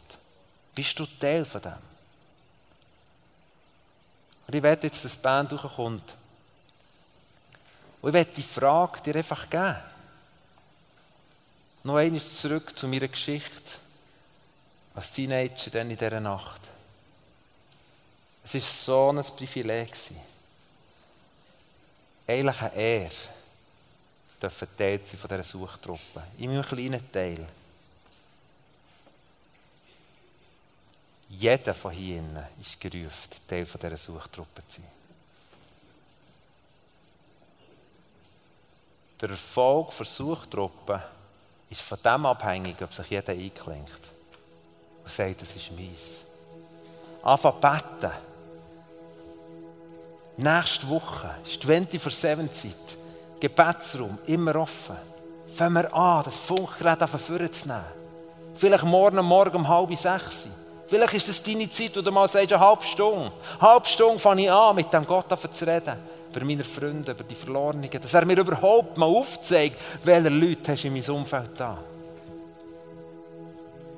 Bist 0.76 1.00
du 1.00 1.06
Teil 1.06 1.46
von 1.46 1.62
dem? 1.62 1.90
Und 4.48 4.56
ich 4.56 4.64
werde 4.64 4.88
jetzt, 4.88 5.04
die 5.04 5.18
Band 5.22 5.52
durchkommt. 5.52 6.16
Und 8.02 8.10
ich 8.10 8.14
werde 8.14 8.34
die 8.34 8.44
Frage 8.44 9.02
dir 9.02 9.16
einfach 9.16 9.50
geben. 9.50 9.76
Noch 11.84 11.96
einmal 11.96 12.22
zurück 12.22 12.78
zu 12.78 12.88
meiner 12.88 13.08
Geschichte 13.08 13.80
als 14.96 15.12
Teenager 15.12 15.72
dann 15.72 15.90
in 15.90 15.98
dieser 15.98 16.20
Nacht. 16.20 16.62
Es 18.52 18.88
war 18.88 19.14
so 19.14 19.20
ein 19.20 19.36
Privileg. 19.36 19.94
Eigentlich 22.26 22.62
eine 22.64 22.76
Ehre, 22.76 23.12
dürfen 24.42 24.68
Teil 24.76 25.02
sein 25.06 25.20
von 25.20 25.30
dieser 25.30 25.44
Suchtruppe. 25.44 26.24
In 26.40 26.50
meinem 26.52 26.64
kleinen 26.64 27.12
Teil. 27.12 27.46
Jeder 31.30 31.76
von 31.76 31.92
hier 31.92 32.50
ist 32.60 32.80
gerufen, 32.80 33.30
Teil 33.48 33.68
von 33.68 33.80
dieser 33.82 33.98
Suchtruppe 33.98 34.68
zu 34.68 34.82
sein. 34.82 34.90
Der 39.22 39.30
Erfolg 39.30 39.96
der 39.96 40.06
Suchtruppe 40.08 41.04
ist 41.70 41.82
von 41.82 42.02
dem 42.04 42.26
abhängig, 42.26 42.82
ob 42.82 42.94
sich 42.96 43.12
jeder 43.12 43.34
einklingt 43.34 44.00
und 45.04 45.12
sagt, 45.12 45.42
das 45.42 45.56
ist 45.56 45.72
meins. 45.72 46.24
Anfangen 47.22 47.62
beten. 47.62 48.29
Nächste 50.42 50.88
Woche 50.88 51.30
ist 51.46 51.66
24-7 51.66 52.50
Zeit. 52.50 52.98
Gebetsraum, 53.42 54.18
immer 54.28 54.56
offen. 54.56 54.96
Fangen 55.50 55.74
wir 55.74 55.94
an, 55.94 56.24
das 56.24 56.38
Funkgerät 56.38 57.04
auf 57.04 57.12
zu 57.12 57.34
nehmen. 57.34 57.84
Vielleicht 58.54 58.86
morgen 58.86 59.26
Morgen 59.26 59.58
um 59.58 59.68
halb 59.68 59.94
sechs. 59.98 60.48
Vielleicht 60.88 61.14
ist 61.16 61.28
das 61.28 61.44
deine 61.44 61.70
Zeit, 61.70 61.92
wo 61.98 62.02
du 62.02 62.10
mal 62.10 62.30
sagst, 62.30 62.54
eine 62.54 62.62
halbe 62.62 62.84
Stunde. 62.84 63.34
Eine 63.60 63.70
halbe 63.70 63.86
Stunde 63.86 64.20
fange 64.20 64.44
ich 64.44 64.52
an, 64.52 64.78
mit 64.78 64.94
dem 64.94 65.06
Gott 65.06 65.26
zu 65.52 65.68
reden. 65.68 65.98
Über 66.34 66.46
meine 66.46 66.64
Freunde, 66.64 67.12
über 67.12 67.24
die 67.26 67.36
Verlorenen. 67.36 67.90
Dass 67.90 68.14
er 68.14 68.26
mir 68.26 68.40
überhaupt 68.40 68.98
mal 68.98 69.08
aufzeigt, 69.08 69.78
welche 70.06 70.30
Leute 70.30 70.72
hast 70.72 70.84
du 70.86 70.88
in 70.88 70.94
meinem 70.94 71.16
Umfeld 71.16 71.52
da. 71.58 71.78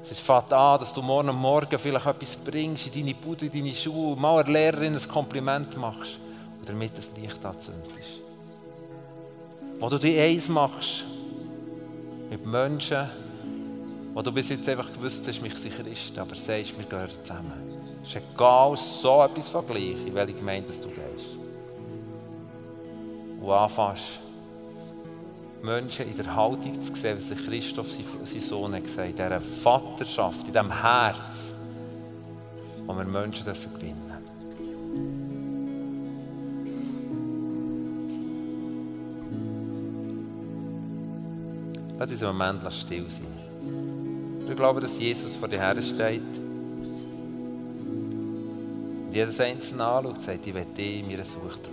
Es 0.01 0.17
fängt 0.17 0.51
an, 0.51 0.79
dass 0.79 0.91
du 0.91 1.03
morgen 1.03 1.35
Morgen 1.35 1.77
vielleicht 1.77 2.07
etwas 2.07 2.35
bringst 2.35 2.87
in 2.87 2.93
deine 2.93 3.13
Bude, 3.13 3.45
in 3.45 3.51
deine 3.51 3.75
Schuhe, 3.75 4.15
mal 4.15 4.39
einer 4.39 4.51
Lehrerin 4.51 4.95
ein 4.95 5.07
Kompliment 5.07 5.77
machst 5.77 6.17
damit 6.65 6.97
das 6.97 7.11
Licht 7.17 7.45
anzündest. 7.45 8.21
Wo 9.79 9.89
du 9.89 9.97
dich 9.97 10.19
eins 10.19 10.47
machst 10.47 11.05
mit 12.29 12.45
Menschen, 12.45 13.09
wo 14.13 14.21
du 14.21 14.31
bis 14.31 14.49
jetzt 14.49 14.67
einfach 14.69 14.91
gewusst 14.93 15.27
hast, 15.27 15.41
mich 15.41 15.55
sicher 15.55 15.85
ist, 15.87 16.17
aber 16.17 16.35
sagst, 16.35 16.77
wir 16.77 16.85
gehören 16.85 17.09
zusammen. 17.23 17.53
Es 18.03 18.09
ist 18.09 18.21
egal, 18.33 18.75
so 18.77 19.23
etwas 19.23 19.49
vergleichen, 19.49 20.07
in 20.07 20.15
welche 20.15 20.33
Gemeinde 20.33 20.71
du 20.73 20.87
gehst. 20.87 21.37
Und 23.39 23.51
anfängst, 23.51 24.19
Menschen 25.63 26.09
in 26.09 26.17
der 26.17 26.35
Haltung 26.35 26.81
zu 26.81 26.93
sehen, 26.95 27.17
was 27.17 27.45
Christoph, 27.45 27.87
sein 27.91 28.41
Sohn, 28.41 28.75
hat 28.75 28.83
gesagt, 28.83 29.09
in 29.09 29.15
dieser 29.15 29.41
Vaterschaft, 29.41 30.47
in 30.47 30.53
diesem 30.53 30.81
Herz, 30.81 31.53
wo 32.85 32.93
wir 32.93 33.05
Menschen 33.05 33.45
dürfen 33.45 33.73
gewinnen 33.73 34.10
Lass 42.01 42.09
uns 42.09 42.23
einen 42.23 42.35
Moment 42.35 42.73
still 42.73 43.07
sein. 43.11 43.27
Ich 44.49 44.55
glaube, 44.55 44.81
dass 44.81 44.99
Jesus 44.99 45.35
vor 45.35 45.47
dir 45.47 45.59
her 45.59 45.79
steht. 45.79 46.23
Und 49.05 49.11
jedes 49.13 49.39
Einzelne 49.39 49.85
anschaut 49.85 50.17
und 50.17 50.19
sagt, 50.19 50.47
ich 50.47 50.51
will 50.51 50.65
dich 50.75 51.01
in 51.01 51.07
meiner 51.07 51.23
Suchtruppe. 51.23 51.69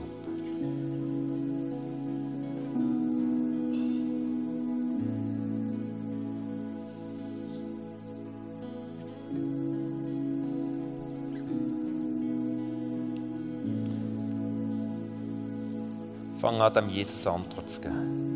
Fang 16.38 16.60
an, 16.60 16.74
dem 16.74 16.90
Jesus 16.90 17.26
Antwort 17.26 17.70
zu 17.70 17.80
geben. 17.80 18.27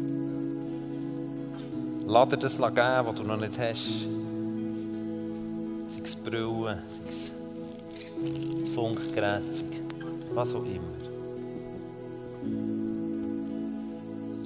Lass 2.07 2.29
dir 2.29 2.37
das 2.37 2.57
geben, 2.57 3.07
was 3.07 3.15
du 3.15 3.23
noch 3.23 3.37
nicht 3.37 3.59
hast. 3.59 4.07
Sei 5.89 6.01
es 6.03 6.17
Brillen, 6.17 6.79
sei 6.89 7.03
es 7.09 7.33
Funkgerät, 8.75 9.43
was 10.35 10.55
auch 10.55 10.65
immer. 10.65 10.93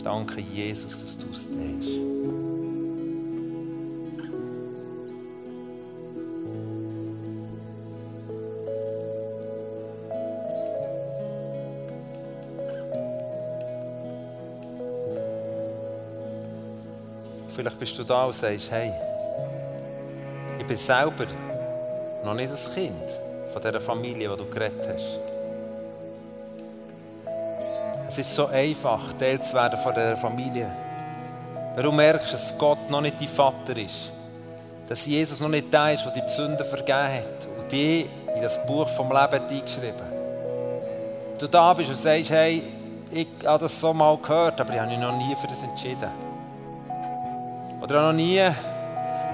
Danke, 0.03 0.41
Jesus, 0.41 1.01
dass 1.01 1.19
du 1.19 1.27
es 1.33 1.47
hast. 1.47 2.46
Vielleicht 17.67 17.81
bist 17.81 17.99
du 17.99 18.05
da 18.05 18.27
und 18.27 18.33
sagst, 18.33 18.71
hey, 18.71 18.93
ich 20.57 20.65
bin 20.65 20.77
selber 20.77 21.27
noch 22.25 22.35
nicht 22.35 22.53
das 22.53 22.73
Kind 22.73 22.95
von 23.53 23.61
dieser 23.61 23.81
Familie, 23.81 24.29
die 24.29 24.37
du 24.37 24.49
geredet 24.49 24.87
hast. 24.87 25.19
Es 28.07 28.19
ist 28.19 28.33
so 28.33 28.47
einfach, 28.47 29.13
Teil 29.15 29.43
zu 29.43 29.53
werden 29.55 29.81
von 29.81 29.93
dieser 29.93 30.17
Familie. 30.17 30.71
Wenn 31.75 31.83
du 31.83 31.91
merkst, 31.91 32.35
dass 32.35 32.57
Gott 32.57 32.89
noch 32.89 33.01
nicht 33.01 33.21
dein 33.21 33.27
Vater 33.27 33.77
ist, 33.77 34.13
dass 34.89 35.05
Jesus 35.05 35.41
noch 35.41 35.49
nicht 35.49 35.67
da 35.75 35.91
ist, 35.91 36.05
der 36.05 36.13
die 36.13 36.29
Sünden 36.29 36.65
vergeben 36.65 37.15
hat 37.15 37.49
und 37.59 37.73
die 37.73 38.07
in 38.33 38.43
das 38.43 38.65
Buch 38.65 38.89
vom 38.91 39.09
Leben 39.09 39.45
eingeschrieben. 39.45 40.07
Du 41.37 41.49
da 41.49 41.75
bist 41.75 41.91
und 41.91 41.99
sagst, 41.99 42.31
hey, 42.31 42.63
ich 43.11 43.27
habe 43.45 43.59
das 43.59 43.81
so 43.81 43.93
mal 43.93 44.17
gehört, 44.19 44.61
aber 44.61 44.73
ich 44.73 44.79
habe 44.79 44.89
mich 44.89 45.01
noch 45.01 45.17
nie 45.17 45.35
für 45.35 45.49
das 45.49 45.65
entschieden. 45.65 46.36
Oder 47.81 48.07
noch 48.07 48.13
nie 48.13 48.41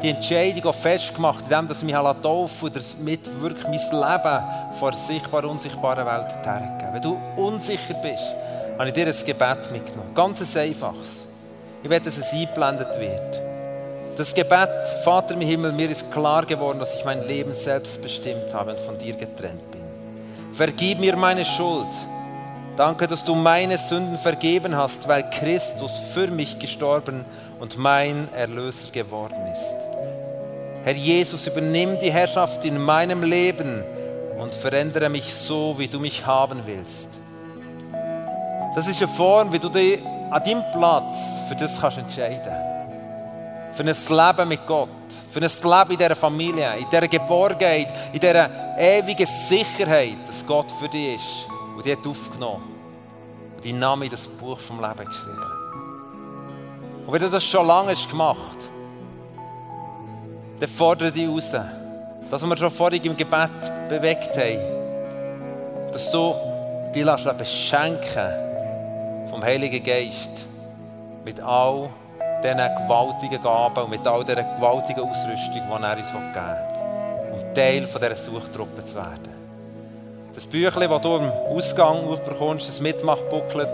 die 0.02 0.10
Entscheidung 0.10 0.72
festgemacht, 0.72 1.44
indem 1.44 1.70
ich 1.70 1.82
mich 1.82 1.94
taufen 1.94 2.68
und 2.68 2.76
damit 2.76 3.40
wirklich 3.40 3.64
mein 3.64 3.72
Leben 3.72 4.44
vor 4.78 4.90
der 4.90 5.00
sichtbaren, 5.00 5.50
unsichtbaren 5.50 6.04
Welt 6.04 6.44
hergegeben. 6.44 6.92
Wenn 6.92 7.02
du 7.02 7.18
unsicher 7.36 7.94
bist, 7.94 8.34
habe 8.78 8.88
ich 8.88 8.94
dir 8.94 9.06
ein 9.06 9.14
Gebet 9.24 9.70
mitgenommen. 9.70 10.14
Ganz 10.14 10.40
ein 10.56 10.62
einfaches. 10.62 11.26
Ich 11.82 11.90
will, 11.90 12.00
dass 12.00 12.16
es 12.16 12.32
eingeblendet 12.32 12.98
wird. 12.98 13.42
Das 14.16 14.34
Gebet, 14.34 14.68
Vater 15.04 15.34
im 15.34 15.40
Himmel, 15.40 15.72
mir 15.72 15.88
ist 15.88 16.10
klar 16.12 16.44
geworden, 16.44 16.78
dass 16.78 16.94
ich 16.94 17.04
mein 17.04 17.26
Leben 17.26 17.54
selbst 17.54 18.02
bestimmt 18.02 18.52
habe 18.52 18.72
und 18.72 18.80
von 18.80 18.98
dir 18.98 19.14
getrennt 19.14 19.70
bin. 19.70 19.80
Vergib 20.52 20.98
mir 21.00 21.16
meine 21.16 21.44
Schuld. 21.44 21.86
Danke, 22.76 23.06
dass 23.06 23.22
du 23.22 23.34
meine 23.34 23.76
Sünden 23.76 24.16
vergeben 24.16 24.74
hast, 24.74 25.06
weil 25.06 25.28
Christus 25.28 25.92
für 26.14 26.28
mich 26.28 26.58
gestorben 26.58 27.24
und 27.60 27.76
mein 27.76 28.32
Erlöser 28.32 28.90
geworden 28.90 29.46
ist. 29.52 29.74
Herr 30.82 30.94
Jesus, 30.94 31.46
übernimm 31.46 31.98
die 32.00 32.10
Herrschaft 32.10 32.64
in 32.64 32.80
meinem 32.82 33.22
Leben 33.22 33.84
und 34.38 34.54
verändere 34.54 35.10
mich 35.10 35.32
so, 35.34 35.74
wie 35.78 35.86
du 35.86 36.00
mich 36.00 36.24
haben 36.24 36.62
willst. 36.64 37.08
Das 38.74 38.88
ist 38.88 39.02
eine 39.02 39.12
Form, 39.12 39.52
wie 39.52 39.58
du 39.58 39.68
dich 39.68 40.00
an 40.30 40.42
deinem 40.42 40.62
Platz 40.72 41.14
für 41.48 41.54
das 41.54 41.78
kannst 41.78 41.98
entscheiden. 41.98 42.54
Für 43.74 43.82
ein 43.82 43.86
Leben 43.86 44.48
mit 44.48 44.66
Gott, 44.66 44.88
für 45.30 45.40
ein 45.40 45.44
Leben 45.44 45.90
in 45.92 45.98
dieser 45.98 46.16
Familie, 46.16 46.74
in 46.78 46.86
dieser 46.90 47.06
Geborgenheit, 47.06 47.88
in 48.14 48.18
dieser 48.18 48.48
ewigen 48.78 49.26
Sicherheit, 49.26 50.16
dass 50.26 50.44
Gott 50.46 50.70
für 50.72 50.88
dich 50.88 51.16
ist. 51.16 51.51
Und 51.76 51.84
die 51.84 51.92
hat 51.92 52.06
aufgenommen 52.06 52.62
und 53.56 53.64
deinen 53.64 53.78
Namen 53.78 54.02
in 54.02 54.10
das 54.10 54.26
Buch 54.28 54.58
vom 54.58 54.80
Leben 54.80 55.06
geschrieben. 55.06 55.62
Und 57.06 57.12
wenn 57.12 57.22
du 57.22 57.28
das 57.28 57.44
schon 57.44 57.66
lange 57.66 57.90
hast 57.90 58.08
gemacht 58.08 58.68
dann 60.62 60.70
fordere 60.70 61.10
dich 61.10 61.28
raus, 61.28 61.56
dass 62.30 62.48
wir 62.48 62.56
schon 62.56 62.70
vorhin 62.70 63.02
im 63.02 63.16
Gebet 63.16 63.50
bewegt 63.88 64.30
haben, 64.36 65.92
dass 65.92 66.08
du 66.08 66.34
dich 66.94 67.04
beschenken 67.36 69.28
vom 69.28 69.42
Heiligen 69.42 69.82
Geist 69.82 70.46
mit 71.24 71.40
all 71.40 71.90
diesen 72.44 72.56
gewaltigen 72.56 73.42
Gaben 73.42 73.84
und 73.84 73.90
mit 73.90 74.06
all 74.06 74.24
dieser 74.24 74.44
gewaltigen 74.44 75.00
Ausrüstung, 75.00 75.54
die 75.54 75.82
er 75.82 75.96
uns 75.96 76.12
geben 76.12 76.32
will, 76.32 77.40
um 77.40 77.54
Teil 77.54 77.84
dieser 77.84 78.14
Suchtruppe 78.14 78.86
zu 78.86 78.94
werden. 78.94 79.41
Das 80.34 80.46
Büchlein, 80.46 80.88
das 80.88 81.02
du 81.02 81.14
am 81.16 81.30
Ausgang 81.54 82.08
bekommst, 82.24 82.68
das 82.68 82.80
Mitmachbooklet, 82.80 83.68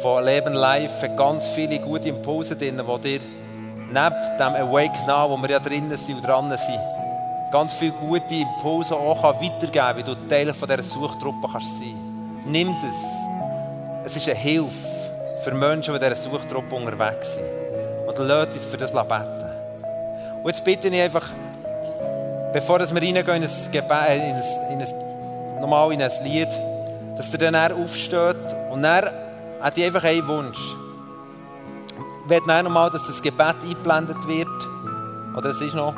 von 0.00 0.24
Leben 0.24 0.54
Live 0.54 1.02
hat 1.02 1.16
ganz 1.18 1.48
viele 1.48 1.78
gute 1.78 2.08
Impulse 2.08 2.56
drin, 2.56 2.80
die 2.80 3.00
dir 3.00 3.20
neben 3.88 4.38
dem 4.38 4.54
Awake 4.54 5.06
Now, 5.06 5.28
wo 5.28 5.36
wir 5.36 5.50
ja 5.50 5.58
drinnen 5.58 5.94
sind 5.96 6.16
und 6.16 6.26
dran 6.26 6.48
sind, 6.48 6.80
ganz 7.52 7.74
viele 7.74 7.92
gute 7.92 8.34
Impulse 8.34 8.96
auch 8.96 9.22
weitergeben 9.22 9.72
kann, 9.72 9.96
wie 9.98 10.02
du 10.02 10.14
Teil 10.28 10.54
von 10.54 10.66
dieser 10.66 10.82
Suchtruppe 10.82 11.46
kannst 11.52 11.78
sein 11.78 11.94
Nimm 12.46 12.74
das. 12.82 14.06
Es 14.06 14.16
ist 14.16 14.28
eine 14.28 14.38
Hilfe 14.38 14.88
für 15.44 15.52
Menschen, 15.52 15.94
die 15.94 16.04
in 16.04 16.10
dieser 16.10 16.16
Suchtruppe 16.16 16.74
unterwegs 16.74 17.34
sind. 17.34 17.44
Und 18.06 18.18
lasst 18.18 18.54
uns 18.54 18.64
für 18.64 18.78
das 18.78 18.92
beten. 18.92 19.44
Und 20.42 20.48
jetzt 20.48 20.64
bitte 20.64 20.88
ich 20.88 21.00
einfach, 21.00 21.28
bevor 22.52 22.78
wir 22.80 22.86
reingehen 22.86 23.42
in 23.42 23.42
ein, 23.44 23.72
Gebet, 23.72 23.90
äh, 24.08 24.30
in 24.30 24.36
ein, 24.36 24.42
in 24.72 24.80
ein, 24.80 25.60
nochmal 25.60 25.92
in 25.92 26.02
ein 26.02 26.10
Lied, 26.24 26.48
dass 27.16 27.32
ihr 27.32 27.38
dann 27.38 27.72
aufsteht 27.72 28.36
und 28.70 28.82
dann 28.82 29.10
hat 29.60 29.78
ich 29.78 29.84
einfach 29.84 30.04
einen 30.04 30.26
Wunsch. 30.28 30.58
Ich 32.24 32.30
will 32.30 32.40
dann 32.46 32.64
nochmal, 32.64 32.90
dass 32.90 33.06
das 33.06 33.20
Gebet 33.22 33.56
eingeblendet 33.62 34.26
wird, 34.28 34.48
oder 35.36 35.48
es 35.48 35.60
ist 35.60 35.74
noch, 35.74 35.94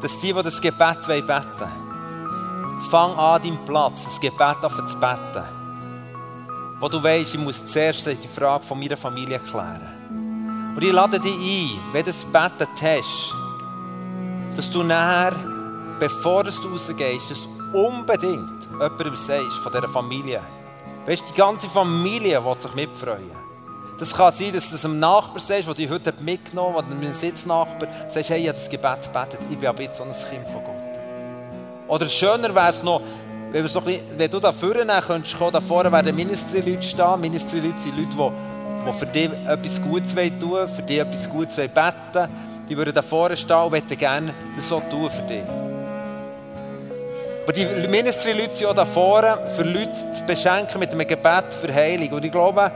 dass 0.00 0.18
die, 0.18 0.32
die 0.32 0.42
das 0.42 0.60
Gebet 0.60 1.06
beten 1.06 1.28
wollen, 1.28 2.80
fang 2.90 3.12
an, 3.14 3.42
deinem 3.42 3.58
Platz 3.64 4.04
das 4.04 4.20
Gebet 4.20 4.40
an 4.62 4.86
zu 4.86 4.98
beten. 4.98 5.44
Wo 6.80 6.88
du 6.88 7.02
weißt, 7.02 7.34
ich 7.34 7.40
muss 7.40 7.64
zuerst 7.66 8.06
die 8.06 8.28
Frage 8.28 8.64
von 8.64 8.78
meiner 8.78 8.96
Familie 8.96 9.38
klären. 9.38 10.72
Und 10.74 10.82
ich 10.82 10.92
lade 10.92 11.20
dich 11.20 11.34
ein, 11.34 11.78
wenn 11.92 12.04
du 12.04 12.10
das 12.10 12.24
Betet 12.24 12.68
hast, 12.80 13.34
dass 14.56 14.70
du 14.70 14.82
nachher, 14.82 15.34
bevor 16.00 16.42
du 16.42 16.50
rausgehst, 16.50 17.30
dass 17.30 17.48
unbedingt 17.72 18.64
jemandem 18.72 19.14
sagst 19.14 19.58
von 19.62 19.72
dieser 19.72 19.88
Familie. 19.88 20.40
Weißt 21.06 21.22
du, 21.22 21.26
die 21.32 21.38
ganze 21.38 21.68
Familie 21.68 22.44
will 22.44 22.58
sich 22.58 22.74
mitfreuen. 22.74 23.30
Das 23.98 24.14
kann 24.14 24.32
sein, 24.32 24.52
dass 24.54 24.70
du 24.70 24.76
es 24.76 24.84
einem 24.84 24.98
Nachbar 24.98 25.40
sagst, 25.40 25.68
der 25.68 25.74
dich 25.74 25.90
heute 25.90 26.14
mitgenommen 26.22 26.76
hat, 26.76 26.86
einem 26.86 27.12
Sitznachbar, 27.12 27.88
sagst, 28.08 28.30
hey, 28.30 28.40
ich 28.40 28.48
habe 28.48 28.58
das 28.58 28.70
Gebet 28.70 29.02
gebetet, 29.02 29.40
ich 29.50 29.58
bin 29.58 29.68
ab 29.68 29.78
jetzt 29.78 29.98
so 29.98 30.04
ein 30.04 30.10
Kind 30.10 30.46
von 30.46 30.64
Gott. 30.64 30.80
Oder 31.86 32.08
schöner 32.08 32.54
wäre 32.54 32.70
es 32.70 32.82
noch, 32.82 33.02
wenn, 33.52 33.68
so 33.68 33.80
bisschen, 33.80 34.02
wenn, 34.16 34.30
du 34.30 34.40
da 34.40 34.52
vorne 34.52 34.86
könntest 35.06 35.36
kommen, 35.36 35.52
da 35.52 35.60
vorne 35.60 35.92
werden 35.92 36.16
Ministry-Leute 36.16 36.82
stehen. 36.82 37.20
Ministry-Leute 37.20 37.78
sind 37.78 37.96
Leute, 37.98 38.16
die, 38.16 38.86
die 38.86 38.92
für 38.92 39.06
dich 39.06 39.30
etwas 39.46 39.82
Gutes 39.82 40.14
tun 40.14 40.50
wollen, 40.50 40.68
für 40.68 40.82
dich 40.82 40.98
etwas 40.98 41.28
Gutes 41.28 41.56
beten 41.56 42.28
Die 42.68 42.76
würden 42.76 42.94
da 42.94 43.02
vorne 43.02 43.36
stehen 43.36 43.56
und 43.56 43.72
möchten 43.72 43.98
gerne 43.98 44.32
das 44.54 44.68
so 44.68 44.80
tun 44.88 45.10
für 45.10 45.22
dich. 45.22 45.42
Aber 47.50 47.58
die 47.58 47.88
Ministry-Leute 47.88 48.54
sind 48.54 48.68
auch 48.68 48.76
da 48.76 48.84
vorne, 48.84 49.36
für 49.48 49.64
Leute 49.64 49.92
zu 49.92 50.24
beschenken 50.24 50.78
mit 50.78 50.92
einem 50.92 51.04
Gebet 51.04 51.52
für 51.60 51.74
Heilung. 51.74 52.10
Und 52.10 52.24
ich 52.24 52.30
glaube, 52.30 52.70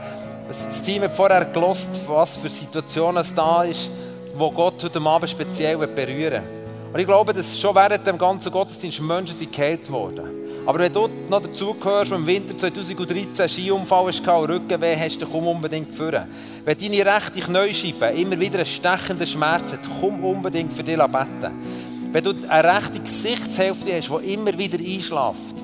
das 0.49 0.81
Team 0.81 1.03
hat 1.03 1.13
vorher 1.13 1.45
gelost, 1.45 1.91
was 2.07 2.35
für 2.35 2.49
Situationen 2.49 3.21
es 3.21 3.33
da 3.33 3.63
ist, 3.63 3.89
wo 4.35 4.51
Gott 4.51 4.83
heute 4.83 4.99
Abend 4.99 5.29
speziell 5.29 5.77
berühren 5.77 6.43
will. 6.43 6.65
Und 6.91 6.99
ich 6.99 7.07
glaube, 7.07 7.31
dass 7.31 7.57
schon 7.57 7.73
während 7.73 8.05
dem 8.05 8.17
ganzen 8.17 8.51
Gottesdienst 8.51 8.99
Menschen 8.99 9.37
sind 9.37 9.53
geheilt 9.53 9.89
worden. 9.89 10.29
Aber 10.65 10.79
wenn 10.79 10.91
du 10.91 11.07
noch 11.29 11.41
dazugehörst, 11.41 12.11
im 12.11 12.27
Winter 12.27 12.57
2013 12.57 13.39
einen 13.39 13.49
Skiunfall 13.49 14.07
hast 14.07 14.27
und 14.27 14.49
Rückenweh 14.49 14.95
hast, 14.97 15.21
dann 15.21 15.29
komm 15.31 15.47
unbedingt 15.47 15.95
führen. 15.95 16.27
Wenn 16.65 16.77
deine 16.77 17.15
rechte 17.15 17.39
Kniescheibe 17.39 18.07
immer 18.07 18.37
wieder 18.37 18.57
einen 18.57 18.65
stechenden 18.65 19.25
Schmerz 19.25 19.71
hat, 19.71 19.79
komm 20.01 20.21
unbedingt 20.25 20.73
für 20.73 20.83
dich 20.83 20.97
beten. 20.97 21.84
Wenn 22.15 22.23
du 22.23 22.33
eine 22.47 22.77
rechte 22.77 23.01
Gesichtshälfte 23.01 23.93
hast, 23.93 24.09
die 24.09 24.33
immer 24.33 24.57
wieder 24.57 24.77
einschläft, 24.77 25.55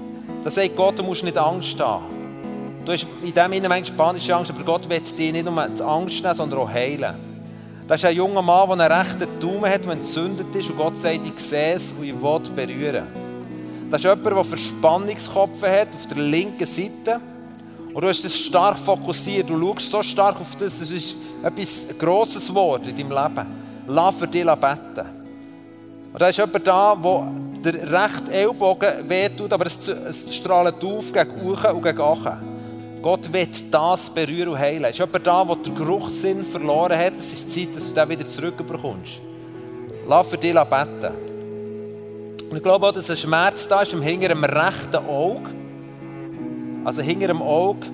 dann 0.44 0.52
sagt 0.52 0.76
Gott, 0.76 1.00
du 1.00 1.04
musst 1.04 1.24
nicht 1.24 1.38
Angst 1.38 1.80
haben. 1.80 2.04
Du 2.84 2.92
hast 2.92 3.08
in 3.24 3.34
dem 3.34 3.54
Sinne 3.54 3.86
spanische 3.86 4.36
Angst, 4.36 4.52
aber 4.52 4.62
Gott 4.66 4.90
will 4.90 5.00
dich 5.00 5.32
nicht 5.32 5.46
nur 5.46 5.58
Angst 5.58 6.22
nehmen, 6.22 6.36
sondern 6.36 6.60
auch 6.60 6.70
heilen. 6.70 7.16
Das 7.88 8.02
ist 8.02 8.06
ein 8.06 8.18
junger 8.18 8.42
Mann, 8.42 8.68
der 8.68 8.86
einen 8.86 9.00
rechten 9.00 9.40
Daumen 9.40 9.72
hat, 9.72 9.86
der 9.86 9.94
entzündet 9.94 10.54
ist 10.54 10.70
und 10.70 10.78
Gott 10.78 10.98
sagt, 10.98 11.22
ich 11.24 11.42
sehe 11.42 11.76
es 11.76 11.94
und 11.94 12.04
ich 12.04 12.22
will 12.22 12.40
berühren. 12.54 13.08
Das 13.90 14.02
ist 14.02 14.10
jemand, 14.10 14.26
der 14.26 14.44
Verspannungskopf 14.44 15.64
hat 15.64 15.96
auf 15.96 16.06
der 16.08 16.18
linken 16.18 16.68
Seite. 16.68 17.22
Und 17.94 18.02
du 18.02 18.10
hast 18.10 18.26
das 18.26 18.38
stark 18.38 18.78
fokussiert. 18.78 19.50
Du 19.50 19.58
schaust 19.58 19.90
so 19.90 20.04
stark 20.04 20.36
auf 20.36 20.58
das. 20.58 20.80
Das 20.80 20.92
ist 20.92 21.16
etwas 21.44 21.86
Grosses 21.98 22.46
geworden 22.50 22.90
in 22.90 22.98
deinem 22.98 23.24
Leben. 23.24 23.48
Lass 23.88 24.16
für 24.16 24.28
dich 24.28 24.44
beten. 24.44 25.21
Und 26.14 26.22
da 26.22 26.28
ist 26.28 26.38
jemand 26.38 26.68
da, 26.68 26.96
der 26.96 27.74
der 27.74 27.92
rechte 27.92 28.32
Ellbogen 28.32 29.08
wehtut, 29.08 29.54
aber 29.54 29.66
es 29.66 29.78
strahlt 30.32 30.84
auf 30.84 31.14
gegen 31.14 31.48
Uchen 31.48 31.72
und 31.72 31.84
gegen 31.84 32.02
Achen. 32.02 32.52
Gott 33.02 33.32
wird 33.32 33.50
das 33.72 34.10
berühren 34.10 34.50
und 34.50 34.60
heilen. 34.60 34.86
Ist 34.86 35.00
jemand 35.00 35.26
da, 35.26 35.44
der 35.44 35.56
den 35.56 35.76
Geruchssinn 35.76 36.44
verloren 36.44 36.98
hat? 36.98 37.14
Es 37.18 37.34
ist 37.34 37.52
Zeit, 37.52 37.76
dass 37.76 37.90
du 37.90 37.94
den 37.94 38.10
wieder 38.10 38.26
zurückbekommst. 38.26 39.22
Lass 40.08 40.28
für 40.28 40.38
dich 40.38 40.54
beten. 40.54 41.14
Und 42.50 42.58
ich 42.58 42.64
glaube 42.64 42.88
auch, 42.88 42.92
dass 42.92 43.10
ein 43.10 43.18
Schmerz 43.18 43.68
da 43.68 43.82
ist, 43.82 43.92
hinter 43.92 44.28
dem 44.28 44.44
rechten 44.44 44.98
Auge. 44.98 45.50
Also 46.84 47.02
hinter 47.02 47.28
dem 47.28 47.42
Auge. 47.42 47.88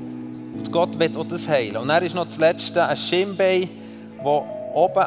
Und 0.57 0.71
Gott 0.71 0.97
wird 0.99 1.15
auch 1.15 1.27
das 1.27 1.47
heilen. 1.47 1.77
Und 1.77 1.87
dann 1.87 2.03
ist 2.03 2.15
noch 2.15 2.25
das 2.25 2.37
Letzte 2.37 2.85
ein 2.85 2.97
Schienbein, 2.97 3.69
wo 4.23 4.45
oben, 4.73 5.05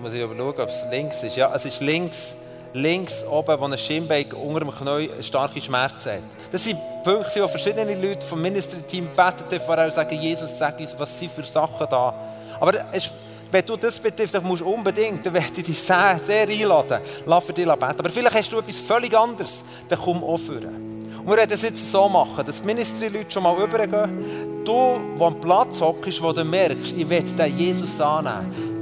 muss 0.00 0.12
ich 0.14 0.22
aber 0.22 0.34
schauen, 0.34 0.60
ob 0.60 0.68
es 0.68 0.86
links 0.90 1.22
ist. 1.22 1.36
Ja, 1.36 1.54
es 1.54 1.64
ist 1.64 1.80
links 1.80 2.34
links 2.72 3.24
oben, 3.28 3.60
wo 3.60 3.64
ein 3.64 3.76
Schienbein 3.76 4.26
unter 4.32 4.60
dem 4.60 4.70
Knie 4.70 5.10
starke 5.22 5.60
Schmerzen 5.60 6.12
hat. 6.12 6.22
Das 6.50 6.64
sind 6.64 6.78
Punkte, 7.04 7.42
wo 7.42 7.48
verschiedene 7.48 7.94
Leute 7.94 8.24
vom 8.24 8.40
Ministry-Team 8.40 9.08
beten, 9.16 9.60
vorher 9.64 9.86
und 9.86 9.92
sagen, 9.92 10.20
Jesus, 10.20 10.58
sag 10.58 10.78
uns, 10.78 10.94
was 10.98 11.18
sind 11.18 11.32
für 11.32 11.42
Sachen 11.42 11.86
da. 11.88 12.14
Aber 12.60 12.72
es, 12.92 13.10
wenn 13.50 13.64
du 13.64 13.76
das 13.76 13.98
betrifft, 13.98 14.34
dann 14.34 14.44
musst 14.44 14.62
du 14.62 14.68
unbedingt, 14.68 15.24
dann 15.24 15.34
werde 15.34 15.48
ich 15.56 15.64
dich 15.64 15.78
sehr, 15.78 16.20
sehr 16.22 16.48
einladen. 16.48 17.00
Lass 17.26 17.44
für 17.44 17.52
dich 17.52 17.66
beten. 17.66 17.82
Aber 17.82 18.10
vielleicht 18.10 18.36
hast 18.36 18.52
du 18.52 18.58
etwas 18.58 18.78
völlig 18.78 19.16
anderes, 19.16 19.64
dann 19.88 19.98
komm 19.98 20.22
auch 20.22 20.38
führen. 20.38 20.88
Und 21.18 21.26
wir 21.26 21.36
werden 21.36 21.52
es 21.52 21.62
jetzt 21.62 21.90
so 21.90 22.08
machen, 22.08 22.44
dass 22.46 22.60
die 22.60 22.66
Ministry-Leute 22.66 23.30
schon 23.30 23.42
mal 23.42 23.60
übergehen. 23.62 24.64
Du, 24.64 25.00
der 25.18 25.26
am 25.26 25.40
Platz 25.40 25.80
hockst, 25.80 26.22
wo 26.22 26.32
du 26.32 26.44
merkst, 26.44 26.94
ich 26.96 27.08
will 27.08 27.22
den 27.22 27.58
Jesus 27.58 28.00
annehmen, 28.00 28.80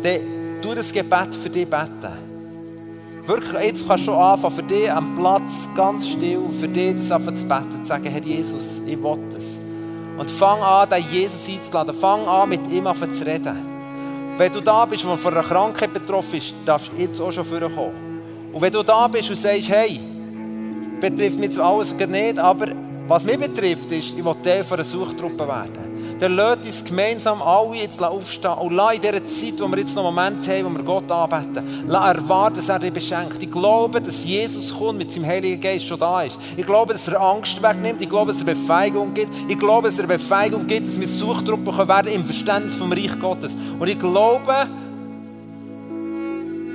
tu 0.61 0.75
das 0.75 0.93
Gebet 0.93 1.35
für 1.35 1.51
dich 1.51 1.69
beten. 1.69 2.29
Wirklich, 3.27 3.63
jetzt 3.63 3.87
kannst 3.87 4.07
du 4.07 4.15
anfangen, 4.15 4.55
für 4.55 4.63
dich 4.63 4.91
am 4.91 5.15
Platz 5.17 5.69
ganz 5.77 6.09
still, 6.09 6.41
für 6.51 6.69
dich 6.69 6.97
das 6.97 7.11
anfangen 7.11 7.37
zu 7.37 7.47
beten, 7.47 7.71
zu 7.83 7.85
sagen, 7.85 8.05
Herr 8.05 8.23
Jesus, 8.23 8.81
ich 8.87 9.03
will 9.03 9.19
das. 9.33 9.59
Und 10.19 10.31
fang 10.31 10.61
an, 10.63 10.89
den 10.89 11.05
Jesus 11.13 11.49
einzuladen. 11.49 11.95
Fang 11.95 12.27
an, 12.27 12.49
mit 12.49 12.69
ihm 12.71 12.89
zu 13.11 13.27
reden. 13.27 13.57
Wenn 14.37 14.53
du 14.53 14.61
da 14.61 14.85
bist, 14.85 15.05
der 15.05 15.17
von 15.17 15.33
einer 15.33 15.43
Krankheit 15.43 15.93
betroffen 15.93 16.39
ist, 16.39 16.55
darfst 16.65 16.91
du 16.93 17.01
jetzt 17.01 17.21
auch 17.21 17.31
schon 17.31 17.45
vorkommen. 17.45 18.09
Und 18.53 18.61
wenn 18.61 18.73
du 18.73 18.83
da 18.83 19.07
bist 19.09 19.31
und 19.31 19.37
sagst, 19.37 19.69
hey, 19.69 20.01
betrifft 21.01 21.39
mich 21.39 21.51
jetzt 21.51 21.59
alles 21.59 21.95
nicht, 21.95 22.39
aber 22.39 22.69
was 23.07 23.25
mich 23.25 23.39
betrifft, 23.39 23.91
ist, 23.93 24.17
ich 24.17 24.25
will 24.25 24.35
Teil 24.43 24.65
einer 24.69 24.85
Suchtruppe 24.85 25.47
werden. 25.47 25.97
Dann 26.19 26.35
lasst 26.35 26.66
uns 26.66 26.85
gemeinsam 26.85 27.41
alle 27.43 27.77
jetzt 27.77 28.03
aufstehen 28.03 28.53
und 28.53 28.75
lass 28.75 28.95
in 28.95 29.01
dieser 29.01 29.27
Zeit, 29.27 29.55
wo 29.61 29.69
wir 29.69 29.79
jetzt 29.79 29.95
noch 29.95 30.05
einen 30.05 30.14
Moment 30.14 30.49
haben, 30.49 30.64
wo 30.64 30.79
wir 30.79 30.85
Gott 30.85 31.11
anbeten, 31.11 31.85
lass 31.87 32.16
erwarten, 32.16 32.57
dass 32.57 32.69
er 32.69 32.79
dich 32.81 32.93
beschenkt. 32.93 33.41
Ich 33.41 33.51
glaube, 33.51 34.01
dass 34.01 34.25
Jesus 34.25 34.77
kommt 34.77 34.99
mit 34.99 35.12
seinem 35.12 35.27
Heiligen 35.27 35.61
Geist 35.61 35.87
schon 35.87 35.99
da 35.99 36.23
ist. 36.23 36.39
Ich 36.57 36.66
glaube, 36.66 36.93
dass 36.93 37.07
er 37.07 37.21
Angst 37.21 37.62
wegnimmt. 37.62 38.03
Ich 38.03 38.09
glaube, 38.09 38.33
dass 38.33 38.41
er 38.41 38.47
Befeigung 38.47 39.14
gibt. 39.14 39.31
Ich 39.49 39.59
glaube, 39.59 39.89
dass 39.89 39.99
er 39.99 40.09
Befeigung 40.09 40.66
gibt, 40.66 40.89
dass 40.89 41.01
wir 41.01 41.09
Suchtruppe 41.09 41.87
werden 41.87 42.12
im 42.12 42.25
Verständnis 42.25 42.75
vom 42.75 42.93
Reich 42.93 43.19
Gottes. 43.21 43.57
Und 43.79 43.87
ich 43.87 43.99
glaube, 43.99 44.66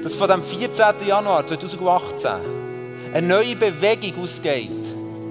dass 0.01 0.15
von 0.15 0.29
dem 0.29 0.41
14. 0.41 0.85
Januar 1.05 1.45
2018 1.45 2.31
eine 3.13 3.27
neue 3.27 3.55
Bewegung 3.55 4.23
ausgeht 4.23 4.69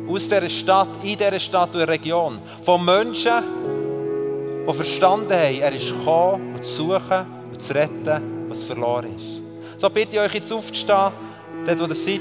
aus 0.08 0.28
dieser 0.28 0.48
Stadt, 0.48 0.88
in 1.02 1.16
dieser 1.16 1.40
Stadt 1.40 1.74
und 1.74 1.82
Region. 1.82 2.38
Von 2.62 2.84
Menschen, 2.84 3.32
die 4.66 4.72
verstanden 4.72 5.32
haben, 5.32 5.60
er 5.60 5.74
ist 5.74 5.88
gekommen, 5.88 6.54
um 6.54 6.62
zu 6.62 6.74
suchen 6.74 7.26
und 7.50 7.60
zu 7.60 7.74
retten, 7.74 8.48
was 8.48 8.64
verloren 8.64 9.16
ist. 9.16 9.42
So 9.80 9.90
bitte 9.90 10.16
ich 10.16 10.20
euch 10.20 10.34
jetzt 10.34 10.52
aufzustehen, 10.52 11.12
dort 11.66 11.80
wo 11.80 11.84
ihr 11.84 11.94
seid. 11.94 12.20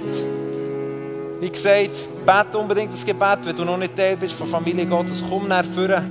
Wie 1.39 1.50
gesagt, 1.50 2.10
bete 2.26 2.58
unbedingt 2.58 2.94
das 2.94 3.06
Gebet, 3.06 3.39
wenn 3.44 3.56
du 3.56 3.66
noch 3.66 3.78
nicht 3.78 3.96
Teil 3.96 4.16
bist 4.16 4.34
von 4.34 4.48
Familie 4.48 4.86
Gottes. 4.86 5.24
Komm 5.28 5.48
nach 5.48 5.66
vorne. 5.66 6.10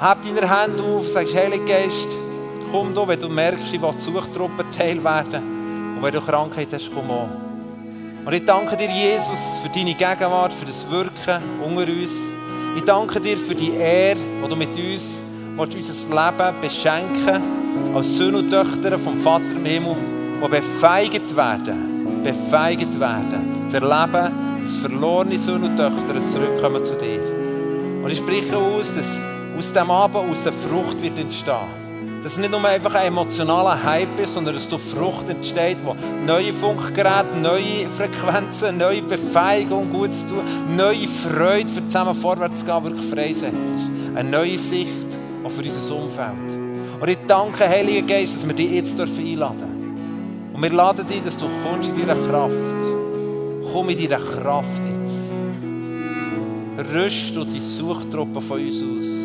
Heb 0.00 0.18
deine 0.22 0.62
Hände 0.62 0.82
auf, 0.82 1.06
sagst, 1.06 1.34
Heilige 1.34 1.64
Geist, 1.64 2.08
komm 2.70 2.92
da, 2.92 3.06
wenn 3.06 3.18
du 3.18 3.28
merkst, 3.28 3.72
ich 3.72 3.80
will 3.80 3.92
die 3.92 4.00
Suchtruppe 4.00 4.64
Teil 4.76 5.02
werden. 5.02 5.94
Und 5.96 6.02
wenn 6.02 6.12
du 6.12 6.20
Krankheit 6.20 6.68
hast, 6.72 6.90
komm 6.92 7.10
an. 7.10 7.30
Und 8.24 8.32
ich 8.32 8.44
danke 8.44 8.76
dir, 8.76 8.88
Jesus, 8.90 9.38
für 9.62 9.68
deine 9.68 9.94
Gegenwart, 9.94 10.52
für 10.52 10.66
das 10.66 10.90
Wirken 10.90 11.42
unter 11.64 11.90
uns. 11.90 12.35
Ich 12.76 12.84
danke 12.84 13.18
dir 13.18 13.38
für 13.38 13.54
die 13.54 13.72
Ehre, 13.72 14.18
die 14.18 14.48
du 14.48 14.54
mit 14.54 14.68
uns 14.76 15.24
unser 15.56 15.72
Leben 15.74 16.60
beschenken 16.60 17.42
als 17.94 18.18
Söhne 18.18 18.38
und 18.38 18.50
Töchter 18.50 18.98
vom 18.98 19.16
Vater 19.16 19.50
im 19.52 19.64
Himmel, 19.64 19.96
die 20.44 20.48
befeigt 20.48 21.34
werden, 21.34 22.22
befeigt 22.22 23.00
werden, 23.00 23.66
zu 23.66 23.78
erleben, 23.78 24.60
dass 24.60 24.76
verlorene 24.76 25.38
Söhne 25.38 25.70
und 25.70 25.76
Töchter 25.78 26.26
zurückkommen 26.26 26.84
zu 26.84 26.92
dir. 26.96 27.22
Und 28.04 28.10
ich 28.10 28.18
spreche 28.18 28.58
aus, 28.58 28.94
dass 28.94 29.22
aus 29.56 29.72
diesem 29.72 29.90
Abend 29.90 30.30
aus 30.30 30.46
eine 30.46 30.52
Frucht 30.54 31.00
wird 31.00 31.18
entstehen 31.18 31.85
dass 32.26 32.32
es 32.32 32.38
nicht 32.40 32.50
nur 32.50 32.64
einfach 32.64 32.92
ein 32.96 33.06
emotionaler 33.06 33.80
Hype 33.84 34.18
ist, 34.18 34.34
sondern 34.34 34.54
dass 34.54 34.66
durch 34.66 34.82
Frucht 34.82 35.28
entsteht, 35.28 35.76
wo 35.84 35.94
neue 36.26 36.52
Funkgeräte, 36.52 37.38
neue 37.40 37.88
Frequenzen, 37.88 38.78
neue 38.78 39.00
Befähigung, 39.02 39.92
gut 39.92 40.12
zu 40.12 40.26
tun, 40.26 40.40
neue 40.76 41.06
Freude 41.06 41.72
für 41.72 41.86
zusammen 41.86 42.16
vorwärts 42.16 42.58
zu 42.58 42.66
gehen, 42.66 42.82
wirklich 42.82 43.06
freisetzt. 43.06 43.74
Eine 44.16 44.28
neue 44.28 44.58
Sicht 44.58 45.06
auch 45.44 45.52
für 45.52 45.62
unser 45.62 45.94
Umfeld. 45.94 47.00
Und 47.00 47.08
ich 47.08 47.18
danke, 47.28 47.68
Heiliger 47.68 48.04
Geist, 48.04 48.34
dass 48.34 48.44
wir 48.44 48.54
dich 48.54 48.72
jetzt 48.72 49.00
einladen 49.00 49.58
dürfen. 49.58 50.50
Und 50.52 50.62
wir 50.64 50.72
laden 50.72 51.06
dich, 51.06 51.22
dass 51.22 51.36
du 51.36 51.46
kommst 51.62 51.90
in 51.90 52.08
deiner 52.08 52.20
Kraft. 52.26 52.54
Komm 53.72 53.88
in 53.88 53.98
deiner 54.00 54.20
Kraft 54.20 54.82
jetzt. 54.84 55.14
Rüst 56.92 57.36
du 57.36 57.44
die 57.44 57.60
Suchtruppe 57.60 58.40
von 58.40 58.60
uns 58.60 58.82
aus. 58.82 59.15